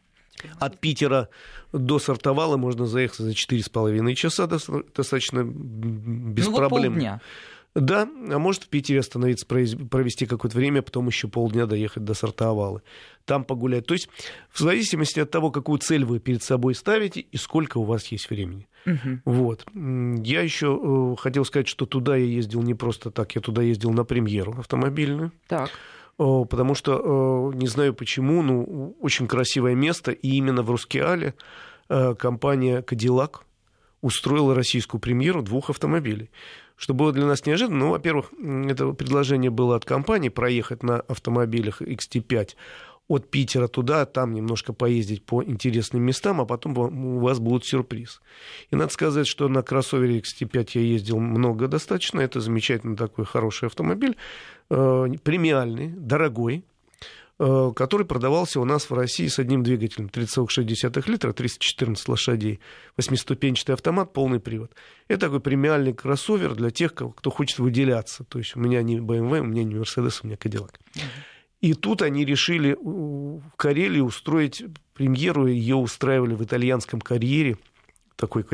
От 0.59 0.81
Питера 0.81 1.29
до 1.73 1.99
Сартовала 1.99 2.57
можно 2.57 2.87
заехать 2.87 3.19
за 3.19 3.31
4,5 3.31 4.15
часа 4.15 4.47
достаточно 4.47 5.45
без 5.45 6.47
ну, 6.49 6.57
проблем. 6.57 6.95
Вот 6.95 7.01
полдня. 7.01 7.21
Да, 7.75 8.09
а 8.31 8.39
может 8.39 8.65
в 8.65 8.69
Питере 8.69 9.01
остановиться, 9.01 9.47
провести 9.47 10.27
какое-то 10.27 10.57
время, 10.57 10.81
потом 10.83 11.09
еще 11.09 11.27
полдня 11.27 11.67
доехать 11.67 12.05
до 12.05 12.15
Сартовала, 12.15 12.83
там 13.25 13.45
погулять. 13.45 13.87
То 13.87 13.95
есть 13.95 14.09
в 14.51 14.61
зависимости 14.61 15.19
от 15.19 15.31
того, 15.31 15.51
какую 15.51 15.79
цель 15.79 16.05
вы 16.05 16.21
перед 16.21 16.43
собой 16.43 16.75
ставите 16.77 17.21
и 17.21 17.37
сколько 17.37 17.79
у 17.79 17.85
вас 17.85 18.07
есть 18.09 18.31
времени. 18.31 18.69
Угу. 18.87 19.21
Вот. 19.25 19.67
Я 19.75 20.43
еще 20.43 20.79
э, 20.81 21.17
хотел 21.21 21.45
сказать, 21.45 21.67
что 21.67 21.87
туда 21.87 22.15
я 22.17 22.27
ездил 22.27 22.63
не 22.63 22.75
просто 22.75 23.11
так, 23.11 23.35
я 23.35 23.41
туда 23.41 23.63
ездил 23.63 23.91
на 23.91 24.05
премьеру 24.05 24.55
автомобильную. 24.59 25.33
Так 25.49 25.71
потому 26.17 26.75
что, 26.75 27.51
не 27.55 27.67
знаю 27.67 27.95
почему, 27.95 28.43
ну, 28.43 28.97
очень 29.01 29.27
красивое 29.27 29.75
место, 29.75 30.13
и 30.13 30.37
именно 30.37 30.63
в 30.63 30.71
Рускеале 30.71 31.35
э, 31.89 32.15
компания 32.15 32.83
Cadillac 32.83 33.41
устроила 34.01 34.55
российскую 34.55 35.01
премьеру 35.01 35.43
двух 35.43 35.71
автомобилей. 35.71 36.31
Что 36.77 36.93
было 36.95 37.13
для 37.13 37.25
нас 37.27 37.47
неожиданно, 37.47 37.79
ну, 37.79 37.91
во-первых, 37.91 38.33
это 38.69 38.93
предложение 38.93 39.51
было 39.51 39.77
от 39.77 39.85
компании 39.85 40.29
проехать 40.29 40.83
на 40.83 41.01
автомобилях 41.01 41.81
XT5 41.81 42.57
от 43.07 43.31
Питера 43.31 43.69
туда, 43.69 44.07
там 44.07 44.33
немножко 44.33 44.73
поездить 44.73 45.25
по 45.25 45.45
интересным 45.45 46.03
местам, 46.03 46.41
а 46.41 46.47
потом 46.47 46.77
у 46.79 47.21
вас 47.21 47.39
будет 47.39 47.65
сюрприз. 47.65 48.21
И 48.71 48.77
надо 48.77 48.93
сказать, 48.93 49.27
что 49.27 49.49
на 49.49 49.63
кроссовере 49.63 50.21
XT5 50.21 50.71
я 50.75 50.81
ездил 50.81 51.21
много 51.21 51.69
достаточно, 51.69 52.21
это 52.21 52.41
замечательный 52.41 52.97
такой 52.97 53.27
хороший 53.27 53.67
автомобиль, 53.67 54.17
э, 54.71 55.07
премиальный, 55.23 55.89
дорогой, 55.89 56.65
который 57.39 58.07
продавался 58.07 58.61
у 58.61 58.65
нас 58.65 58.89
в 58.89 58.95
России 58.95 59.27
с 59.27 59.39
одним 59.39 59.63
двигателем 59.63 60.07
30,6 60.07 61.11
литра, 61.11 61.33
314 61.33 62.09
лошадей, 62.09 62.61
восьмиступенчатый 62.97 63.75
автомат, 63.75 64.13
полный 64.13 64.39
привод. 64.41 64.73
Это 65.09 65.27
такой 65.27 65.41
премиальный 65.41 65.93
кроссовер 65.93 66.55
для 66.55 66.71
тех, 66.71 66.95
кто 66.95 67.31
хочет 67.31 67.59
выделяться. 67.59 68.25
То 68.25 68.39
есть 68.39 68.55
у 68.57 68.61
меня 68.61 68.83
не 68.83 68.99
BMW, 68.99 69.41
у 69.41 69.45
меня 69.45 69.65
не 69.65 69.75
Mercedes, 69.75 70.21
у 70.23 70.29
меня 70.29 70.37
Cadillac. 70.37 70.75
И 71.61 71.75
тут 71.75 72.03
они 72.03 72.25
решили 72.25 72.77
в 72.81 73.43
Карелии 73.57 74.01
устроить 74.01 74.63
премьеру, 74.93 75.47
ее 75.47 75.77
устраивали 75.77 76.35
в 76.35 76.45
итальянском 76.45 77.01
карьере, 77.01 77.57
такое 78.17 78.45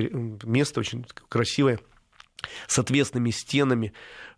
место 0.44 0.80
очень 0.80 1.04
красивое, 1.28 1.80
с 2.66 2.78
отвесными 2.78 3.30
стенами. 3.30 3.92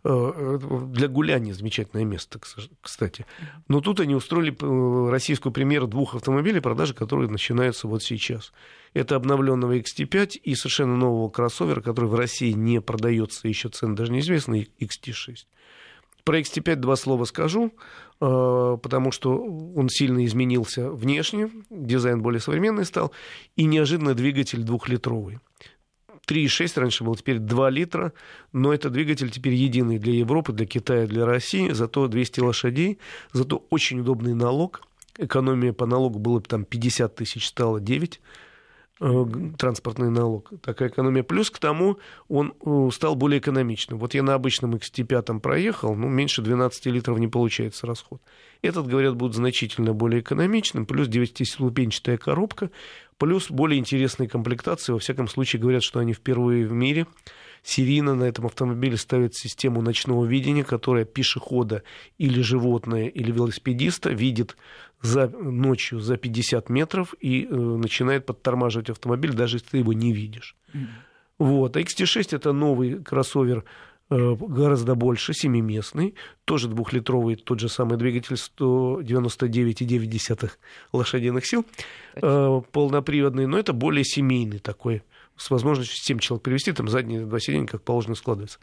Э, 0.05 0.59
для 0.91 1.07
гуляния 1.07 1.53
замечательное 1.53 2.03
место, 2.03 2.39
кстати. 2.81 3.25
Но 3.69 3.79
тут 3.79 4.01
они 4.01 4.15
устроили 4.15 4.53
э, 4.53 5.09
российскую 5.09 5.53
премьеру 5.53 5.87
двух 5.87 6.15
автомобилей, 6.15 6.59
продажи 6.59 6.93
которых 6.93 7.31
начинаются 7.31 7.87
вот 7.87 8.03
сейчас. 8.03 8.51
Это 8.93 9.15
обновленного 9.15 9.77
XT5 9.77 10.39
и 10.43 10.55
совершенно 10.55 10.97
нового 10.97 11.29
кроссовера, 11.29 11.79
который 11.79 12.09
в 12.09 12.15
России 12.15 12.51
не 12.51 12.81
продается, 12.81 13.47
еще 13.47 13.69
цены 13.69 13.95
даже 13.95 14.11
неизвестны, 14.11 14.67
XT6. 14.79 15.45
Про 16.25 16.39
XT5 16.39 16.75
два 16.75 16.97
слова 16.97 17.23
скажу, 17.23 17.71
э, 18.19 18.77
потому 18.81 19.11
что 19.13 19.37
он 19.37 19.87
сильно 19.87 20.25
изменился 20.25 20.89
внешне, 20.91 21.49
дизайн 21.69 22.21
более 22.21 22.41
современный 22.41 22.85
стал, 22.85 23.13
и 23.55 23.63
неожиданно 23.63 24.15
двигатель 24.15 24.63
двухлитровый. 24.63 25.39
3,6 26.27 26.79
раньше 26.79 27.03
был, 27.03 27.15
теперь 27.15 27.39
2 27.39 27.69
литра, 27.69 28.13
но 28.51 28.73
это 28.73 28.89
двигатель 28.89 29.29
теперь 29.29 29.53
единый 29.53 29.99
для 29.99 30.13
Европы, 30.13 30.53
для 30.53 30.65
Китая, 30.65 31.05
для 31.05 31.25
России, 31.25 31.71
зато 31.71 32.07
200 32.07 32.39
лошадей, 32.39 32.99
зато 33.33 33.65
очень 33.69 33.99
удобный 33.99 34.33
налог, 34.33 34.81
экономия 35.17 35.73
по 35.73 35.85
налогу 35.85 36.19
было 36.19 36.41
там 36.41 36.63
50 36.65 37.15
тысяч, 37.15 37.47
стало 37.47 37.79
9, 37.79 38.19
Э, 38.19 38.42
транспортный 38.99 40.09
налог, 40.09 40.51
такая 40.61 40.89
экономия. 40.89 41.23
Плюс 41.23 41.49
к 41.49 41.59
тому 41.59 41.97
он 42.27 42.53
э, 42.63 42.89
стал 42.91 43.15
более 43.15 43.39
экономичным. 43.39 43.99
Вот 43.99 44.13
я 44.13 44.23
на 44.23 44.35
обычном 44.35 44.75
XT5 44.75 45.39
проехал, 45.39 45.95
ну, 45.95 46.07
меньше 46.07 46.41
12 46.41 46.85
литров 46.87 47.17
не 47.17 47.27
получается 47.27 47.87
расход. 47.87 48.21
Этот, 48.61 48.87
говорят, 48.87 49.15
будет 49.15 49.33
значительно 49.33 49.93
более 49.93 50.21
экономичным, 50.21 50.85
плюс 50.85 51.07
9-ступенчатая 51.07 52.17
коробка, 52.17 52.69
плюс 53.17 53.49
более 53.49 53.79
интересные 53.79 54.29
комплектации. 54.29 54.93
Во 54.93 54.99
всяком 54.99 55.27
случае, 55.27 55.61
говорят, 55.61 55.83
что 55.83 55.99
они 55.99 56.13
впервые 56.13 56.67
в 56.67 56.71
мире 56.71 57.07
серийно 57.63 58.13
на 58.13 58.25
этом 58.25 58.45
автомобиле 58.45 58.97
ставят 58.97 59.35
систему 59.35 59.81
ночного 59.81 60.25
видения, 60.25 60.63
которая 60.63 61.05
пешехода 61.05 61.83
или 62.17 62.41
животное, 62.41 63.07
или 63.07 63.31
велосипедиста 63.31 64.09
видит 64.09 64.57
за, 65.01 65.27
ночью 65.29 65.99
за 65.99 66.17
50 66.17 66.69
метров 66.69 67.13
и 67.19 67.45
э, 67.45 67.55
начинает 67.55 68.25
подтормаживать 68.25 68.89
автомобиль, 68.89 69.33
даже 69.33 69.57
если 69.57 69.69
ты 69.69 69.77
его 69.77 69.93
не 69.93 70.13
видишь. 70.13 70.55
Mm-hmm. 70.73 70.87
Вот. 71.39 71.75
А 71.75 71.81
XT6 71.81 72.35
это 72.35 72.53
новый 72.53 73.03
кроссовер 73.03 73.63
гораздо 74.13 74.95
больше, 74.95 75.33
семиместный, 75.33 76.15
тоже 76.45 76.67
двухлитровый, 76.67 77.35
тот 77.35 77.59
же 77.59 77.69
самый 77.69 77.97
двигатель 77.97 78.35
199,9 78.35 80.51
лошадиных 80.91 81.45
сил, 81.45 81.65
э, 82.15 82.61
полноприводный, 82.71 83.47
но 83.47 83.57
это 83.57 83.73
более 83.73 84.03
семейный 84.03 84.59
такой 84.59 85.03
с 85.35 85.49
возможностью 85.49 85.97
7 85.97 86.19
человек 86.19 86.43
перевести, 86.43 86.71
там 86.73 86.87
задние 86.87 87.25
два 87.25 87.39
сиденья 87.39 87.65
как 87.65 87.81
положено 87.81 88.15
складывается. 88.15 88.59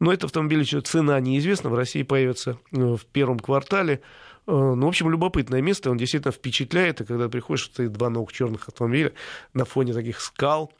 Но 0.00 0.12
это 0.12 0.26
автомобиль 0.26 0.60
еще 0.60 0.80
цена 0.80 1.20
неизвестна, 1.20 1.70
в 1.70 1.74
России 1.74 2.02
появится 2.02 2.58
э, 2.72 2.96
в 2.96 3.04
первом 3.06 3.38
квартале 3.38 4.00
ну, 4.46 4.84
в 4.84 4.88
общем, 4.88 5.08
любопытное 5.08 5.62
место, 5.62 5.90
он 5.90 5.96
действительно 5.96 6.30
впечатляет, 6.30 7.00
и 7.00 7.06
когда 7.06 7.30
приходишь, 7.30 7.64
стоит 7.64 7.92
два 7.92 8.10
новых 8.10 8.30
черных 8.30 8.68
автомобиля 8.68 9.14
на 9.54 9.64
фоне 9.64 9.94
таких 9.94 10.20
скал, 10.20 10.70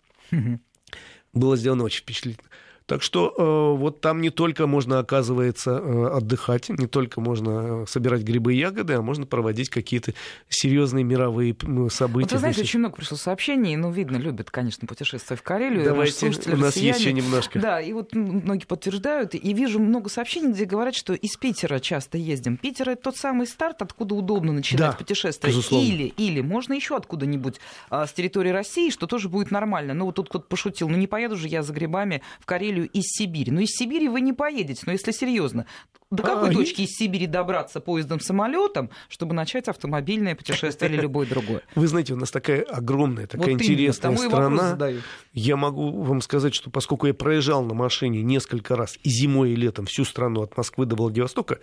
было 1.33 1.57
сделано 1.57 1.85
очень 1.85 2.03
впечатлительно. 2.03 2.51
Так 2.87 3.03
что 3.03 3.35
э, 3.37 3.78
вот 3.78 4.03
там 4.03 4.20
не 4.20 4.28
только 4.28 4.66
можно, 4.66 4.99
оказывается, 4.99 5.70
э, 5.70 6.07
отдыхать, 6.16 6.68
не 6.68 6.87
только 6.87 7.22
можно 7.22 7.85
э, 7.85 7.87
собирать 7.89 8.22
грибы 8.22 8.55
и 8.55 8.59
ягоды, 8.59 8.93
а 8.93 9.01
можно 9.01 9.24
проводить 9.24 9.70
какие-то 9.70 10.12
серьезные 10.51 11.03
мировые 11.03 11.57
события. 11.89 12.26
Вот 12.26 12.32
вы 12.32 12.39
знаете, 12.39 12.61
очень 12.61 12.80
много 12.80 12.97
пришло 12.97 13.16
сообщений, 13.16 13.74
ну, 13.76 13.91
видно, 13.91 14.18
любят, 14.18 14.51
конечно, 14.51 14.87
путешествия 14.87 15.35
в 15.35 15.43
Карелию. 15.43 15.82
Давайте, 15.82 16.26
у 16.26 16.57
нас 16.57 16.76
есть 16.76 17.01
еще 17.01 17.14
немножко. 17.14 17.59
Да, 17.59 17.80
и 17.80 17.95
вот 17.95 18.14
многие 18.14 18.66
подтверждают, 18.66 19.35
и 19.35 19.55
вижу 19.55 19.78
много 19.78 20.11
сообщений, 20.11 20.53
где 20.53 20.66
говорят, 20.66 20.95
что 20.95 21.14
из 21.14 21.39
Питера 21.39 21.78
часто 21.78 22.18
ездим. 22.18 22.59
Питер— 22.59 22.89
это 22.91 23.05
тот 23.05 23.16
самый 23.16 23.47
старт, 23.47 23.80
откуда 23.80 24.14
удобно 24.14 24.53
начинать 24.53 24.91
да, 24.91 24.93
путешествие. 24.93 25.51
Безусловно. 25.51 25.87
Или, 25.87 26.09
или 26.18 26.43
можно 26.43 26.74
еще 26.74 26.97
откуда-нибудь 26.97 27.61
а, 27.89 28.07
с 28.07 28.12
территории 28.12 28.51
России, 28.51 28.91
что 28.91 29.07
тоже 29.07 29.30
будет 29.30 29.51
нормально. 29.51 29.95
Ну, 29.95 30.05
вот 30.05 30.16
тут 30.16 30.28
кто-то 30.28 30.45
пошутил, 30.45 30.91
ну, 30.91 30.99
не 30.99 31.07
поеду 31.07 31.37
же 31.37 31.49
я 31.49 31.62
за 31.62 31.72
грибами 31.72 32.20
в 32.41 32.45
Карелию 32.45 32.74
Карелию 32.75 32.89
из 32.91 33.05
Сибири. 33.07 33.51
Но 33.53 33.61
из 33.61 33.70
Сибири 33.70 34.09
вы 34.09 34.20
не 34.20 34.33
поедете, 34.33 34.83
но 34.87 34.93
если 34.93 35.12
серьезно, 35.12 35.66
до 36.11 36.22
какой 36.22 36.51
а, 36.51 36.53
точки 36.53 36.83
из 36.83 36.91
Сибири 36.91 37.27
добраться 37.27 37.81
поездом, 37.81 38.20
самолетом, 38.20 38.91
чтобы 39.09 39.35
начать 39.35 39.68
автомобильное 39.68 40.35
путешествие 40.35 40.91
или 40.91 41.01
любое 41.01 41.27
другое? 41.27 41.62
Вы 41.75 41.87
знаете, 41.89 42.14
у 42.14 42.16
нас 42.16 42.31
такая 42.31 42.62
огромная, 42.62 43.27
такая 43.27 43.53
вот 43.53 43.62
интересная 43.62 44.12
именно, 44.12 44.29
страна. 44.29 44.93
Я 45.33 45.57
могу 45.57 46.03
вам 46.03 46.20
сказать, 46.20 46.55
что 46.55 46.70
поскольку 46.70 47.07
я 47.07 47.14
проезжал 47.14 47.64
на 47.64 47.75
машине 47.75 48.22
несколько 48.22 48.77
раз 48.77 48.99
и 49.03 49.09
зимой, 49.09 49.53
и 49.53 49.57
летом 49.57 49.87
всю 49.87 50.05
страну 50.05 50.43
от 50.43 50.57
Москвы 50.57 50.87
до 50.87 50.95
Владивостока, 50.97 51.59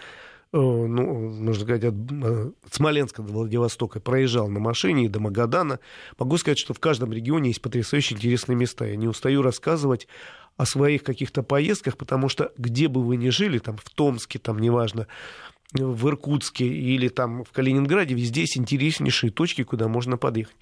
ну, 0.54 1.30
можно 1.30 1.64
сказать, 1.64 1.84
от, 1.86 1.95
э, 2.12 2.52
от 2.66 2.74
Смоленска 2.74 3.22
до 3.22 3.32
Владивостока 3.32 3.99
проезжал 3.99 4.49
на 4.49 4.60
машине 4.60 5.06
и 5.06 5.10
до 5.10 5.20
Магадана. 5.20 5.80
Могу 6.20 6.38
сказать, 6.38 6.60
что 6.60 6.74
в 6.74 6.80
каждом 6.80 7.14
регионе 7.14 7.49
есть 7.49 7.62
потрясающе 7.62 8.16
интересные 8.16 8.56
места. 8.58 8.86
Я 8.86 8.97
не 8.97 9.08
устаю 9.08 9.41
рассказывать 9.41 10.08
о 10.58 10.66
своих 10.66 11.04
каких-то 11.04 11.41
поездках, 11.41 11.97
потому 11.97 12.28
что 12.28 12.52
где 12.58 12.88
бы 12.88 13.02
вы 13.02 13.16
ни 13.16 13.30
жили, 13.30 13.60
там 13.60 13.78
в 13.78 13.89
Томске, 13.89 14.39
там 14.39 14.60
неважно, 14.60 15.08
в 15.74 16.08
Иркутске 16.08 16.68
или 16.68 17.08
там 17.08 17.45
в 17.45 17.52
Калининграде, 17.52 18.14
везде 18.14 18.41
есть 18.41 18.58
интереснейшие 18.58 19.32
точки, 19.32 19.64
куда 19.64 19.88
можно 19.88 20.18
подъехать. 20.18 20.58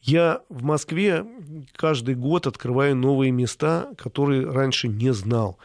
Я 0.00 0.42
в 0.48 0.62
Москве 0.62 1.24
каждый 1.74 2.14
год 2.14 2.46
открываю 2.46 2.94
новые 2.94 3.32
места, 3.32 3.90
которые 3.96 4.48
раньше 4.48 4.86
не 4.86 5.12
знал. 5.12 5.58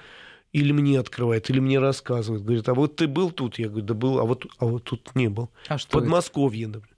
Или 0.52 0.72
мне 0.72 1.00
открывают, 1.00 1.50
или 1.50 1.60
мне 1.60 1.80
рассказывают. 1.80 2.44
Говорят, 2.44 2.68
а 2.70 2.74
вот 2.74 2.96
ты 2.96 3.08
был 3.08 3.32
тут? 3.32 3.60
Я 3.60 3.68
говорю, 3.68 3.86
да 3.86 3.94
был, 3.94 4.20
а 4.20 4.24
вот, 4.24 4.48
а 4.58 4.66
вот 4.66 4.84
тут 4.84 5.16
не 5.16 5.30
был. 5.30 5.50
А 5.68 5.78
что 5.78 6.00
Подмосковье, 6.00 6.64
это? 6.64 6.80
например. 6.80 6.96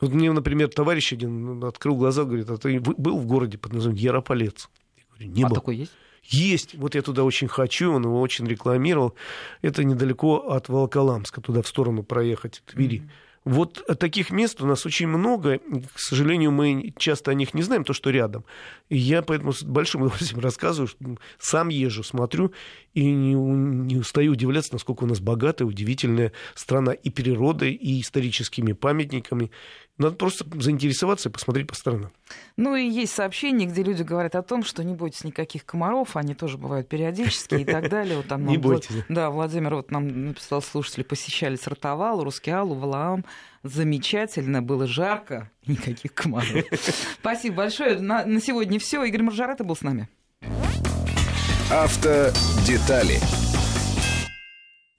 Вот 0.00 0.12
мне, 0.12 0.32
например, 0.32 0.68
товарищ 0.68 1.12
один 1.12 1.62
открыл 1.62 1.96
глаза, 1.96 2.24
говорит, 2.24 2.48
а 2.50 2.56
ты 2.56 2.80
был 2.80 3.18
в 3.18 3.26
городе 3.26 3.58
под 3.58 3.74
названием 3.74 4.02
Ярополец? 4.02 4.68
Я 4.96 5.04
говорю, 5.10 5.30
не 5.30 5.42
а 5.42 5.48
был. 5.48 5.54
такой 5.54 5.76
есть? 5.76 5.92
Есть, 6.22 6.74
вот 6.74 6.94
я 6.94 7.02
туда 7.02 7.24
очень 7.24 7.48
хочу, 7.48 7.92
он 7.92 8.04
его 8.04 8.20
очень 8.20 8.46
рекламировал. 8.46 9.14
Это 9.62 9.84
недалеко 9.84 10.50
от 10.50 10.68
Волоколамска, 10.68 11.40
туда 11.40 11.62
в 11.62 11.68
сторону 11.68 12.02
проехать, 12.02 12.62
Твери. 12.66 12.98
Mm-hmm. 12.98 13.10
Вот 13.44 13.82
таких 13.98 14.30
мест 14.30 14.60
у 14.60 14.66
нас 14.66 14.84
очень 14.84 15.08
много. 15.08 15.60
К 15.94 15.98
сожалению, 15.98 16.50
мы 16.50 16.92
часто 16.98 17.30
о 17.30 17.34
них 17.34 17.54
не 17.54 17.62
знаем, 17.62 17.84
то, 17.84 17.94
что 17.94 18.10
рядом. 18.10 18.44
И 18.90 18.98
я 18.98 19.22
поэтому 19.22 19.54
с 19.54 19.62
большим 19.62 20.02
удовольствием 20.02 20.40
рассказываю, 20.42 20.88
что 20.88 21.16
сам 21.38 21.68
езжу, 21.68 22.02
смотрю, 22.04 22.52
и 22.94 23.04
не, 23.04 23.34
не 23.34 23.96
устаю 23.96 24.32
удивляться, 24.32 24.72
насколько 24.72 25.04
у 25.04 25.06
нас 25.06 25.20
богатая, 25.20 25.64
удивительная 25.64 26.32
страна 26.54 26.92
и 26.92 27.10
природой, 27.10 27.72
и 27.72 28.00
историческими 28.00 28.72
памятниками. 28.72 29.50
Надо 29.96 30.16
просто 30.16 30.46
заинтересоваться 30.58 31.28
и 31.28 31.32
посмотреть 31.32 31.68
по 31.68 31.74
сторонам. 31.74 32.10
Ну 32.56 32.74
и 32.74 32.88
есть 32.88 33.12
сообщения, 33.12 33.66
где 33.66 33.82
люди 33.82 34.02
говорят 34.02 34.34
о 34.34 34.42
том, 34.42 34.64
что 34.64 34.82
не 34.82 34.94
бойтесь 34.94 35.24
никаких 35.24 35.66
комаров, 35.66 36.16
они 36.16 36.34
тоже 36.34 36.56
бывают 36.56 36.88
периодически 36.88 37.56
и 37.56 37.64
так 37.64 37.90
далее. 37.90 38.16
Вот 38.16 38.26
там, 38.26 38.46
не 38.46 38.56
бойтесь. 38.56 39.04
Да, 39.08 39.30
Владимир 39.30 39.74
вот 39.74 39.90
нам 39.90 40.26
написал, 40.26 40.62
слушатели 40.62 41.02
посещали 41.02 41.56
Сартовал, 41.56 42.24
Рускеалу, 42.24 42.74
Валаам. 42.74 43.24
Замечательно, 43.62 44.62
было 44.62 44.86
жарко, 44.86 45.50
никаких 45.66 46.14
комаров. 46.14 46.48
Спасибо 47.20 47.56
большое. 47.56 48.00
На, 48.00 48.24
на 48.24 48.40
сегодня 48.40 48.78
все. 48.78 49.04
Игорь 49.04 49.22
Маржарета 49.22 49.64
был 49.64 49.76
с 49.76 49.82
нами. 49.82 50.08
Автодетали. 51.70 53.20